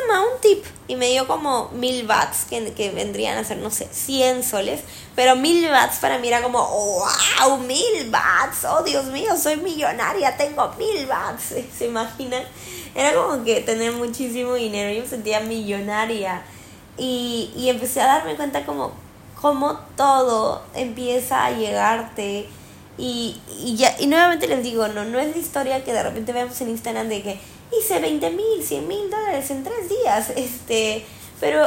toma 0.00 0.20
un 0.20 0.40
tip. 0.40 0.64
Y 0.86 0.96
me 0.96 1.08
dio 1.08 1.26
como 1.26 1.70
mil 1.70 2.06
bats, 2.06 2.44
que, 2.48 2.72
que 2.72 2.90
vendrían 2.90 3.38
a 3.38 3.44
ser, 3.44 3.58
no 3.58 3.70
sé, 3.70 3.88
100 3.90 4.42
soles. 4.42 4.80
Pero 5.14 5.36
mil 5.36 5.68
bats 5.70 5.98
para 5.98 6.18
mí 6.18 6.28
era 6.28 6.42
como, 6.42 6.58
wow, 6.58 7.58
mil 7.58 8.10
bats. 8.10 8.64
Oh, 8.68 8.82
Dios 8.82 9.06
mío, 9.06 9.36
soy 9.36 9.56
millonaria, 9.56 10.36
tengo 10.36 10.72
mil 10.78 11.06
bats. 11.06 11.54
¿Se 11.78 11.86
imaginan? 11.86 12.42
Era 12.94 13.14
como 13.14 13.44
que 13.44 13.60
tener 13.60 13.92
muchísimo 13.92 14.54
dinero. 14.54 14.92
Yo 14.92 15.02
me 15.02 15.08
sentía 15.08 15.40
millonaria. 15.40 16.42
Y, 16.96 17.50
y 17.56 17.68
empecé 17.70 18.00
a 18.00 18.06
darme 18.06 18.36
cuenta 18.36 18.64
como, 18.64 18.92
como 19.40 19.78
todo 19.96 20.62
empieza 20.74 21.44
a 21.44 21.50
llegarte. 21.50 22.48
Y, 22.96 23.40
y, 23.58 23.76
ya, 23.76 23.96
y 23.98 24.06
nuevamente 24.06 24.46
les 24.46 24.62
digo, 24.62 24.86
no, 24.88 25.04
no 25.04 25.18
es 25.18 25.34
la 25.34 25.40
historia 25.40 25.84
que 25.84 25.92
de 25.92 26.02
repente 26.02 26.32
vemos 26.32 26.60
en 26.60 26.70
Instagram 26.70 27.08
de 27.08 27.22
que 27.22 27.40
hice 27.72 27.98
20 27.98 28.30
mil, 28.30 28.62
100 28.62 28.88
mil 28.88 29.10
dólares 29.10 29.50
en 29.50 29.64
tres 29.64 29.88
días. 29.88 30.30
Este, 30.36 31.04
pero 31.40 31.66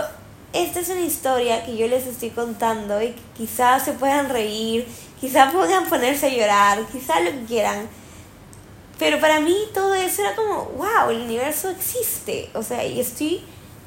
esta 0.54 0.80
es 0.80 0.90
una 0.90 1.02
historia 1.02 1.66
que 1.66 1.78
yo 1.78 1.88
les 1.88 2.08
estoy 2.08 2.30
contando 2.30 3.02
y 3.02 3.14
quizás 3.36 3.86
se 3.86 3.94
puedan 3.94 4.30
reír, 4.30 4.88
quizás 5.20 5.54
puedan 5.54 5.86
ponerse 5.88 6.28
a 6.28 6.30
llorar, 6.30 6.86
quizás 6.92 7.24
lo 7.24 7.32
que 7.32 7.46
quieran. 7.46 7.88
Pero 8.98 9.20
para 9.20 9.40
mí 9.40 9.56
todo 9.74 9.94
eso 9.94 10.22
era 10.22 10.36
como, 10.36 10.66
wow, 10.78 11.12
el 11.12 11.22
universo 11.22 11.70
existe. 11.70 12.50
O 12.54 12.64
sea, 12.64 12.86
y 12.86 13.00
estoy 13.00 13.41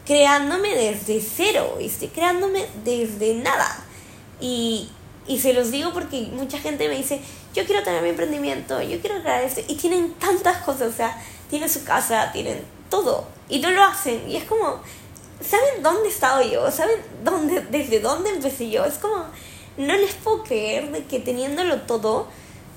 creándome 0.07 0.75
desde 0.75 1.21
cero, 1.21 1.79
estoy 1.81 2.09
creándome 2.09 2.67
desde 2.85 3.35
nada. 3.35 3.85
Y, 4.41 4.89
y 5.27 5.39
se 5.41 5.53
los 5.53 5.71
digo 5.71 5.93
porque 5.93 6.29
mucha 6.33 6.59
gente 6.59 6.89
me 6.89 6.97
dice, 6.97 7.21
yo 7.55 7.65
quiero 7.65 7.83
tener 7.83 8.03
mi 8.03 8.11
emprendimiento, 8.11 8.81
yo 8.83 9.01
quiero 9.01 9.21
crear 9.23 9.43
esto. 9.43 9.63
Y 9.67 9.75
tienen 9.75 10.15
tantas 10.15 10.59
cosas, 10.59 10.93
o 10.93 10.97
sea, 10.97 11.21
tienen 11.51 11.69
su 11.69 11.85
casa, 11.85 12.31
tienen 12.33 12.63
todo. 12.89 13.27
Y 13.49 13.59
no 13.59 13.71
lo 13.71 13.83
hacen. 13.83 14.23
Y 14.29 14.37
es 14.37 14.45
como, 14.45 14.81
¿saben 15.41 15.83
dónde 15.83 16.09
he 16.09 16.13
estado 16.13 16.43
yo? 16.43 16.71
¿Saben 16.71 17.01
desde 17.71 18.01
dónde 18.01 18.31
empecé 18.31 18.71
yo? 18.71 18.85
Es 18.85 18.95
como, 18.95 19.25
no 19.77 19.97
les 19.97 20.15
puedo 20.15 20.45
creer 20.45 20.91
de 20.91 21.05
que 21.05 21.21
teniéndolo 21.21 21.83
todo, 21.83 22.29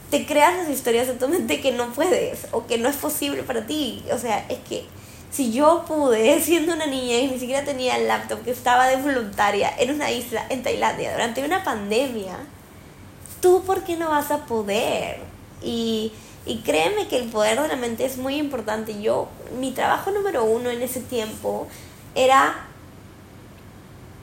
te 0.09 0.25
creas 0.25 0.55
las 0.57 0.69
historias 0.69 1.07
en 1.07 1.19
tu 1.19 1.27
mente 1.27 1.61
que 1.61 1.71
no 1.71 1.91
puedes 1.93 2.47
o 2.51 2.65
que 2.65 2.77
no 2.77 2.89
es 2.89 2.95
posible 2.95 3.43
para 3.43 3.65
ti. 3.65 4.03
O 4.11 4.17
sea, 4.17 4.45
es 4.49 4.59
que 4.59 4.85
si 5.31 5.51
yo 5.51 5.83
pude, 5.87 6.39
siendo 6.41 6.73
una 6.73 6.85
niña 6.85 7.17
y 7.17 7.27
ni 7.27 7.39
siquiera 7.39 7.65
tenía 7.65 7.97
el 7.97 8.07
laptop, 8.07 8.43
que 8.43 8.51
estaba 8.51 8.87
de 8.87 8.97
voluntaria 8.97 9.73
en 9.77 9.91
una 9.91 10.11
isla 10.11 10.45
en 10.49 10.63
Tailandia 10.63 11.11
durante 11.13 11.43
una 11.43 11.63
pandemia, 11.63 12.37
¿tú 13.41 13.63
por 13.63 13.83
qué 13.83 13.97
no 13.97 14.09
vas 14.09 14.31
a 14.31 14.45
poder? 14.45 15.19
Y, 15.63 16.11
y 16.45 16.57
créeme 16.57 17.07
que 17.07 17.17
el 17.17 17.29
poder 17.29 17.61
de 17.61 17.67
la 17.69 17.75
mente 17.75 18.05
es 18.05 18.17
muy 18.17 18.35
importante. 18.35 19.01
Yo, 19.01 19.29
mi 19.59 19.71
trabajo 19.71 20.11
número 20.11 20.43
uno 20.43 20.69
en 20.69 20.81
ese 20.81 20.99
tiempo 20.99 21.67
era 22.15 22.67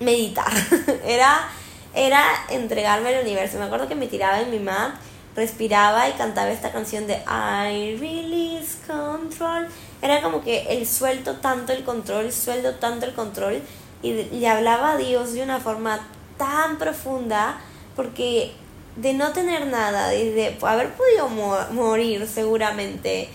meditar, 0.01 0.53
era, 1.07 1.49
era 1.95 2.23
entregarme 2.51 3.15
al 3.15 3.23
universo. 3.23 3.59
Me 3.59 3.65
acuerdo 3.65 3.89
que 3.89 3.95
me 3.95 4.07
tiraba 4.07 4.41
en 4.41 4.51
mi 4.51 4.59
mat, 4.59 4.95
respiraba 5.35 6.09
y 6.11 6.13
cantaba 6.13 6.51
esta 6.51 6.73
canción 6.73 7.07
de 7.07 7.15
I 7.15 7.97
release 7.97 8.77
control. 8.87 9.69
Era 10.03 10.21
como 10.21 10.43
que 10.43 10.67
el 10.71 10.87
suelto 10.87 11.37
tanto 11.37 11.73
el 11.73 11.85
control, 11.85 12.33
suelto 12.33 12.75
tanto 12.75 13.07
el 13.07 13.15
control. 13.15 13.63
Y 14.03 14.13
le 14.13 14.49
hablaba 14.49 14.93
a 14.93 14.97
Dios 14.97 15.33
de 15.33 15.43
una 15.43 15.61
forma 15.61 16.01
tan 16.37 16.79
profunda 16.79 17.61
porque 17.97 18.55
de 18.97 19.13
no 19.13 19.33
tener 19.33 19.67
nada, 19.67 20.09
de, 20.09 20.57
haber 20.63 20.91
podido 20.93 21.29
morir 21.29 22.27
seguramente, 22.27 23.29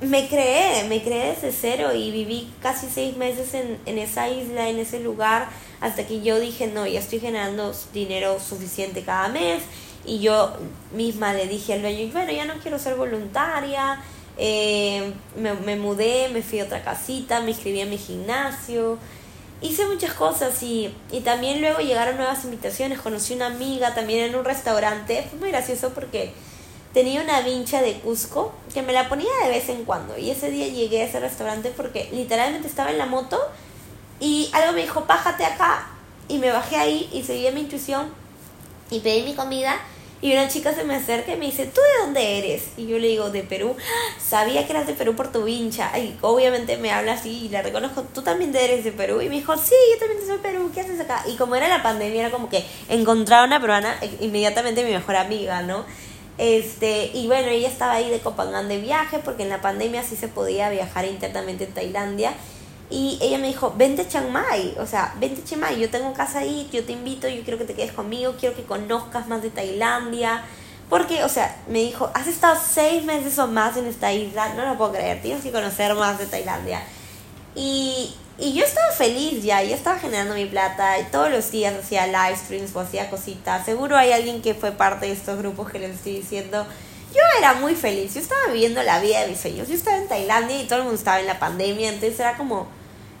me 0.00 0.28
creé, 0.28 0.84
me 0.84 1.02
creé 1.02 1.34
desde 1.34 1.52
cero 1.52 1.92
y 1.94 2.10
viví 2.10 2.52
casi 2.62 2.88
seis 2.88 3.16
meses 3.16 3.54
en, 3.54 3.78
en 3.86 3.98
esa 3.98 4.28
isla, 4.28 4.68
en 4.68 4.78
ese 4.78 5.00
lugar, 5.00 5.48
hasta 5.80 6.06
que 6.06 6.22
yo 6.22 6.38
dije, 6.38 6.68
no, 6.68 6.86
ya 6.86 7.00
estoy 7.00 7.20
generando 7.20 7.72
dinero 7.92 8.38
suficiente 8.40 9.02
cada 9.02 9.28
mes. 9.28 9.62
Y 10.04 10.20
yo 10.20 10.52
misma 10.92 11.34
le 11.34 11.48
dije 11.48 11.74
al 11.74 11.82
dueño, 11.82 12.10
bueno, 12.12 12.32
ya 12.32 12.44
no 12.44 12.54
quiero 12.62 12.78
ser 12.78 12.94
voluntaria. 12.94 14.00
Eh, 14.38 15.12
me, 15.36 15.54
me 15.54 15.76
mudé, 15.76 16.28
me 16.32 16.42
fui 16.42 16.60
a 16.60 16.64
otra 16.64 16.82
casita, 16.82 17.40
me 17.40 17.50
inscribí 17.50 17.80
en 17.80 17.90
mi 17.90 17.98
gimnasio 17.98 18.98
hice 19.60 19.86
muchas 19.86 20.14
cosas 20.14 20.62
y, 20.62 20.94
y 21.10 21.20
también 21.20 21.60
luego 21.60 21.80
llegaron 21.80 22.16
nuevas 22.16 22.44
invitaciones. 22.44 23.00
Conocí 23.00 23.34
una 23.34 23.46
amiga 23.46 23.94
también 23.94 24.24
en 24.24 24.36
un 24.36 24.44
restaurante. 24.44 25.26
Fue 25.30 25.38
muy 25.38 25.50
gracioso 25.50 25.90
porque 25.90 26.32
tenía 26.92 27.22
una 27.22 27.40
vincha 27.40 27.82
de 27.82 28.00
Cusco 28.00 28.52
que 28.72 28.82
me 28.82 28.92
la 28.92 29.08
ponía 29.08 29.30
de 29.44 29.50
vez 29.50 29.68
en 29.68 29.84
cuando. 29.84 30.16
Y 30.18 30.30
ese 30.30 30.50
día 30.50 30.68
llegué 30.68 31.02
a 31.02 31.04
ese 31.06 31.20
restaurante 31.20 31.72
porque 31.76 32.08
literalmente 32.12 32.68
estaba 32.68 32.90
en 32.90 32.98
la 32.98 33.06
moto 33.06 33.38
y 34.20 34.50
algo 34.52 34.72
me 34.72 34.82
dijo, 34.82 35.04
pájate 35.04 35.44
acá. 35.44 35.88
Y 36.28 36.38
me 36.38 36.50
bajé 36.50 36.76
ahí 36.76 37.08
y 37.12 37.22
seguí 37.22 37.50
mi 37.52 37.60
intuición 37.60 38.12
y 38.90 39.00
pedí 39.00 39.22
mi 39.22 39.34
comida 39.34 39.80
y 40.20 40.32
una 40.32 40.48
chica 40.48 40.74
se 40.74 40.82
me 40.82 40.96
acerca 40.96 41.32
y 41.32 41.36
me 41.36 41.46
dice, 41.46 41.66
¿tú 41.66 41.80
de 41.80 42.04
dónde 42.04 42.38
eres? 42.38 42.70
Y 42.76 42.86
yo 42.86 42.98
le 42.98 43.08
digo, 43.08 43.30
de 43.30 43.44
Perú. 43.44 43.76
Sabía 44.18 44.66
que 44.66 44.72
eras 44.72 44.86
de 44.86 44.94
Perú 44.94 45.14
por 45.14 45.30
tu 45.30 45.44
vincha. 45.44 45.96
Y 45.98 46.16
obviamente 46.22 46.76
me 46.76 46.90
habla 46.90 47.12
así 47.12 47.44
y 47.44 47.48
la 47.48 47.62
reconozco, 47.62 48.02
¿tú 48.02 48.22
también 48.22 48.54
eres 48.54 48.84
de 48.84 48.92
Perú? 48.92 49.20
Y 49.20 49.28
me 49.28 49.36
dijo, 49.36 49.56
sí, 49.56 49.74
yo 49.92 49.98
también 49.98 50.20
soy 50.20 50.36
de 50.36 50.42
Perú, 50.42 50.70
¿qué 50.74 50.80
haces 50.80 51.00
acá? 51.00 51.22
Y 51.26 51.36
como 51.36 51.54
era 51.54 51.68
la 51.68 51.82
pandemia, 51.82 52.20
era 52.20 52.30
como 52.30 52.48
que 52.48 52.64
encontraba 52.88 53.44
una 53.44 53.60
peruana, 53.60 53.96
e, 54.00 54.24
inmediatamente 54.24 54.84
mi 54.84 54.90
mejor 54.90 55.16
amiga, 55.16 55.62
¿no? 55.62 55.84
Este, 56.36 57.10
y 57.14 57.26
bueno, 57.26 57.48
ella 57.48 57.68
estaba 57.68 57.94
ahí 57.94 58.10
de 58.10 58.20
Copenhague 58.20 58.68
de 58.68 58.78
viaje 58.78 59.18
porque 59.18 59.42
en 59.42 59.48
la 59.48 59.60
pandemia 59.60 60.04
sí 60.04 60.16
se 60.16 60.28
podía 60.28 60.70
viajar 60.70 61.04
internamente 61.04 61.64
en 61.64 61.74
Tailandia. 61.74 62.32
Y 62.90 63.18
ella 63.20 63.38
me 63.38 63.48
dijo, 63.48 63.74
vente 63.76 64.02
a 64.02 64.08
Chiang 64.08 64.30
Mai, 64.30 64.74
o 64.78 64.86
sea, 64.86 65.14
vente 65.18 65.42
a 65.42 65.44
Chiang 65.44 65.60
Mai, 65.60 65.78
yo 65.78 65.90
tengo 65.90 66.12
casa 66.14 66.38
ahí, 66.38 66.68
yo 66.72 66.84
te 66.84 66.92
invito, 66.92 67.28
yo 67.28 67.42
quiero 67.42 67.58
que 67.58 67.64
te 67.64 67.74
quedes 67.74 67.92
conmigo, 67.92 68.34
quiero 68.40 68.56
que 68.56 68.62
conozcas 68.64 69.28
más 69.28 69.42
de 69.42 69.50
Tailandia. 69.50 70.42
Porque, 70.88 71.22
o 71.22 71.28
sea, 71.28 71.54
me 71.68 71.80
dijo, 71.80 72.10
has 72.14 72.26
estado 72.26 72.58
seis 72.58 73.04
meses 73.04 73.38
o 73.38 73.46
más 73.46 73.76
en 73.76 73.86
esta 73.86 74.10
isla, 74.12 74.54
no 74.54 74.64
lo 74.64 74.78
puedo 74.78 74.92
creer, 74.92 75.20
tienes 75.20 75.42
que 75.42 75.52
conocer 75.52 75.94
más 75.94 76.18
de 76.18 76.24
Tailandia. 76.24 76.82
Y, 77.54 78.14
y 78.38 78.54
yo 78.54 78.64
estaba 78.64 78.90
feliz 78.92 79.42
ya, 79.42 79.62
yo 79.62 79.74
estaba 79.74 79.98
generando 79.98 80.34
mi 80.34 80.46
plata, 80.46 80.98
y 80.98 81.04
todos 81.04 81.30
los 81.30 81.50
días 81.50 81.74
hacía 81.74 82.06
live 82.06 82.36
streams 82.36 82.74
o 82.74 82.80
hacía 82.80 83.10
cositas. 83.10 83.66
Seguro 83.66 83.98
hay 83.98 84.12
alguien 84.12 84.40
que 84.40 84.54
fue 84.54 84.72
parte 84.72 85.04
de 85.04 85.12
estos 85.12 85.36
grupos 85.36 85.70
que 85.70 85.78
les 85.78 85.96
estoy 85.96 86.14
diciendo. 86.14 86.66
Yo 87.12 87.20
era 87.38 87.52
muy 87.54 87.74
feliz, 87.74 88.14
yo 88.14 88.20
estaba 88.20 88.46
viviendo 88.46 88.82
la 88.82 88.98
vida 88.98 89.20
de 89.20 89.28
mis 89.28 89.40
sueños. 89.40 89.68
Yo 89.68 89.74
estaba 89.74 89.98
en 89.98 90.08
Tailandia 90.08 90.62
y 90.62 90.66
todo 90.66 90.78
el 90.78 90.84
mundo 90.84 90.98
estaba 90.98 91.20
en 91.20 91.26
la 91.26 91.38
pandemia, 91.38 91.90
entonces 91.90 92.18
era 92.18 92.38
como 92.38 92.77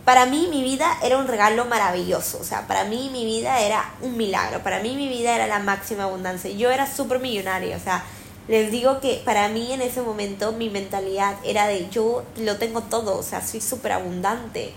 para 0.08 0.24
mí 0.24 0.48
mi 0.50 0.62
vida 0.62 0.96
era 1.02 1.18
un 1.18 1.28
regalo 1.28 1.66
maravilloso, 1.66 2.38
o 2.40 2.42
sea, 2.42 2.66
para 2.66 2.84
mí 2.84 3.10
mi 3.12 3.26
vida 3.26 3.60
era 3.60 3.92
un 4.00 4.16
milagro, 4.16 4.62
para 4.62 4.80
mí 4.80 4.96
mi 4.96 5.06
vida 5.06 5.34
era 5.34 5.46
la 5.46 5.58
máxima 5.58 6.04
abundancia, 6.04 6.50
yo 6.50 6.70
era 6.70 6.90
súper 6.90 7.20
millonaria, 7.20 7.76
o 7.76 7.78
sea, 7.78 8.02
les 8.48 8.70
digo 8.70 9.00
que 9.00 9.20
para 9.22 9.50
mí 9.50 9.70
en 9.70 9.82
ese 9.82 10.00
momento 10.00 10.52
mi 10.52 10.70
mentalidad 10.70 11.34
era 11.44 11.66
de 11.66 11.90
yo 11.90 12.22
lo 12.38 12.56
tengo 12.56 12.80
todo, 12.80 13.18
o 13.18 13.22
sea, 13.22 13.46
soy 13.46 13.60
súper 13.60 13.92
abundante. 13.92 14.72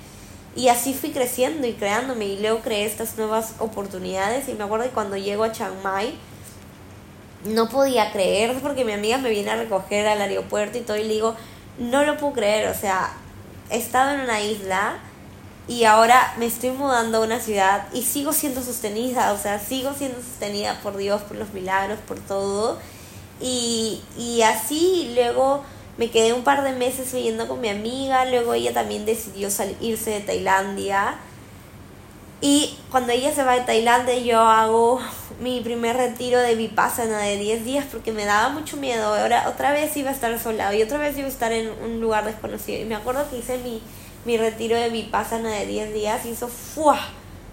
Y 0.54 0.68
así 0.68 0.94
fui 0.94 1.12
creciendo 1.12 1.66
y 1.66 1.76
creándome. 1.76 2.26
Y 2.26 2.42
luego 2.42 2.60
creé 2.60 2.84
estas 2.84 3.18
nuevas 3.18 3.54
oportunidades. 3.60 4.50
Y 4.50 4.54
me 4.56 4.66
acuerdo 4.66 4.84
que 4.84 4.92
cuando 4.92 5.16
llego 5.16 5.46
a 5.46 5.54
Chiang 5.54 5.82
Mai 5.82 6.14
no 7.46 7.70
podía 7.70 8.12
creer 8.12 8.60
porque 8.62 8.84
mi 8.84 8.92
amiga 8.92 9.18
me 9.18 9.30
viene 9.30 9.52
a 9.52 9.56
recoger 9.56 10.08
al 10.08 10.20
aeropuerto 10.22 10.78
y 10.78 10.82
todo. 10.82 10.98
Y 10.98 11.04
le 11.04 11.14
digo, 11.14 11.38
no 11.78 12.04
lo 12.04 12.18
puedo 12.18 12.34
creer, 12.34 12.68
o 12.68 12.74
sea, 12.74 13.14
he 13.70 13.78
estado 13.78 14.14
en 14.16 14.20
una 14.20 14.42
isla 14.42 15.00
y 15.68 15.86
ahora 15.86 16.34
me 16.38 16.46
estoy 16.46 16.72
mudando 16.72 17.20
a 17.20 17.22
una 17.22 17.40
ciudad 17.40 17.88
y 17.94 18.02
sigo 18.04 18.34
siendo 18.34 18.62
sostenida, 18.62 19.32
o 19.34 19.38
sea, 19.38 19.60
sigo 19.60 19.94
siendo 19.94 20.18
sostenida 20.22 20.80
por 20.82 20.98
Dios, 20.98 21.22
por 21.22 21.38
los 21.38 21.54
milagros, 21.54 22.00
por 22.08 22.20
todo. 22.20 22.78
Y, 23.40 24.02
y 24.18 24.42
así 24.42 25.14
luego 25.16 25.64
me 25.98 26.10
quedé 26.10 26.34
un 26.34 26.44
par 26.44 26.64
de 26.64 26.74
meses 26.74 27.14
viviendo 27.14 27.48
con 27.48 27.62
mi 27.62 27.70
amiga, 27.70 28.26
luego 28.26 28.54
ella 28.54 28.74
también 28.74 29.06
decidió 29.06 29.50
irse 29.82 30.12
de 30.12 30.22
Tailandia. 30.22 31.16
Y 32.44 32.76
cuando 32.90 33.12
ella 33.12 33.32
se 33.34 33.44
va 33.44 33.54
de 33.54 33.62
Tailandia 33.62 34.18
yo 34.18 34.40
hago 34.40 35.00
mi 35.40 35.62
primer 35.62 35.96
retiro 35.96 36.40
de 36.40 36.56
Vipassana 36.56 37.20
de 37.20 37.38
10 37.38 37.66
días 37.66 37.86
porque 37.92 38.12
me 38.12 38.26
daba 38.26 38.50
mucho 38.50 38.78
miedo. 38.78 39.14
Ahora 39.14 39.48
otra 39.48 39.72
vez 39.72 39.96
iba 39.96 40.10
a 40.10 40.14
estar 40.14 40.38
sola 40.40 40.74
y 40.76 40.82
otra 40.82 40.98
vez 40.98 41.16
iba 41.18 41.28
a 41.28 41.32
estar 41.32 41.52
en 41.52 41.70
un 41.84 42.02
lugar 42.02 42.26
desconocido. 42.26 42.82
Y 42.82 42.86
me 42.86 42.96
acuerdo 42.96 43.30
que 43.30 43.38
hice 43.38 43.60
mi 43.60 43.82
mi 44.26 44.38
retiro 44.38 44.76
de 44.76 44.90
Vipassana 44.90 45.50
de 45.50 45.66
10 45.66 45.94
días 45.94 46.26
eso 46.26 46.48
fue, 46.48 46.96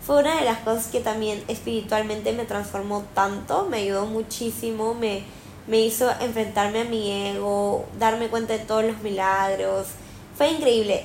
fue 0.04 0.20
una 0.20 0.36
de 0.36 0.44
las 0.44 0.58
cosas 0.58 0.88
que 0.88 1.00
también 1.00 1.42
espiritualmente 1.48 2.32
me 2.32 2.44
transformó 2.44 3.04
tanto, 3.14 3.66
me 3.70 3.78
ayudó 3.78 4.06
muchísimo, 4.06 4.94
me, 4.94 5.22
me 5.66 5.80
hizo 5.80 6.10
enfrentarme 6.20 6.82
a 6.82 6.84
mi 6.84 7.28
ego, 7.28 7.86
darme 7.98 8.28
cuenta 8.28 8.54
de 8.54 8.60
todos 8.60 8.84
los 8.84 9.02
milagros. 9.02 9.88
Fue 10.36 10.50
increíble, 10.50 11.04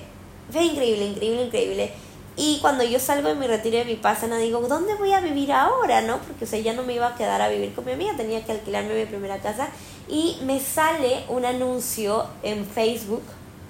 fue 0.51 0.63
increíble, 0.63 1.05
increíble, 1.05 1.43
increíble. 1.45 1.91
Y 2.35 2.59
cuando 2.61 2.83
yo 2.83 2.99
salgo 2.99 3.29
de 3.29 3.35
mi 3.35 3.45
retiro 3.45 3.77
de 3.77 3.83
Vipassana 3.83 4.37
digo, 4.37 4.59
¿dónde 4.67 4.95
voy 4.95 5.11
a 5.11 5.21
vivir 5.21 5.51
ahora? 5.51 6.01
¿No? 6.01 6.17
Porque 6.19 6.45
o 6.45 6.47
sea, 6.47 6.59
ya 6.59 6.73
no 6.73 6.83
me 6.83 6.95
iba 6.95 7.07
a 7.07 7.15
quedar 7.15 7.41
a 7.41 7.47
vivir 7.47 7.73
con 7.73 7.85
mi 7.85 7.91
amiga, 7.91 8.15
tenía 8.17 8.43
que 8.43 8.53
alquilarme 8.53 8.95
mi 8.95 9.05
primera 9.05 9.37
casa. 9.39 9.69
Y 10.09 10.37
me 10.43 10.59
sale 10.59 11.25
un 11.29 11.45
anuncio 11.45 12.25
en 12.41 12.65
Facebook. 12.65 13.21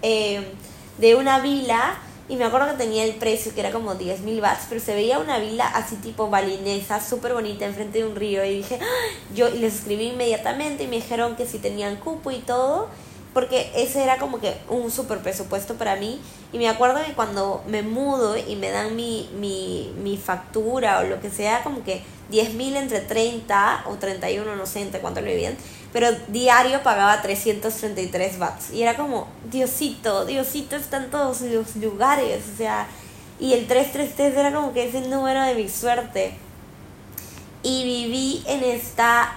Eh, 0.01 0.43
de 0.97 1.15
una 1.15 1.39
vila 1.39 1.97
y 2.29 2.37
me 2.37 2.45
acuerdo 2.45 2.71
que 2.71 2.77
tenía 2.77 3.03
el 3.03 3.15
precio 3.15 3.53
que 3.53 3.59
era 3.59 3.71
como 3.71 3.95
10 3.95 4.21
mil 4.21 4.39
bats, 4.39 4.65
pero 4.69 4.79
se 4.79 4.95
veía 4.95 5.19
una 5.19 5.39
vila 5.39 5.67
así 5.67 5.97
tipo 5.97 6.29
balinesa, 6.29 7.01
súper 7.01 7.33
bonita, 7.33 7.65
enfrente 7.65 7.99
de 7.99 8.05
un 8.05 8.15
río. 8.15 8.45
Y 8.45 8.57
dije, 8.57 8.79
¡Ah! 8.81 8.85
yo 9.35 9.49
les 9.49 9.75
escribí 9.75 10.07
inmediatamente 10.07 10.83
y 10.83 10.87
me 10.87 10.95
dijeron 10.97 11.35
que 11.35 11.45
si 11.45 11.59
tenían 11.59 11.97
cupo 11.97 12.31
y 12.31 12.39
todo, 12.39 12.87
porque 13.33 13.71
ese 13.75 14.03
era 14.03 14.19
como 14.19 14.39
que 14.39 14.55
un 14.69 14.89
súper 14.89 15.19
presupuesto 15.19 15.75
para 15.75 15.97
mí. 15.97 16.21
Y 16.53 16.59
me 16.59 16.69
acuerdo 16.69 17.03
que 17.05 17.13
cuando 17.13 17.61
me 17.67 17.81
mudo 17.81 18.37
y 18.37 18.55
me 18.55 18.69
dan 18.69 18.95
mi, 18.95 19.29
mi, 19.37 19.93
mi 20.01 20.15
factura 20.15 20.99
o 20.99 21.03
lo 21.03 21.19
que 21.19 21.29
sea, 21.29 21.61
como 21.61 21.83
que 21.83 22.03
10 22.29 22.53
mil 22.53 22.77
entre 22.77 23.01
30 23.01 23.83
o 23.87 23.95
31, 23.95 24.55
no 24.55 24.65
sé 24.65 24.81
entre 24.81 25.01
cuánto 25.01 25.19
lo 25.19 25.27
vivían 25.27 25.57
pero 25.93 26.11
diario 26.27 26.81
pagaba 26.81 27.21
333 27.21 28.39
watts. 28.39 28.73
Y 28.73 28.81
era 28.81 28.97
como, 28.97 29.27
Diosito, 29.51 30.25
Diosito 30.25 30.75
está 30.75 30.97
en 30.97 31.11
todos 31.11 31.41
los 31.41 31.75
lugares. 31.75 32.43
O 32.51 32.57
sea, 32.57 32.87
y 33.39 33.53
el 33.53 33.67
333 33.67 34.35
era 34.35 34.51
como 34.51 34.73
que 34.73 34.89
ese 34.89 35.01
número 35.01 35.43
de 35.43 35.53
mi 35.53 35.69
suerte. 35.69 36.33
Y 37.61 37.83
viví 37.83 38.43
en 38.47 38.63
esta, 38.63 39.35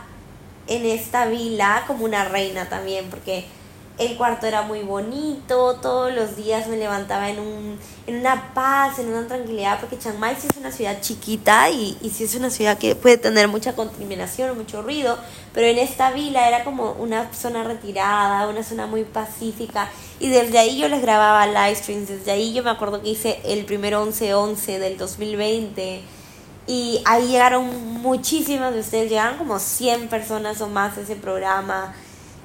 en 0.66 0.86
esta 0.86 1.26
vila 1.26 1.84
como 1.86 2.06
una 2.06 2.24
reina 2.24 2.70
también, 2.70 3.10
porque 3.10 3.44
el 3.98 4.16
cuarto 4.16 4.46
era 4.46 4.62
muy 4.62 4.82
bonito, 4.82 5.76
todos 5.80 6.12
los 6.12 6.36
días 6.36 6.68
me 6.68 6.76
levantaba 6.76 7.30
en, 7.30 7.38
un, 7.38 7.78
en 8.06 8.16
una 8.16 8.52
paz, 8.52 8.98
en 8.98 9.08
una 9.08 9.26
tranquilidad, 9.26 9.80
porque 9.80 9.98
Chiang 9.98 10.18
Mai 10.18 10.36
sí 10.38 10.48
es 10.50 10.56
una 10.58 10.70
ciudad 10.70 11.00
chiquita 11.00 11.70
y, 11.70 11.96
y 12.02 12.10
sí 12.10 12.24
es 12.24 12.34
una 12.34 12.50
ciudad 12.50 12.76
que 12.76 12.94
puede 12.94 13.16
tener 13.16 13.48
mucha 13.48 13.74
contaminación, 13.74 14.56
mucho 14.56 14.82
ruido, 14.82 15.18
pero 15.54 15.66
en 15.66 15.78
esta 15.78 16.10
vila 16.10 16.46
era 16.46 16.62
como 16.62 16.92
una 16.92 17.32
zona 17.32 17.64
retirada, 17.64 18.46
una 18.48 18.62
zona 18.62 18.86
muy 18.86 19.04
pacífica, 19.04 19.88
y 20.20 20.28
desde 20.28 20.58
ahí 20.58 20.78
yo 20.78 20.88
les 20.88 21.00
grababa 21.00 21.46
live 21.46 21.76
streams, 21.76 22.08
desde 22.08 22.32
ahí 22.32 22.52
yo 22.52 22.62
me 22.62 22.70
acuerdo 22.70 23.00
que 23.00 23.08
hice 23.08 23.40
el 23.44 23.64
primer 23.64 23.94
11-11 23.94 24.78
del 24.78 24.98
2020, 24.98 26.02
y 26.66 27.00
ahí 27.04 27.28
llegaron 27.28 27.94
muchísimas 28.02 28.74
de 28.74 28.80
ustedes, 28.80 29.08
llegaron 29.08 29.38
como 29.38 29.58
100 29.58 30.08
personas 30.08 30.60
o 30.60 30.68
más 30.68 30.98
a 30.98 31.00
ese 31.00 31.16
programa, 31.16 31.94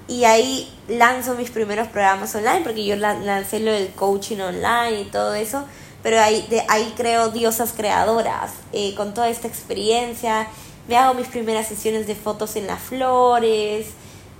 y 0.07 0.25
ahí 0.25 0.71
lanzo 0.87 1.35
mis 1.35 1.51
primeros 1.51 1.87
programas 1.87 2.33
online, 2.35 2.61
porque 2.63 2.85
yo 2.85 2.95
lancé 2.95 3.59
lo 3.59 3.71
del 3.71 3.89
coaching 3.89 4.39
online 4.39 5.01
y 5.01 5.05
todo 5.05 5.33
eso, 5.33 5.63
pero 6.03 6.19
ahí, 6.19 6.45
de 6.49 6.63
ahí 6.67 6.93
creo 6.97 7.29
diosas 7.29 7.73
creadoras, 7.73 8.51
eh, 8.73 8.93
con 8.95 9.13
toda 9.13 9.29
esta 9.29 9.47
experiencia. 9.47 10.47
me 10.87 10.97
hago 10.97 11.13
mis 11.13 11.27
primeras 11.27 11.67
sesiones 11.67 12.07
de 12.07 12.15
fotos 12.15 12.55
en 12.55 12.67
las 12.67 12.79
flores. 12.81 13.87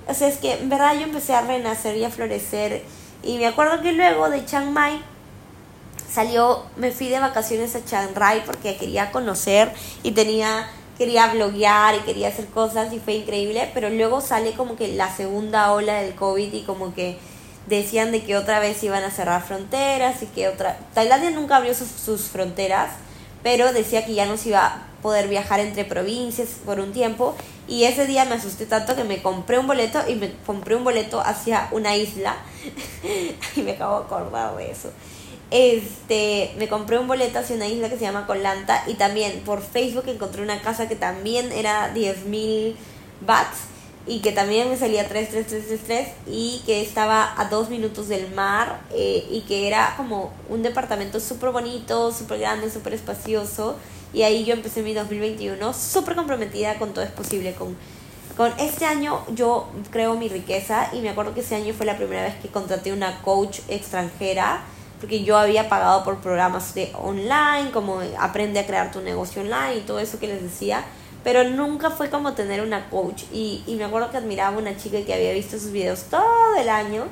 O 0.07 0.14
sea, 0.14 0.28
es 0.28 0.38
que 0.38 0.53
en 0.53 0.70
verdad 0.70 0.95
yo 0.95 1.03
empecé 1.03 1.34
a 1.34 1.41
renacer 1.41 1.95
y 1.95 2.03
a 2.03 2.09
florecer. 2.09 2.84
Y 3.24 3.38
me 3.38 3.45
acuerdo 3.45 3.82
que 3.82 3.93
luego 3.93 4.30
de 4.30 4.43
Chiang 4.43 4.72
Mai 4.74 5.01
salió, 6.12 6.66
me 6.76 6.91
fui 6.91 7.07
de 7.07 7.20
vacaciones 7.20 7.76
a 7.76 7.86
Chiang 7.86 8.14
Rai 8.16 8.43
porque 8.45 8.76
quería 8.76 9.12
conocer 9.12 9.72
y 10.03 10.12
tenía 10.12 10.68
quería 11.02 11.34
bloguear 11.34 11.95
y 11.95 11.99
quería 12.02 12.28
hacer 12.28 12.45
cosas 12.45 12.93
y 12.93 12.99
fue 12.99 13.16
increíble, 13.16 13.72
pero 13.74 13.89
luego 13.89 14.22
sale 14.22 14.52
como 14.52 14.76
que 14.76 14.88
la 14.89 15.12
segunda 15.12 15.72
ola 15.74 15.99
del 15.99 16.14
COVID 16.14 16.54
y 16.54 16.62
como 16.62 16.93
que 16.93 17.18
decían 17.66 18.12
de 18.12 18.22
que 18.22 18.38
otra 18.38 18.60
vez 18.60 18.84
iban 18.84 19.04
a 19.04 19.10
cerrar 19.10 19.41
fronteras 19.41 20.22
y 20.22 20.28
que 20.28 20.47
otra... 20.47 20.78
Tailandia 20.93 21.32
nunca 21.32 21.56
abrió 21.56 21.74
sus, 21.74 21.88
sus 21.88 22.26
fronteras, 22.26 22.91
pero 23.41 23.74
decía 23.74 24.06
que 24.06 24.14
ya 24.14 24.28
no 24.28 24.38
se 24.38 24.49
iba 24.49 24.64
a 24.64 24.88
poder 25.02 25.28
viajar 25.28 25.60
entre 25.60 25.86
provincias 25.86 26.49
por 26.64 26.80
un 26.80 26.91
tiempo 26.91 27.36
y 27.68 27.86
ese 27.86 28.06
día 28.06 28.26
me 28.26 28.36
asusté 28.36 28.68
tanto 28.68 28.95
que 28.95 29.04
me 29.04 29.24
compré 29.24 29.58
un 29.58 29.66
boleto 29.66 30.08
y 30.08 30.14
me 30.14 30.32
compré 30.45 30.76
un 30.76 30.84
boleto 30.84 31.20
hacia 31.20 31.68
una 31.72 31.95
isla. 31.95 32.36
Y 33.56 33.62
me 33.64 33.72
acabo 33.72 34.02
de 34.02 34.06
acordar 34.06 34.56
de 34.56 34.70
eso 34.70 34.91
este, 35.52 36.54
me 36.58 36.70
compré 36.70 36.97
un 36.97 37.08
boleto 37.08 37.39
hacia 37.39 37.58
una 37.58 37.68
isla 37.68 37.89
que 37.89 37.97
se 37.97 38.02
llama 38.02 38.26
Colanta 38.26 38.84
y 38.88 38.93
también 38.93 39.41
por 39.41 39.62
Facebook 39.62 40.06
encontré 40.08 40.41
una 40.41 40.62
casa 40.62 40.88
que 40.88 40.95
también 40.95 41.52
era 41.52 41.93
10.000 41.93 42.74
bahts 43.26 43.58
y 44.08 44.20
que 44.20 44.32
también 44.32 44.70
me 44.70 44.78
salía 44.78 45.08
33333 45.08 46.08
y 46.28 46.62
que 46.66 46.82
estaba 46.82 47.39
a 47.39 47.49
dos 47.49 47.70
minutos 47.70 48.08
del 48.08 48.32
mar 48.34 48.82
eh, 48.93 49.28
y 49.30 49.41
que 49.41 49.68
era 49.68 49.93
como 49.97 50.32
un 50.49 50.64
departamento 50.64 51.20
súper 51.20 51.52
bonito, 51.52 52.12
súper 52.12 52.39
grande, 52.39 52.72
súper 52.72 52.93
espacioso 52.93 53.76
y 54.14 54.24
ahí 54.24 54.45
yo 54.45 54.54
empecé 54.54 54.82
mi 54.82 54.93
2021 54.93 55.74
súper 55.74 56.16
comprometida 56.16 56.78
con 56.80 56.93
todo 56.93 57.04
es 57.04 57.12
posible, 57.12 57.54
con, 57.54 57.76
con 58.38 58.54
este 58.58 58.86
año 58.86 59.24
yo 59.36 59.68
creo 59.91 60.16
mi 60.16 60.30
riqueza 60.30 60.89
y 60.93 61.02
me 61.02 61.10
acuerdo 61.10 61.34
que 61.34 61.41
ese 61.41 61.56
año 61.56 61.74
fue 61.74 61.86
la 61.86 61.97
primera 61.97 62.24
vez 62.24 62.36
que 62.36 62.47
contraté 62.47 62.93
una 62.93 63.22
coach 63.22 63.60
extranjera 63.68 64.64
porque 65.02 65.24
yo 65.24 65.36
había 65.36 65.68
pagado 65.68 66.04
por 66.04 66.20
programas 66.20 66.76
de 66.76 66.93
online, 66.93 67.72
como 67.74 67.99
aprende 68.20 68.60
a 68.60 68.68
crear 68.68 68.91
tu 68.91 69.02
negocio 69.02 69.41
online 69.41 69.78
y 69.78 69.82
todo 69.82 69.99
eso 69.99 70.20
que 70.20 70.28
les 70.28 70.43
decía, 70.43 70.86
pero 71.24 71.43
nunca 71.43 71.89
fue 71.89 72.12
como 72.12 72.34
tener 72.34 72.62
una 72.62 72.89
coach. 72.89 73.24
Y, 73.34 73.64
y 73.66 73.76
me 73.76 73.84
acuerdo 73.84 74.12
que 74.12 74.18
admiraba 74.18 74.58
una 74.58 74.78
chica 74.78 75.04
que 75.04 75.14
había 75.14 75.34
visto 75.34 75.60
sus 75.60 75.72
videos 75.72 76.04
todo 76.04 76.56
el 76.56 76.70
año 76.70 77.06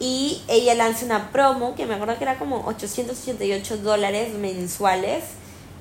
y 0.00 0.42
ella 0.48 0.74
lanza 0.74 1.06
una 1.06 1.30
promo 1.30 1.76
que 1.76 1.86
me 1.86 1.94
acuerdo 1.94 2.18
que 2.18 2.24
era 2.24 2.36
como 2.36 2.66
888 2.66 3.76
dólares 3.78 4.34
mensuales. 4.34 5.24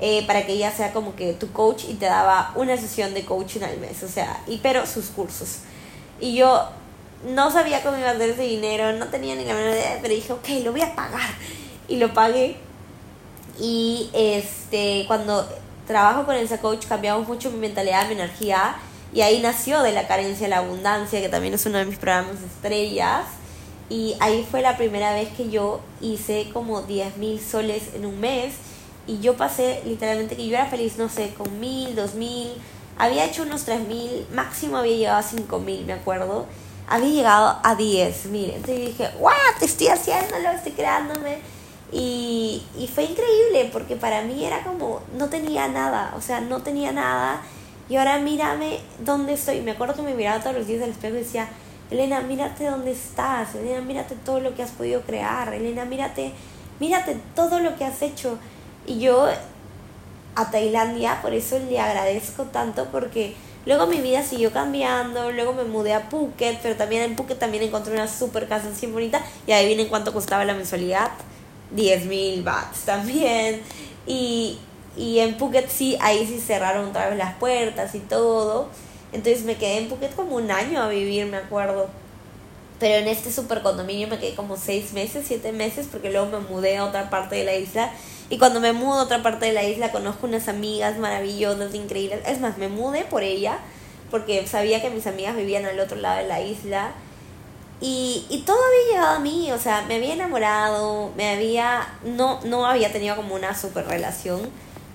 Eh, 0.02 0.26
para 0.28 0.46
que 0.46 0.54
ella 0.54 0.72
sea 0.72 0.94
como 0.94 1.14
que 1.18 1.34
tu 1.34 1.52
coach 1.52 1.84
y 1.90 1.96
te 1.96 2.06
daba 2.06 2.54
una 2.56 2.78
sesión 2.78 3.14
de 3.14 3.26
coaching 3.26 3.64
al 3.64 3.80
mes, 3.80 4.02
o 4.02 4.08
sea, 4.08 4.42
y 4.48 4.60
pero 4.60 4.86
sus 4.86 5.08
cursos. 5.08 5.58
Y 6.22 6.36
yo 6.36 6.70
no 7.28 7.52
sabía 7.52 7.84
cómo 7.84 7.98
iba 7.98 8.10
a 8.10 8.12
hacer 8.12 8.30
ese 8.30 8.44
dinero, 8.44 8.94
no 8.94 9.08
tenía 9.08 9.36
ni 9.36 9.44
la 9.44 9.54
menor 9.54 9.74
idea, 9.74 10.00
pero 10.02 10.14
dije, 10.14 10.32
ok, 10.32 10.48
lo 10.64 10.72
voy 10.72 10.82
a 10.82 10.96
pagar. 10.96 11.30
Y 11.88 11.98
lo 11.98 12.14
pagué. 12.14 12.58
Y 13.60 14.10
este, 14.14 15.04
cuando 15.08 15.48
trabajo 15.86 16.26
con 16.26 16.36
esa 16.36 16.60
coach 16.60 16.86
cambiamos 16.86 17.28
mucho 17.28 17.52
mi 17.52 17.58
mentalidad, 17.58 18.08
mi 18.08 18.14
energía. 18.14 18.78
Y 19.14 19.22
ahí 19.22 19.42
nació 19.42 19.82
de 19.82 19.92
la 19.92 20.08
carencia 20.08 20.48
la 20.48 20.60
abundancia, 20.60 21.20
que 21.20 21.30
también 21.30 21.54
es 21.54 21.66
uno 21.66 21.80
de 21.80 21.86
mis 21.86 21.98
programas 21.98 22.38
estrellas. 22.42 23.26
Y 23.90 24.16
ahí 24.20 24.48
fue 24.50 24.62
la 24.62 24.78
primera 24.78 25.14
vez 25.14 25.30
que 25.30 25.50
yo 25.50 25.82
hice 26.00 26.50
como 26.54 26.84
10 26.84 27.18
mil 27.18 27.40
soles 27.42 27.96
en 27.96 28.06
un 28.06 28.20
mes. 28.20 28.54
Y 29.08 29.20
yo 29.20 29.36
pasé 29.36 29.82
literalmente 29.86 30.36
que 30.36 30.48
yo 30.48 30.56
era 30.56 30.68
feliz, 30.68 30.98
no 30.98 31.10
sé, 31.10 31.34
con 31.34 31.60
mil, 31.60 31.96
dos 31.96 32.14
mil. 32.14 32.54
Había 32.98 33.26
hecho 33.26 33.44
unos 33.44 33.64
tres 33.64 33.82
mil, 33.88 34.28
máximo 34.34 34.78
había 34.78 34.96
llegado 34.96 35.18
a 35.18 35.24
cinco 35.24 35.60
mil, 35.60 35.86
me 35.86 35.94
acuerdo 35.94 36.46
había 36.90 37.10
llegado 37.10 37.60
a 37.64 37.76
10 37.76 38.26
mil. 38.26 38.50
Entonces 38.50 38.88
dije, 38.88 39.10
¡guau! 39.20 39.36
Te 39.60 39.66
estoy 39.66 39.88
haciéndolo, 39.88 40.50
estoy 40.50 40.72
creándome. 40.74 41.40
Y, 41.92 42.64
y 42.78 42.88
fue 42.88 43.04
increíble 43.04 43.70
porque 43.72 43.96
para 43.96 44.22
mí 44.22 44.44
era 44.44 44.64
como, 44.64 45.02
no 45.18 45.30
tenía 45.30 45.68
nada, 45.68 46.14
o 46.18 46.22
sea, 46.22 46.42
no 46.42 46.62
tenía 46.62 46.92
nada. 46.92 47.42
Y 47.90 47.96
ahora 47.96 48.20
mírame 48.20 48.80
dónde 49.00 49.34
estoy. 49.34 49.62
Me 49.62 49.72
acuerdo 49.72 49.96
que 49.96 50.02
me 50.02 50.14
miraba 50.14 50.40
todos 50.40 50.56
los 50.56 50.68
días 50.68 50.84
al 50.84 50.90
espejo 50.90 51.16
y 51.16 51.20
decía, 51.20 51.50
Elena, 51.92 52.22
mírate 52.22 52.66
dónde 52.66 52.92
estás. 52.92 53.56
Elena, 53.56 53.82
mírate 53.82 54.16
todo 54.16 54.40
lo 54.40 54.56
que 54.56 54.64
has 54.64 54.72
podido 54.72 55.02
crear. 55.02 55.54
Elena, 55.54 55.86
mírate, 55.86 56.34
mírate 56.80 57.18
todo 57.36 57.60
lo 57.60 57.76
que 57.76 57.86
has 57.86 58.02
hecho. 58.02 58.38
Y 58.86 59.00
yo 59.00 59.28
a 60.36 60.52
Tailandia, 60.52 61.22
por 61.22 61.34
eso 61.34 61.60
le 61.60 61.80
agradezco 61.80 62.44
tanto 62.46 62.86
porque 62.86 63.36
Luego 63.66 63.88
mi 63.88 64.00
vida 64.00 64.24
siguió 64.24 64.52
cambiando, 64.52 65.32
luego 65.32 65.54
me 65.54 65.64
mudé 65.64 65.94
a 65.94 66.10
Phuket, 66.10 66.60
pero 66.62 66.76
también 66.76 67.04
en 67.04 67.16
Phuket 67.16 67.38
también 67.38 67.64
encontré 67.64 67.94
una 67.94 68.08
super 68.08 68.48
casa 68.48 68.70
así 68.70 68.88
bonita 68.88 69.22
y 69.46 69.52
ahí 69.52 69.68
viene 69.68 69.88
cuánto 69.88 70.14
costaba 70.14 70.46
la 70.46 70.54
mensualidad, 70.54 71.12
10 71.72 72.06
mil 72.06 72.44
bahts 72.44 72.82
también. 72.86 73.62
Y, 74.08 74.58
y 74.98 75.20
en 75.20 75.38
Phuket 75.38 75.70
sí, 75.70 75.98
ahí 76.02 76.26
sí 76.26 76.40
cerraron 76.40 76.90
otra 76.90 77.10
vez 77.10 77.18
las 77.18 77.36
puertas 77.36 77.94
y 77.96 78.00
todo. 78.00 78.70
Entonces 79.12 79.44
me 79.44 79.56
quedé 79.56 79.80
en 79.80 79.90
Phuket 79.90 80.16
como 80.16 80.36
un 80.36 80.52
año 80.52 80.82
a 80.82 80.88
vivir, 80.88 81.26
me 81.26 81.38
acuerdo. 81.38 81.90
Pero 82.80 82.96
en 82.96 83.08
este 83.08 83.32
super 83.32 83.62
condominio 83.62 84.08
me 84.08 84.20
quedé 84.20 84.36
como 84.36 84.56
seis 84.56 84.94
meses, 84.94 85.26
siete 85.28 85.52
meses, 85.52 85.88
porque 85.92 86.12
luego 86.12 86.28
me 86.28 86.40
mudé 86.40 86.78
a 86.78 86.86
otra 86.86 87.10
parte 87.10 87.36
de 87.36 87.44
la 87.44 87.56
isla 87.56 87.92
y 88.30 88.38
cuando 88.38 88.60
me 88.60 88.74
mudo 88.74 89.00
a 89.00 89.04
otra 89.04 89.24
parte 89.24 89.48
de 89.48 89.54
la 89.54 89.64
isla, 89.64 89.92
conozco 89.92 90.28
unas 90.28 90.48
amigas 90.48 90.98
maravillosas, 91.00 91.74
increíbles. 91.74 92.22
Es 92.28 92.40
más, 92.40 92.58
me 92.60 92.68
mudé 92.68 93.04
por 93.06 93.24
ella, 93.24 93.58
porque 94.12 94.46
sabía 94.46 94.82
que 94.82 94.92
mis 94.92 95.08
amigas 95.08 95.36
vivían 95.36 95.66
al 95.66 95.80
otro 95.80 95.98
lado 95.98 96.20
de 96.20 96.28
la 96.28 96.40
isla. 96.42 96.92
Y, 97.82 98.26
y 98.30 98.42
todo 98.42 98.58
había 98.58 98.92
llegado 98.92 99.16
a 99.16 99.20
mí, 99.20 99.52
o 99.52 99.58
sea, 99.58 99.84
me 99.88 99.96
había 99.96 100.14
enamorado, 100.14 101.12
me 101.18 101.30
había, 101.30 101.88
no, 102.04 102.40
no 102.44 102.68
había 102.68 102.92
tenido 102.92 103.16
como 103.16 103.34
una 103.34 103.58
super 103.58 103.88
relación, 103.88 104.42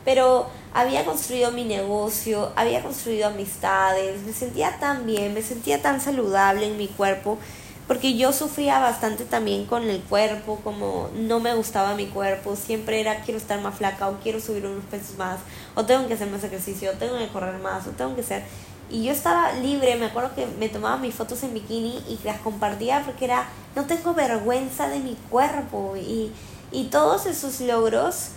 pero 0.05 0.47
había 0.75 1.05
construido 1.05 1.51
mi 1.51 1.65
negocio, 1.65 2.53
había 2.57 2.83
construido 2.83 3.29
amistades, 3.29 4.21
me 4.23 4.33
sentía 4.33 4.79
tan 4.79 5.07
bien, 5.07 5.33
me 5.35 5.43
sentía 5.43 5.81
tan 5.81 6.01
saludable 6.01 6.67
en 6.67 6.77
mi 6.77 6.89
cuerpo 6.89 7.39
porque 7.87 8.17
yo 8.17 8.33
sufría 8.33 8.79
bastante 8.79 9.25
también 9.25 9.67
con 9.67 9.83
el 9.89 10.01
cuerpo, 10.01 10.61
como 10.65 11.11
no 11.15 11.41
me 11.41 11.55
gustaba 11.55 11.95
mi 11.95 12.07
cuerpo, 12.07 12.57
siempre 12.57 13.01
era 13.01 13.21
quiero 13.21 13.39
estar 13.39 13.61
más 13.61 13.77
flaca 13.77 14.09
o 14.09 14.19
quiero 14.23 14.41
subir 14.41 14.65
unos 14.65 14.85
pesos 14.85 15.19
más, 15.19 15.41
o 15.75 15.85
tengo 15.85 16.07
que 16.09 16.15
hacer 16.15 16.31
más 16.31 16.43
ejercicio, 16.45 16.91
o 16.91 16.95
tengo 16.95 17.19
que 17.19 17.29
correr 17.29 17.59
más, 17.59 17.87
o 17.87 17.91
tengo 17.91 18.17
que 18.17 18.23
ser... 18.23 18.43
Y 18.91 19.05
yo 19.05 19.13
estaba 19.13 19.53
libre, 19.53 19.97
me 19.97 20.07
acuerdo 20.07 20.35
que 20.35 20.47
me 20.59 20.69
tomaba 20.69 20.99
mis 20.99 21.15
fotos 21.15 21.43
en 21.43 21.55
bikini 21.55 22.03
y 22.09 22.19
las 22.23 22.39
compartía 22.41 23.03
porque 23.05 23.25
era, 23.25 23.49
no 23.75 23.85
tengo 23.85 24.15
vergüenza 24.15 24.89
de 24.89 25.01
mi 25.01 25.17
cuerpo 25.31 25.95
y, 25.97 26.31
y 26.71 26.85
todos 26.85 27.27
esos 27.27 27.61
logros, 27.61 28.29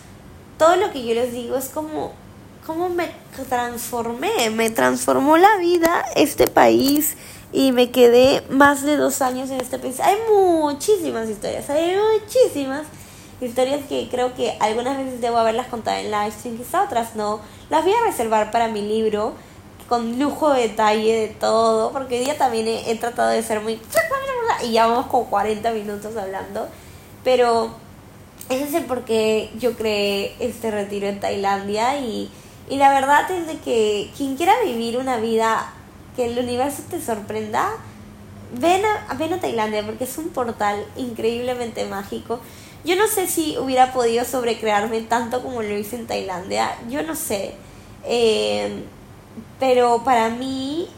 todo 0.58 0.76
lo 0.78 0.92
que 0.92 1.06
yo 1.06 1.14
les 1.14 1.34
digo 1.34 1.58
es 1.58 1.68
como, 1.68 2.14
como 2.66 2.90
me 2.90 3.12
transformé, 3.50 4.50
me 4.50 4.70
transformó 4.70 5.38
la 5.38 5.58
vida 5.58 6.06
este 6.16 6.48
país 6.48 7.18
y 7.52 7.72
me 7.72 7.92
quedé 7.92 8.44
más 8.50 8.84
de 8.84 8.98
dos 8.98 9.22
años 9.22 9.50
en 9.50 9.62
este 9.62 9.80
país. 9.80 10.00
Hay 10.00 10.16
muchísimas 10.30 11.30
historias, 11.30 11.70
hay 11.70 11.96
muchísimas 11.96 12.84
historias 13.40 13.82
que 13.88 14.08
creo 14.10 14.34
que 14.34 14.58
algunas 14.60 14.98
veces 14.98 15.22
debo 15.22 15.38
haberlas 15.38 15.68
contado 15.68 15.98
en 15.98 16.12
live 16.12 16.32
stream, 16.32 16.58
quizá 16.58 16.84
otras 16.84 17.16
no. 17.16 17.40
Las 17.70 17.84
voy 17.84 17.94
a 17.94 18.06
reservar 18.06 18.52
para 18.52 18.68
mi 18.68 18.82
libro 18.82 19.34
con 19.88 20.20
lujo 20.20 20.54
de 20.54 20.68
detalle 20.68 21.14
de 21.14 21.28
todo, 21.30 21.92
porque 21.92 22.18
hoy 22.18 22.26
día 22.26 22.38
también 22.38 22.68
he, 22.68 22.96
tratado 22.96 23.30
de 23.30 23.42
ser 23.42 23.62
muy... 23.62 23.80
Y 24.64 24.72
ya 24.72 24.88
vamos 24.88 25.06
con 25.06 25.26
40 25.26 25.70
minutos 25.72 26.18
hablando, 26.18 26.68
pero 27.24 27.70
ese 28.50 28.64
es 28.64 28.74
el 28.74 28.86
por 28.86 29.06
qué 29.06 29.52
yo 29.60 29.74
creé 29.74 30.36
este 30.40 30.72
retiro 30.72 31.06
en 31.06 31.20
Tailandia 31.20 32.00
y, 32.00 32.32
y 32.68 32.78
la 32.78 32.90
verdad 32.90 33.30
es 33.30 33.46
de 33.46 33.60
que 33.60 34.10
quien 34.18 34.36
quiera 34.36 34.54
vivir 34.66 34.98
una 34.98 35.18
vida 35.18 35.74
que 36.18 36.26
el 36.26 36.38
universo 36.38 36.84
te 36.90 37.00
sorprenda, 37.02 37.70
ven 38.60 38.82
a, 38.84 39.14
ven 39.14 39.32
a 39.34 39.40
Tailandia 39.40 39.86
porque 39.86 40.04
es 40.04 40.18
un 40.18 40.30
portal 40.30 40.86
increíblemente 40.98 41.86
mágico. 41.86 42.42
Yo 42.84 42.98
no 42.98 43.08
sé 43.08 43.28
si 43.28 43.58
hubiera 43.58 43.94
podido 43.94 44.26
sobrecrearme 44.26 45.02
tanto 45.02 45.42
como 45.42 45.62
lo 45.62 45.78
hice 45.78 45.96
en 45.96 46.08
Tailandia, 46.08 46.78
yo 46.90 47.04
no 47.04 47.16
sé. 47.16 47.54
Eh, 48.04 48.84
pero 49.60 50.04
para 50.04 50.30
mí 50.30 50.90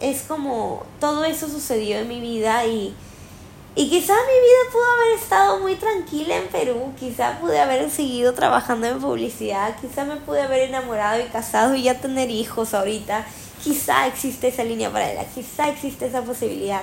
es 0.00 0.22
como 0.22 0.84
todo 0.98 1.24
eso 1.24 1.48
sucedió 1.48 1.98
en 1.98 2.08
mi 2.08 2.20
vida 2.20 2.66
y 2.66 2.94
y 3.78 3.90
quizá 3.90 4.14
mi 4.14 4.40
vida 4.40 4.72
pudo 4.72 4.84
haber 4.84 5.18
estado 5.18 5.58
muy 5.58 5.74
tranquila 5.74 6.36
en 6.36 6.48
Perú, 6.48 6.94
quizá 6.98 7.38
pude 7.38 7.60
haber 7.60 7.90
seguido 7.90 8.32
trabajando 8.32 8.86
en 8.86 8.98
publicidad, 8.98 9.76
quizá 9.78 10.04
me 10.04 10.16
pude 10.16 10.40
haber 10.40 10.62
enamorado 10.62 11.20
y 11.20 11.24
casado 11.24 11.74
y 11.74 11.82
ya 11.82 12.00
tener 12.00 12.30
hijos 12.30 12.72
ahorita, 12.72 13.26
quizá 13.66 14.06
existe 14.06 14.46
esa 14.46 14.62
línea 14.62 14.92
paralela, 14.92 15.24
quizá 15.34 15.68
existe 15.68 16.06
esa 16.06 16.22
posibilidad. 16.22 16.82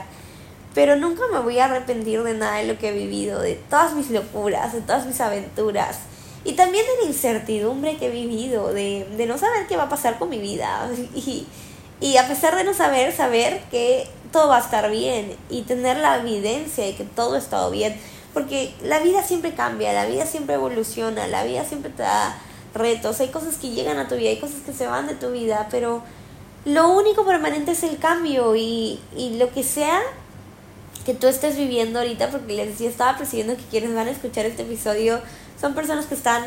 Pero 0.75 0.97
nunca 0.97 1.21
me 1.31 1.39
voy 1.39 1.57
a 1.59 1.65
arrepentir 1.65 2.21
de 2.23 2.33
nada 2.33 2.57
de 2.57 2.65
lo 2.65 2.77
que 2.77 2.89
he 2.89 2.91
vivido, 2.91 3.39
de 3.39 3.55
todas 3.69 3.93
mis 3.93 4.09
locuras, 4.09 4.73
de 4.73 4.81
todas 4.81 5.05
mis 5.05 5.21
aventuras. 5.21 5.99
y 6.43 6.53
también 6.53 6.85
de 6.85 7.05
la 7.05 7.07
incertidumbre 7.09 7.95
que 7.95 8.07
he 8.07 8.09
vivido, 8.09 8.73
de, 8.73 9.07
de 9.15 9.25
no 9.27 9.37
saber 9.37 9.65
qué 9.67 9.77
va 9.77 9.83
a 9.83 9.89
pasar 9.89 10.19
con 10.19 10.29
mi 10.29 10.39
vida. 10.39 10.89
Y, 11.15 11.47
y 12.01 12.17
a 12.17 12.27
pesar 12.27 12.57
de 12.57 12.65
no 12.65 12.73
saber, 12.73 13.13
saber 13.15 13.61
que 13.71 14.05
todo 14.33 14.49
va 14.49 14.57
a 14.57 14.59
estar 14.59 14.91
bien 14.91 15.37
y 15.49 15.61
tener 15.61 15.95
la 15.99 16.17
evidencia 16.17 16.83
de 16.83 16.95
que 16.95 17.05
todo 17.05 17.35
ha 17.35 17.37
estado 17.37 17.71
bien. 17.71 17.97
Porque 18.33 18.73
la 18.83 18.99
vida 18.99 19.23
siempre 19.23 19.53
cambia, 19.53 19.93
la 19.93 20.05
vida 20.05 20.25
siempre 20.25 20.55
evoluciona, 20.55 21.27
la 21.27 21.45
vida 21.45 21.63
siempre 21.63 21.91
te 21.91 22.03
da 22.03 22.35
retos, 22.73 23.21
hay 23.21 23.29
cosas 23.29 23.55
que 23.55 23.69
llegan 23.69 23.99
a 23.99 24.09
tu 24.09 24.15
vida, 24.15 24.31
hay 24.31 24.39
cosas 24.39 24.59
que 24.65 24.73
se 24.73 24.85
van 24.85 25.07
de 25.07 25.15
tu 25.15 25.31
vida, 25.31 25.69
pero 25.71 26.01
lo 26.65 26.89
único 26.89 27.25
permanente 27.25 27.71
es 27.71 27.83
el 27.83 27.97
cambio 27.97 28.55
y, 28.55 28.99
y 29.15 29.37
lo 29.37 29.51
que 29.51 29.63
sea 29.63 30.01
que 31.05 31.13
tú 31.13 31.27
estés 31.27 31.57
viviendo 31.57 31.99
ahorita, 31.99 32.29
porque 32.29 32.53
les 32.53 32.69
decía, 32.69 32.89
estaba 32.89 33.17
persiguiendo 33.17 33.57
que 33.57 33.63
quienes 33.63 33.93
van 33.93 34.07
a 34.07 34.11
escuchar 34.11 34.45
este 34.45 34.61
episodio 34.61 35.19
son 35.59 35.73
personas 35.73 36.05
que 36.05 36.15
están 36.15 36.43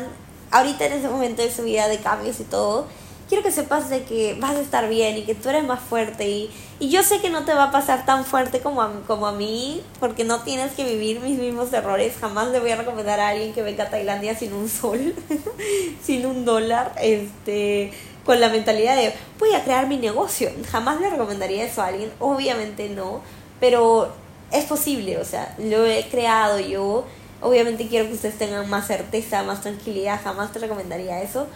ahorita 0.51 0.85
en 0.85 0.93
ese 0.93 1.09
momento 1.09 1.41
de 1.41 1.51
su 1.51 1.63
vida 1.63 1.87
de 1.87 1.99
cambios 1.99 2.39
y 2.39 2.43
todo 2.43 2.87
quiero 3.27 3.43
que 3.43 3.51
sepas 3.51 3.89
de 3.89 4.03
que 4.03 4.37
vas 4.39 4.55
a 4.55 4.61
estar 4.61 4.89
bien 4.89 5.17
y 5.17 5.23
que 5.23 5.35
tú 5.35 5.49
eres 5.49 5.65
más 5.65 5.79
fuerte 5.79 6.29
y, 6.29 6.49
y 6.79 6.89
yo 6.89 7.03
sé 7.03 7.19
que 7.19 7.29
no 7.29 7.45
te 7.45 7.53
va 7.53 7.65
a 7.65 7.71
pasar 7.71 8.05
tan 8.05 8.25
fuerte 8.25 8.59
como 8.59 8.81
a, 8.81 8.91
como 9.05 9.27
a 9.27 9.31
mí 9.31 9.81
porque 9.99 10.23
no 10.23 10.41
tienes 10.41 10.71
que 10.73 10.83
vivir 10.83 11.19
mis 11.19 11.37
mismos 11.37 11.71
errores. 11.73 12.15
Jamás 12.19 12.49
le 12.49 12.59
voy 12.59 12.71
a 12.71 12.75
recomendar 12.77 13.19
a 13.19 13.29
alguien 13.29 13.53
que 13.53 13.61
venga 13.61 13.85
a 13.85 13.89
Tailandia 13.89 14.35
sin 14.35 14.53
un 14.53 14.69
sol, 14.69 15.13
sin 16.03 16.25
un 16.25 16.45
dólar, 16.45 16.93
este 17.01 17.91
con 18.27 18.41
la 18.41 18.49
mentalidad 18.49 18.97
de 18.97 19.13
voy 19.39 19.53
a 19.53 19.63
crear 19.63 19.87
mi 19.87 19.97
negocio. 19.97 20.51
Jamás 20.69 20.99
le 20.99 21.09
recomendaría 21.09 21.63
eso 21.63 21.81
a 21.81 21.87
alguien, 21.87 22.11
obviamente 22.19 22.89
no, 22.89 23.21
pero 23.61 24.11
es 24.51 24.65
posible, 24.65 25.17
o 25.17 25.25
sea, 25.25 25.55
lo 25.57 25.85
he 25.85 26.07
creado 26.09 26.59
yo. 26.59 27.05
Obviamente 27.41 27.87
quiero 27.87 28.07
que 28.07 28.15
ustedes 28.15 28.37
tengan 28.37 28.69
más 28.69 28.87
certeza, 28.87 29.43
más 29.43 29.61
tranquilidad, 29.61 30.19
jamás 30.21 30.51
te 30.51 30.59
recomendaría 30.59 31.23
eso. 31.23 31.47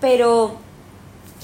Pero 0.00 0.56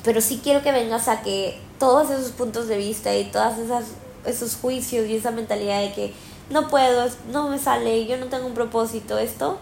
pero 0.04 0.20
sí 0.20 0.40
quiero 0.42 0.62
que 0.62 0.72
vengas 0.72 1.08
a 1.08 1.22
que 1.22 1.58
todos 1.78 2.10
esos 2.10 2.32
puntos 2.32 2.68
de 2.68 2.76
vista 2.76 3.14
y 3.16 3.24
todas 3.24 3.58
esas 3.58 3.84
esos 4.26 4.56
juicios 4.56 5.06
y 5.08 5.16
esa 5.16 5.30
mentalidad 5.30 5.80
de 5.80 5.92
que 5.92 6.12
no 6.50 6.68
puedo, 6.68 7.08
no 7.32 7.48
me 7.48 7.58
sale, 7.58 8.06
yo 8.06 8.18
no 8.18 8.26
tengo 8.26 8.46
un 8.46 8.54
propósito, 8.54 9.18
esto, 9.18 9.58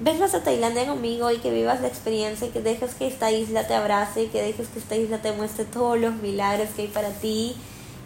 vengas 0.00 0.34
a 0.34 0.42
Tailandia 0.42 0.86
conmigo 0.86 1.30
y 1.30 1.38
que 1.38 1.50
vivas 1.50 1.80
la 1.80 1.88
experiencia 1.88 2.46
y 2.46 2.50
que 2.50 2.60
dejes 2.60 2.94
que 2.94 3.06
esta 3.06 3.30
isla 3.30 3.66
te 3.66 3.74
abrace 3.74 4.24
y 4.24 4.26
que 4.28 4.42
dejes 4.42 4.68
que 4.68 4.78
esta 4.78 4.96
isla 4.96 5.20
te 5.20 5.32
muestre 5.32 5.64
todos 5.64 5.98
los 5.98 6.14
milagros 6.16 6.68
que 6.76 6.82
hay 6.82 6.88
para 6.88 7.10
ti. 7.10 7.56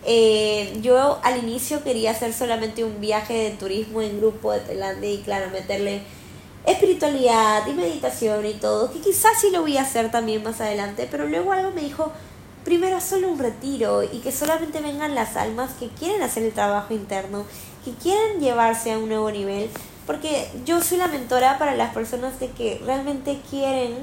Eh, 0.04 0.78
yo 0.80 1.20
al 1.22 1.38
inicio 1.38 1.84
quería 1.84 2.10
hacer 2.10 2.32
solamente 2.32 2.82
un 2.82 3.00
viaje 3.00 3.34
de 3.34 3.50
turismo 3.50 4.02
en 4.02 4.18
grupo 4.18 4.52
de 4.52 4.60
Tailandia 4.60 5.10
y 5.10 5.18
claro, 5.18 5.50
meterle 5.50 6.02
espiritualidad 6.66 7.66
y 7.66 7.72
meditación 7.72 8.46
y 8.46 8.54
todo, 8.54 8.92
que 8.92 9.00
quizás 9.00 9.40
sí 9.40 9.50
lo 9.50 9.62
voy 9.62 9.76
a 9.76 9.82
hacer 9.82 10.10
también 10.10 10.42
más 10.42 10.60
adelante, 10.60 11.08
pero 11.10 11.26
luego 11.26 11.52
algo 11.52 11.72
me 11.72 11.82
dijo, 11.82 12.12
primero 12.64 13.00
solo 13.00 13.28
un 13.28 13.38
retiro 13.38 14.02
y 14.02 14.20
que 14.20 14.32
solamente 14.32 14.80
vengan 14.80 15.14
las 15.14 15.36
almas 15.36 15.72
que 15.74 15.88
quieren 15.88 16.22
hacer 16.22 16.44
el 16.44 16.52
trabajo 16.52 16.94
interno, 16.94 17.44
que 17.84 17.92
quieren 17.92 18.40
llevarse 18.40 18.92
a 18.92 18.98
un 18.98 19.08
nuevo 19.08 19.30
nivel, 19.30 19.70
porque 20.06 20.48
yo 20.64 20.82
soy 20.82 20.98
la 20.98 21.08
mentora 21.08 21.58
para 21.58 21.74
las 21.76 21.92
personas 21.94 22.38
de 22.40 22.50
que 22.50 22.80
realmente 22.84 23.40
quieren 23.48 23.94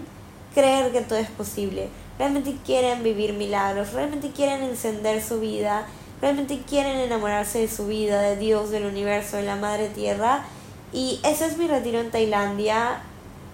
creer 0.53 0.91
que 0.91 1.01
todo 1.01 1.19
es 1.19 1.29
posible, 1.29 1.89
realmente 2.17 2.55
quieren 2.65 3.03
vivir 3.03 3.33
milagros, 3.33 3.93
realmente 3.93 4.31
quieren 4.31 4.63
encender 4.63 5.23
su 5.23 5.39
vida, 5.39 5.85
realmente 6.21 6.61
quieren 6.67 6.97
enamorarse 6.97 7.59
de 7.59 7.67
su 7.67 7.87
vida, 7.87 8.21
de 8.21 8.35
Dios, 8.35 8.71
del 8.71 8.85
universo, 8.85 9.37
de 9.37 9.43
la 9.43 9.55
Madre 9.55 9.89
Tierra 9.89 10.43
y 10.91 11.19
ese 11.23 11.45
es 11.45 11.57
mi 11.57 11.67
retiro 11.67 11.99
en 11.99 12.11
Tailandia. 12.11 13.01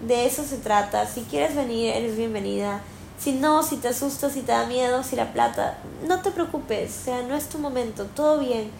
De 0.06 0.26
eso 0.26 0.44
se 0.44 0.56
trata. 0.56 1.06
Si 1.06 1.22
quieres 1.22 1.54
venir, 1.54 1.90
eres 1.94 2.16
bienvenida. 2.16 2.80
Si 3.18 3.32
no, 3.32 3.62
si 3.62 3.76
te 3.76 3.88
asustas, 3.88 4.32
si 4.32 4.42
te 4.42 4.52
da 4.52 4.66
miedo, 4.66 5.02
si 5.02 5.16
la 5.16 5.32
plata, 5.32 5.78
no 6.06 6.20
te 6.20 6.30
preocupes. 6.30 6.96
O 7.00 7.04
sea, 7.04 7.22
no 7.22 7.34
es 7.34 7.48
tu 7.48 7.58
momento. 7.58 8.04
Todo 8.14 8.40
bien. 8.40 8.70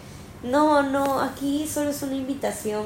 No, 0.43 0.83
no, 0.83 1.19
aquí 1.19 1.67
solo 1.67 1.89
es 1.89 2.01
una 2.01 2.15
invitación. 2.15 2.85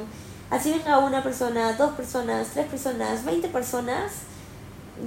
Así 0.51 0.69
venga 0.69 0.99
una 0.99 1.23
persona, 1.23 1.73
dos 1.73 1.93
personas, 1.93 2.49
tres 2.53 2.67
personas, 2.67 3.25
veinte 3.25 3.47
personas. 3.47 4.11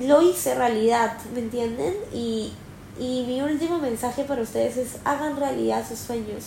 Lo 0.00 0.22
hice 0.22 0.54
realidad, 0.56 1.16
¿me 1.32 1.40
entienden? 1.40 1.94
Y, 2.12 2.52
y 2.98 3.24
mi 3.28 3.42
último 3.42 3.78
mensaje 3.78 4.24
para 4.24 4.42
ustedes 4.42 4.76
es 4.76 4.96
hagan 5.04 5.36
realidad 5.36 5.86
sus 5.86 5.98
sueños, 5.98 6.46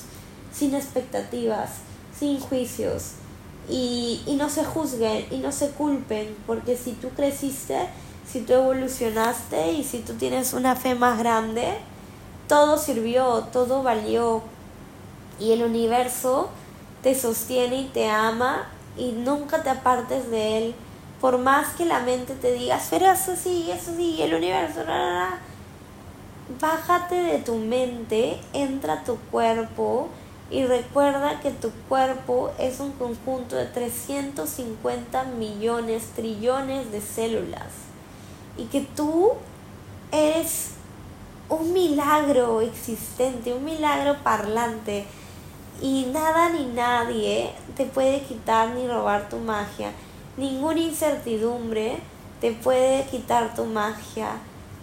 sin 0.51 0.75
expectativas, 0.75 1.69
sin 2.17 2.39
juicios 2.39 3.13
y, 3.69 4.21
y 4.25 4.35
no 4.35 4.49
se 4.49 4.63
juzguen 4.63 5.25
y 5.31 5.37
no 5.37 5.51
se 5.51 5.69
culpen, 5.69 6.35
porque 6.45 6.77
si 6.77 6.93
tú 6.93 7.09
creciste, 7.09 7.89
si 8.29 8.41
tú 8.41 8.53
evolucionaste 8.53 9.73
y 9.73 9.83
si 9.83 9.99
tú 9.99 10.13
tienes 10.13 10.53
una 10.53 10.75
fe 10.75 10.95
más 10.95 11.19
grande, 11.19 11.77
todo 12.47 12.77
sirvió, 12.77 13.43
todo 13.51 13.83
valió 13.83 14.41
y 15.39 15.51
el 15.51 15.63
universo 15.63 16.49
te 17.03 17.13
sostiene 17.13 17.81
y 17.81 17.85
te 17.85 18.09
ama 18.09 18.69
y 18.97 19.11
nunca 19.11 19.63
te 19.63 19.69
apartes 19.69 20.29
de 20.29 20.57
él. 20.57 20.75
Por 21.21 21.37
más 21.39 21.69
que 21.75 21.85
la 21.85 21.99
mente 22.01 22.35
te 22.35 22.53
diga, 22.53 22.79
pero 22.89 23.11
eso 23.11 23.35
sí, 23.35 23.69
eso 23.71 23.91
sí, 23.95 24.21
el 24.21 24.35
universo, 24.35 24.81
bájate 26.61 27.15
de 27.15 27.39
tu 27.39 27.55
mente, 27.55 28.39
entra 28.53 28.93
a 28.93 29.03
tu 29.03 29.17
cuerpo 29.31 30.09
y 30.49 30.63
recuerda 30.63 31.39
que 31.41 31.51
tu 31.51 31.71
cuerpo 31.89 32.51
es 32.57 32.79
un 32.79 32.91
conjunto 32.93 33.55
de 33.55 33.65
350 33.65 35.23
millones, 35.23 36.11
trillones 36.15 36.91
de 36.91 37.01
células. 37.01 37.67
Y 38.57 38.65
que 38.65 38.81
tú 38.81 39.33
eres 40.11 40.71
un 41.49 41.73
milagro 41.73 42.61
existente, 42.61 43.53
un 43.53 43.65
milagro 43.65 44.17
parlante. 44.23 45.05
Y 45.82 46.07
nada 46.11 46.49
ni 46.49 46.65
nadie 46.65 47.51
te 47.75 47.86
puede 47.86 48.21
quitar 48.21 48.69
ni 48.69 48.88
robar 48.88 49.30
tu 49.30 49.38
magia. 49.38 49.91
Ninguna 50.38 50.80
incertidumbre 50.80 51.97
te 52.41 52.51
puede 52.51 53.05
quitar 53.05 53.55
tu 53.55 53.65
magia. 53.65 54.30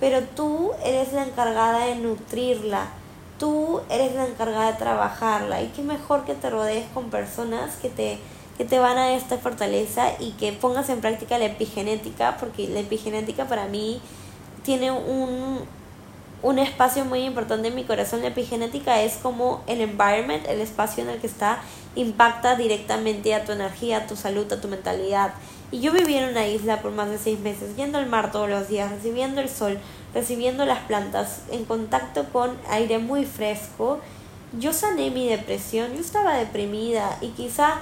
Pero 0.00 0.22
tú 0.22 0.72
eres 0.84 1.12
la 1.12 1.24
encargada 1.24 1.86
de 1.86 1.96
nutrirla 1.96 2.88
tú 3.38 3.80
eres 3.90 4.14
la 4.14 4.26
encargada 4.26 4.72
de 4.72 4.78
trabajarla 4.78 5.62
y 5.62 5.68
qué 5.68 5.82
mejor 5.82 6.24
que 6.24 6.34
te 6.34 6.50
rodees 6.50 6.86
con 6.94 7.10
personas 7.10 7.76
que 7.76 7.88
te, 7.88 8.18
que 8.56 8.64
te 8.64 8.78
van 8.78 8.96
a 8.96 9.14
esta 9.14 9.38
fortaleza 9.38 10.12
y 10.20 10.32
que 10.32 10.52
pongas 10.52 10.88
en 10.88 11.00
práctica 11.00 11.38
la 11.38 11.46
epigenética, 11.46 12.36
porque 12.38 12.68
la 12.68 12.80
epigenética 12.80 13.46
para 13.46 13.66
mí 13.66 14.00
tiene 14.62 14.90
un, 14.92 15.60
un 16.44 16.58
espacio 16.58 17.06
muy 17.06 17.24
importante 17.24 17.68
en 17.68 17.74
mi 17.74 17.84
corazón. 17.84 18.20
La 18.20 18.28
epigenética 18.28 19.00
es 19.00 19.14
como 19.14 19.62
el 19.66 19.80
environment, 19.80 20.46
el 20.46 20.60
espacio 20.60 21.02
en 21.02 21.08
el 21.08 21.18
que 21.18 21.26
está, 21.26 21.62
impacta 21.96 22.54
directamente 22.54 23.34
a 23.34 23.46
tu 23.46 23.52
energía, 23.52 23.96
a 23.96 24.06
tu 24.06 24.14
salud, 24.14 24.52
a 24.52 24.60
tu 24.60 24.68
mentalidad. 24.68 25.32
Y 25.70 25.80
yo 25.80 25.90
viví 25.90 26.16
en 26.16 26.28
una 26.28 26.46
isla 26.46 26.82
por 26.82 26.92
más 26.92 27.08
de 27.08 27.16
seis 27.16 27.40
meses, 27.40 27.76
yendo 27.76 27.96
al 27.96 28.06
mar 28.06 28.30
todos 28.30 28.50
los 28.50 28.68
días, 28.68 28.90
recibiendo 28.90 29.40
el 29.40 29.48
sol, 29.48 29.78
recibiendo 30.12 30.66
las 30.66 30.80
plantas, 30.80 31.40
en 31.50 31.64
contacto 31.64 32.26
con 32.30 32.58
aire 32.68 32.98
muy 32.98 33.24
fresco. 33.24 34.00
Yo 34.58 34.74
sané 34.74 35.10
mi 35.10 35.26
depresión, 35.26 35.94
yo 35.94 36.00
estaba 36.00 36.34
deprimida 36.34 37.16
y 37.22 37.28
quizá 37.28 37.78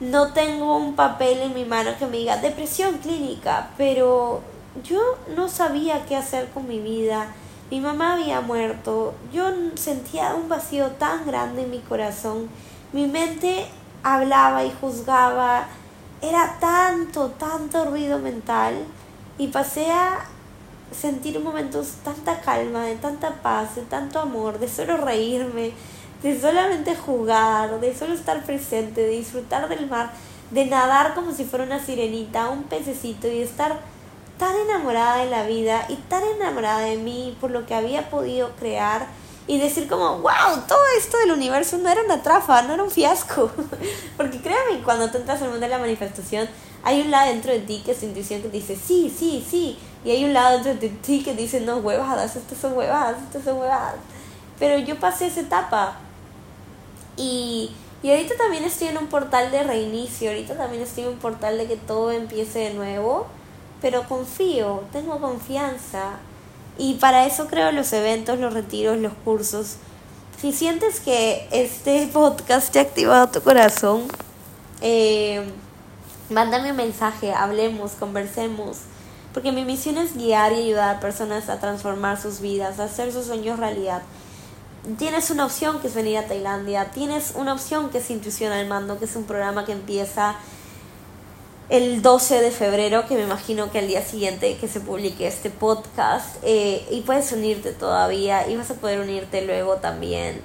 no 0.00 0.34
tengo 0.34 0.76
un 0.76 0.94
papel 0.94 1.38
en 1.38 1.54
mi 1.54 1.64
mano 1.64 1.92
que 1.98 2.04
me 2.04 2.18
diga 2.18 2.36
depresión 2.36 2.98
clínica, 2.98 3.70
pero 3.78 4.42
yo 4.86 5.00
no 5.34 5.48
sabía 5.48 6.04
qué 6.04 6.16
hacer 6.16 6.50
con 6.50 6.68
mi 6.68 6.80
vida. 6.80 7.34
Mi 7.70 7.80
mamá 7.80 8.14
había 8.14 8.40
muerto, 8.42 9.14
yo 9.32 9.46
sentía 9.74 10.34
un 10.34 10.48
vacío 10.48 10.88
tan 10.92 11.26
grande 11.26 11.62
en 11.62 11.70
mi 11.70 11.80
corazón. 11.80 12.48
Mi 12.92 13.06
mente 13.06 13.66
hablaba 14.02 14.64
y 14.64 14.72
juzgaba. 14.80 15.66
Era 16.20 16.56
tanto, 16.60 17.30
tanto 17.30 17.86
ruido 17.86 18.18
mental. 18.18 18.74
Y 19.38 19.48
pasé 19.48 19.90
a 19.90 20.26
sentir 20.92 21.40
momentos 21.40 21.94
tanta 22.04 22.40
calma, 22.40 22.84
de 22.84 22.96
tanta 22.96 23.42
paz, 23.42 23.76
de 23.76 23.82
tanto 23.82 24.20
amor, 24.20 24.58
de 24.58 24.68
solo 24.68 24.98
reírme, 24.98 25.72
de 26.22 26.40
solamente 26.40 26.94
jugar, 26.94 27.80
de 27.80 27.96
solo 27.96 28.14
estar 28.14 28.44
presente, 28.44 29.00
de 29.00 29.08
disfrutar 29.08 29.68
del 29.68 29.88
mar, 29.88 30.12
de 30.50 30.66
nadar 30.66 31.14
como 31.14 31.32
si 31.32 31.44
fuera 31.44 31.64
una 31.64 31.84
sirenita, 31.84 32.48
un 32.50 32.64
pececito 32.64 33.26
y 33.26 33.38
de 33.38 33.42
estar 33.42 33.80
tan 34.38 34.56
enamorada 34.56 35.18
de 35.18 35.30
la 35.30 35.44
vida 35.44 35.86
y 35.88 35.96
tan 35.96 36.22
enamorada 36.24 36.80
de 36.80 36.96
mí 36.96 37.36
por 37.40 37.50
lo 37.50 37.66
que 37.66 37.74
había 37.74 38.10
podido 38.10 38.50
crear 38.58 39.06
y 39.46 39.58
decir 39.58 39.86
como, 39.88 40.18
wow, 40.18 40.62
todo 40.66 40.80
esto 40.98 41.18
del 41.18 41.32
universo 41.32 41.76
no 41.78 41.88
era 41.90 42.02
una 42.02 42.22
trafa, 42.22 42.62
no 42.62 42.74
era 42.74 42.82
un 42.82 42.90
fiasco. 42.90 43.50
Porque 44.16 44.40
créame, 44.40 44.82
cuando 44.82 45.10
tú 45.10 45.18
entras 45.18 45.42
al 45.42 45.50
mundo 45.50 45.66
de 45.66 45.68
la 45.68 45.78
manifestación, 45.78 46.48
hay 46.82 47.02
un 47.02 47.10
lado 47.10 47.30
dentro 47.30 47.52
de 47.52 47.60
ti 47.60 47.82
que 47.84 47.92
es 47.92 48.00
tu 48.00 48.06
intuición 48.06 48.42
que 48.42 48.48
dice, 48.48 48.76
sí, 48.76 49.14
sí, 49.16 49.44
sí. 49.48 49.78
Y 50.04 50.10
hay 50.10 50.24
un 50.24 50.32
lado 50.32 50.62
dentro 50.62 50.74
de 50.74 50.88
ti 50.88 51.22
que 51.22 51.34
dice, 51.34 51.60
no, 51.60 51.76
huevadas, 51.78 52.36
estas 52.36 52.58
son 52.58 52.72
huevadas, 52.74 53.16
estas 53.22 53.44
son 53.44 53.58
huevadas. 53.58 53.96
Pero 54.58 54.78
yo 54.78 54.98
pasé 54.98 55.26
esa 55.26 55.40
etapa. 55.40 55.96
Y, 57.16 57.70
y 58.02 58.10
ahorita 58.10 58.34
también 58.36 58.64
estoy 58.64 58.88
en 58.88 58.98
un 58.98 59.08
portal 59.08 59.50
de 59.50 59.62
reinicio, 59.62 60.30
ahorita 60.30 60.56
también 60.56 60.82
estoy 60.82 61.04
en 61.04 61.10
un 61.10 61.18
portal 61.18 61.58
de 61.58 61.66
que 61.66 61.76
todo 61.76 62.12
empiece 62.12 62.60
de 62.60 62.74
nuevo 62.74 63.26
pero 63.84 64.08
confío, 64.08 64.82
tengo 64.92 65.20
confianza. 65.20 66.12
Y 66.78 66.94
para 66.94 67.26
eso 67.26 67.48
creo 67.48 67.70
los 67.70 67.92
eventos, 67.92 68.38
los 68.38 68.54
retiros, 68.54 68.96
los 68.96 69.12
cursos. 69.26 69.76
Si 70.40 70.54
sientes 70.54 71.00
que 71.00 71.46
este 71.50 72.06
podcast 72.12 72.72
te 72.72 72.78
ha 72.78 72.82
activado 72.82 73.28
tu 73.28 73.42
corazón, 73.42 74.04
eh, 74.80 75.44
mándame 76.30 76.70
un 76.70 76.78
mensaje, 76.78 77.34
hablemos, 77.34 77.90
conversemos. 77.92 78.78
Porque 79.34 79.52
mi 79.52 79.66
misión 79.66 79.98
es 79.98 80.16
guiar 80.16 80.52
y 80.52 80.62
ayudar 80.62 80.96
a 80.96 81.00
personas 81.00 81.50
a 81.50 81.60
transformar 81.60 82.18
sus 82.18 82.40
vidas, 82.40 82.80
a 82.80 82.84
hacer 82.84 83.12
sus 83.12 83.26
sueños 83.26 83.58
realidad. 83.58 84.00
Tienes 84.96 85.28
una 85.28 85.44
opción 85.44 85.80
que 85.80 85.88
es 85.88 85.94
venir 85.94 86.16
a 86.16 86.26
Tailandia, 86.26 86.90
tienes 86.90 87.34
una 87.36 87.52
opción 87.52 87.90
que 87.90 87.98
es 87.98 88.08
Intuición 88.08 88.50
al 88.50 88.66
Mando, 88.66 88.98
que 88.98 89.04
es 89.04 89.14
un 89.14 89.24
programa 89.24 89.66
que 89.66 89.72
empieza 89.72 90.36
el 91.70 92.02
12 92.02 92.42
de 92.42 92.50
febrero, 92.50 93.06
que 93.06 93.14
me 93.14 93.22
imagino 93.22 93.70
que 93.70 93.78
al 93.78 93.88
día 93.88 94.02
siguiente 94.02 94.56
que 94.58 94.68
se 94.68 94.80
publique 94.80 95.26
este 95.26 95.50
podcast, 95.50 96.36
eh, 96.42 96.86
y 96.90 97.00
puedes 97.02 97.32
unirte 97.32 97.72
todavía 97.72 98.48
y 98.48 98.56
vas 98.56 98.70
a 98.70 98.74
poder 98.74 99.00
unirte 99.00 99.42
luego 99.42 99.76
también. 99.76 100.42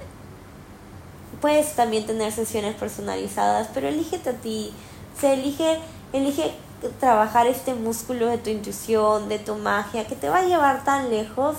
Puedes 1.40 1.74
también 1.74 2.06
tener 2.06 2.32
sesiones 2.32 2.74
personalizadas, 2.74 3.68
pero 3.74 3.88
elígete 3.88 4.30
a 4.30 4.34
ti, 4.34 4.72
se 5.18 5.34
elige, 5.34 5.78
elige 6.12 6.52
trabajar 6.98 7.46
este 7.46 7.74
músculo 7.74 8.26
de 8.26 8.38
tu 8.38 8.50
intuición, 8.50 9.28
de 9.28 9.38
tu 9.38 9.54
magia, 9.56 10.06
que 10.06 10.16
te 10.16 10.30
va 10.30 10.38
a 10.38 10.44
llevar 10.44 10.84
tan 10.84 11.10
lejos 11.10 11.56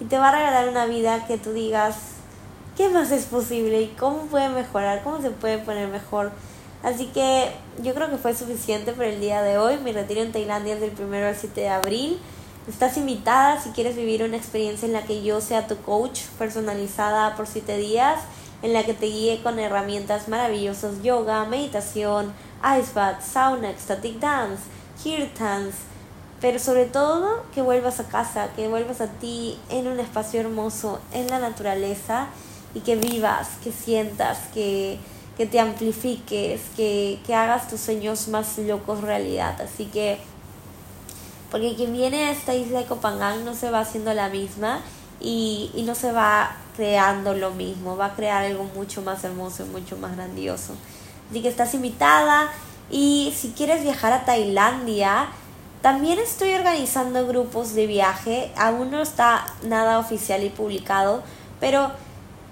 y 0.00 0.06
te 0.06 0.18
va 0.18 0.30
a 0.30 0.36
regalar 0.36 0.68
una 0.68 0.86
vida 0.86 1.26
que 1.26 1.38
tú 1.38 1.52
digas, 1.52 1.96
¿qué 2.76 2.88
más 2.88 3.12
es 3.12 3.26
posible? 3.26 3.82
¿Y 3.82 3.88
cómo 3.88 4.22
puede 4.26 4.48
mejorar? 4.48 5.04
¿Cómo 5.04 5.20
se 5.20 5.30
puede 5.30 5.58
poner 5.58 5.88
mejor? 5.88 6.32
Así 6.84 7.06
que 7.06 7.50
yo 7.82 7.94
creo 7.94 8.10
que 8.10 8.18
fue 8.18 8.34
suficiente 8.34 8.92
por 8.92 9.06
el 9.06 9.18
día 9.18 9.40
de 9.42 9.56
hoy. 9.56 9.78
Mi 9.78 9.92
retiro 9.92 10.20
en 10.20 10.32
Tailandia 10.32 10.74
es 10.74 10.80
del 10.82 10.92
1 10.96 11.26
al 11.26 11.34
7 11.34 11.62
de 11.62 11.68
abril. 11.70 12.20
Estás 12.68 12.98
invitada 12.98 13.58
si 13.58 13.70
quieres 13.70 13.96
vivir 13.96 14.22
una 14.22 14.36
experiencia 14.36 14.84
en 14.84 14.92
la 14.92 15.02
que 15.02 15.22
yo 15.22 15.40
sea 15.40 15.66
tu 15.66 15.78
coach 15.78 16.20
personalizada 16.38 17.36
por 17.36 17.46
7 17.46 17.78
días, 17.78 18.20
en 18.62 18.74
la 18.74 18.84
que 18.84 18.92
te 18.92 19.06
guíe 19.06 19.42
con 19.42 19.58
herramientas 19.58 20.28
maravillosas, 20.28 21.02
yoga, 21.02 21.46
meditación, 21.46 22.34
ice 22.78 22.92
bath, 22.94 23.22
sauna, 23.22 23.70
ecstatic 23.70 24.18
dance, 24.18 24.62
kirtans, 25.02 25.74
pero 26.40 26.58
sobre 26.58 26.84
todo 26.84 27.44
que 27.54 27.62
vuelvas 27.62 28.00
a 28.00 28.04
casa, 28.04 28.50
que 28.54 28.68
vuelvas 28.68 29.00
a 29.00 29.06
ti 29.06 29.58
en 29.70 29.86
un 29.86 30.00
espacio 30.00 30.40
hermoso, 30.40 31.00
en 31.12 31.28
la 31.28 31.38
naturaleza 31.38 32.26
y 32.74 32.80
que 32.80 32.96
vivas, 32.96 33.48
que 33.62 33.72
sientas, 33.72 34.38
que 34.52 34.98
que 35.36 35.46
te 35.46 35.60
amplifiques, 35.60 36.60
que, 36.76 37.18
que 37.26 37.34
hagas 37.34 37.68
tus 37.68 37.80
sueños 37.80 38.28
más 38.28 38.58
locos 38.58 39.00
realidad. 39.00 39.60
Así 39.60 39.86
que, 39.86 40.18
porque 41.50 41.74
quien 41.74 41.92
viene 41.92 42.26
a 42.26 42.30
esta 42.30 42.54
isla 42.54 42.80
de 42.80 42.86
Copangán 42.86 43.44
no 43.44 43.54
se 43.54 43.70
va 43.70 43.80
haciendo 43.80 44.14
la 44.14 44.28
misma 44.28 44.80
y, 45.20 45.70
y 45.74 45.82
no 45.82 45.94
se 45.94 46.12
va 46.12 46.56
creando 46.76 47.34
lo 47.34 47.50
mismo, 47.50 47.96
va 47.96 48.06
a 48.06 48.14
crear 48.14 48.44
algo 48.44 48.64
mucho 48.74 49.02
más 49.02 49.24
hermoso 49.24 49.64
y 49.64 49.68
mucho 49.68 49.96
más 49.96 50.16
grandioso. 50.16 50.74
Así 51.30 51.42
que 51.42 51.48
estás 51.48 51.74
invitada 51.74 52.50
y 52.90 53.32
si 53.36 53.50
quieres 53.50 53.82
viajar 53.82 54.12
a 54.12 54.24
Tailandia, 54.24 55.28
también 55.82 56.18
estoy 56.18 56.54
organizando 56.54 57.26
grupos 57.26 57.74
de 57.74 57.86
viaje, 57.86 58.50
aún 58.56 58.90
no 58.90 59.02
está 59.02 59.46
nada 59.62 59.98
oficial 59.98 60.42
y 60.42 60.48
publicado, 60.48 61.22
pero 61.60 61.90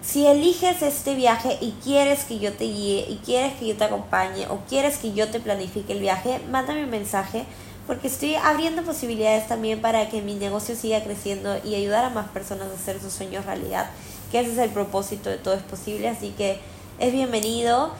si 0.02 0.26
eliges 0.26 0.82
este 0.82 1.14
viaje 1.14 1.58
y 1.60 1.72
quieres 1.82 2.24
que 2.24 2.40
yo 2.40 2.52
te 2.52 2.64
guíe 2.64 3.06
y 3.08 3.20
quieres 3.24 3.54
que 3.54 3.68
yo 3.68 3.76
te 3.76 3.84
acompañe 3.84 4.46
o 4.48 4.58
quieres 4.68 4.98
que 4.98 5.12
yo 5.12 5.28
te 5.28 5.38
planifique 5.38 5.92
el 5.92 6.00
viaje, 6.00 6.40
mándame 6.50 6.84
un 6.84 6.90
mensaje 6.90 7.44
porque 7.86 8.08
estoy 8.08 8.34
abriendo 8.34 8.82
posibilidades 8.82 9.46
también 9.46 9.80
para 9.80 10.08
que 10.08 10.20
mi 10.20 10.34
negocio 10.34 10.74
siga 10.74 11.02
creciendo 11.02 11.56
y 11.64 11.76
ayudar 11.76 12.04
a 12.04 12.10
más 12.10 12.28
personas 12.28 12.68
a 12.70 12.74
hacer 12.74 13.00
sus 13.00 13.12
sueños 13.12 13.44
realidad, 13.46 13.90
que 14.30 14.40
ese 14.40 14.52
es 14.52 14.58
el 14.58 14.70
propósito 14.70 15.30
de 15.30 15.38
todo 15.38 15.54
es 15.54 15.62
posible, 15.62 16.08
así 16.08 16.34
que 16.36 16.58
es 16.98 17.12
bienvenido. 17.12 17.92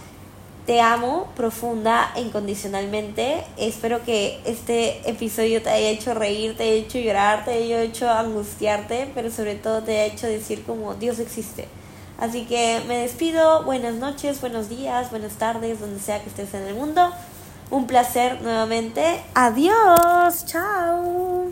Te 0.67 0.81
amo 0.81 1.29
profunda 1.35 2.13
e 2.15 2.21
incondicionalmente. 2.21 3.43
Espero 3.57 4.05
que 4.05 4.41
este 4.45 5.11
episodio 5.11 5.61
te 5.61 5.71
haya 5.71 5.89
hecho 5.89 6.15
reír, 6.15 6.57
te 6.57 6.63
haya 6.63 6.75
hecho 6.75 6.99
llorar, 7.01 7.45
te 7.45 7.51
haya 7.51 7.83
hecho 7.83 8.09
angustiarte, 8.09 9.11
pero 9.13 9.29
sobre 9.33 9.57
todo 9.57 9.83
te 9.83 10.01
haya 10.01 10.15
hecho 10.15 10.29
decir 10.29 10.63
como 10.63 10.95
Dios 10.95 11.19
existe. 11.19 11.67
Así 12.23 12.45
que 12.45 12.81
me 12.87 12.99
despido. 12.99 13.65
Buenas 13.65 13.97
noches, 13.97 14.41
buenos 14.41 14.69
días, 14.69 15.11
buenas 15.11 15.33
tardes, 15.33 15.81
donde 15.81 15.99
sea 15.99 16.23
que 16.23 16.29
estés 16.29 16.55
en 16.55 16.63
el 16.69 16.75
mundo. 16.77 17.11
Un 17.69 17.89
placer 17.89 18.41
nuevamente. 18.43 19.21
Adiós. 19.35 20.47
Chao. 20.47 21.51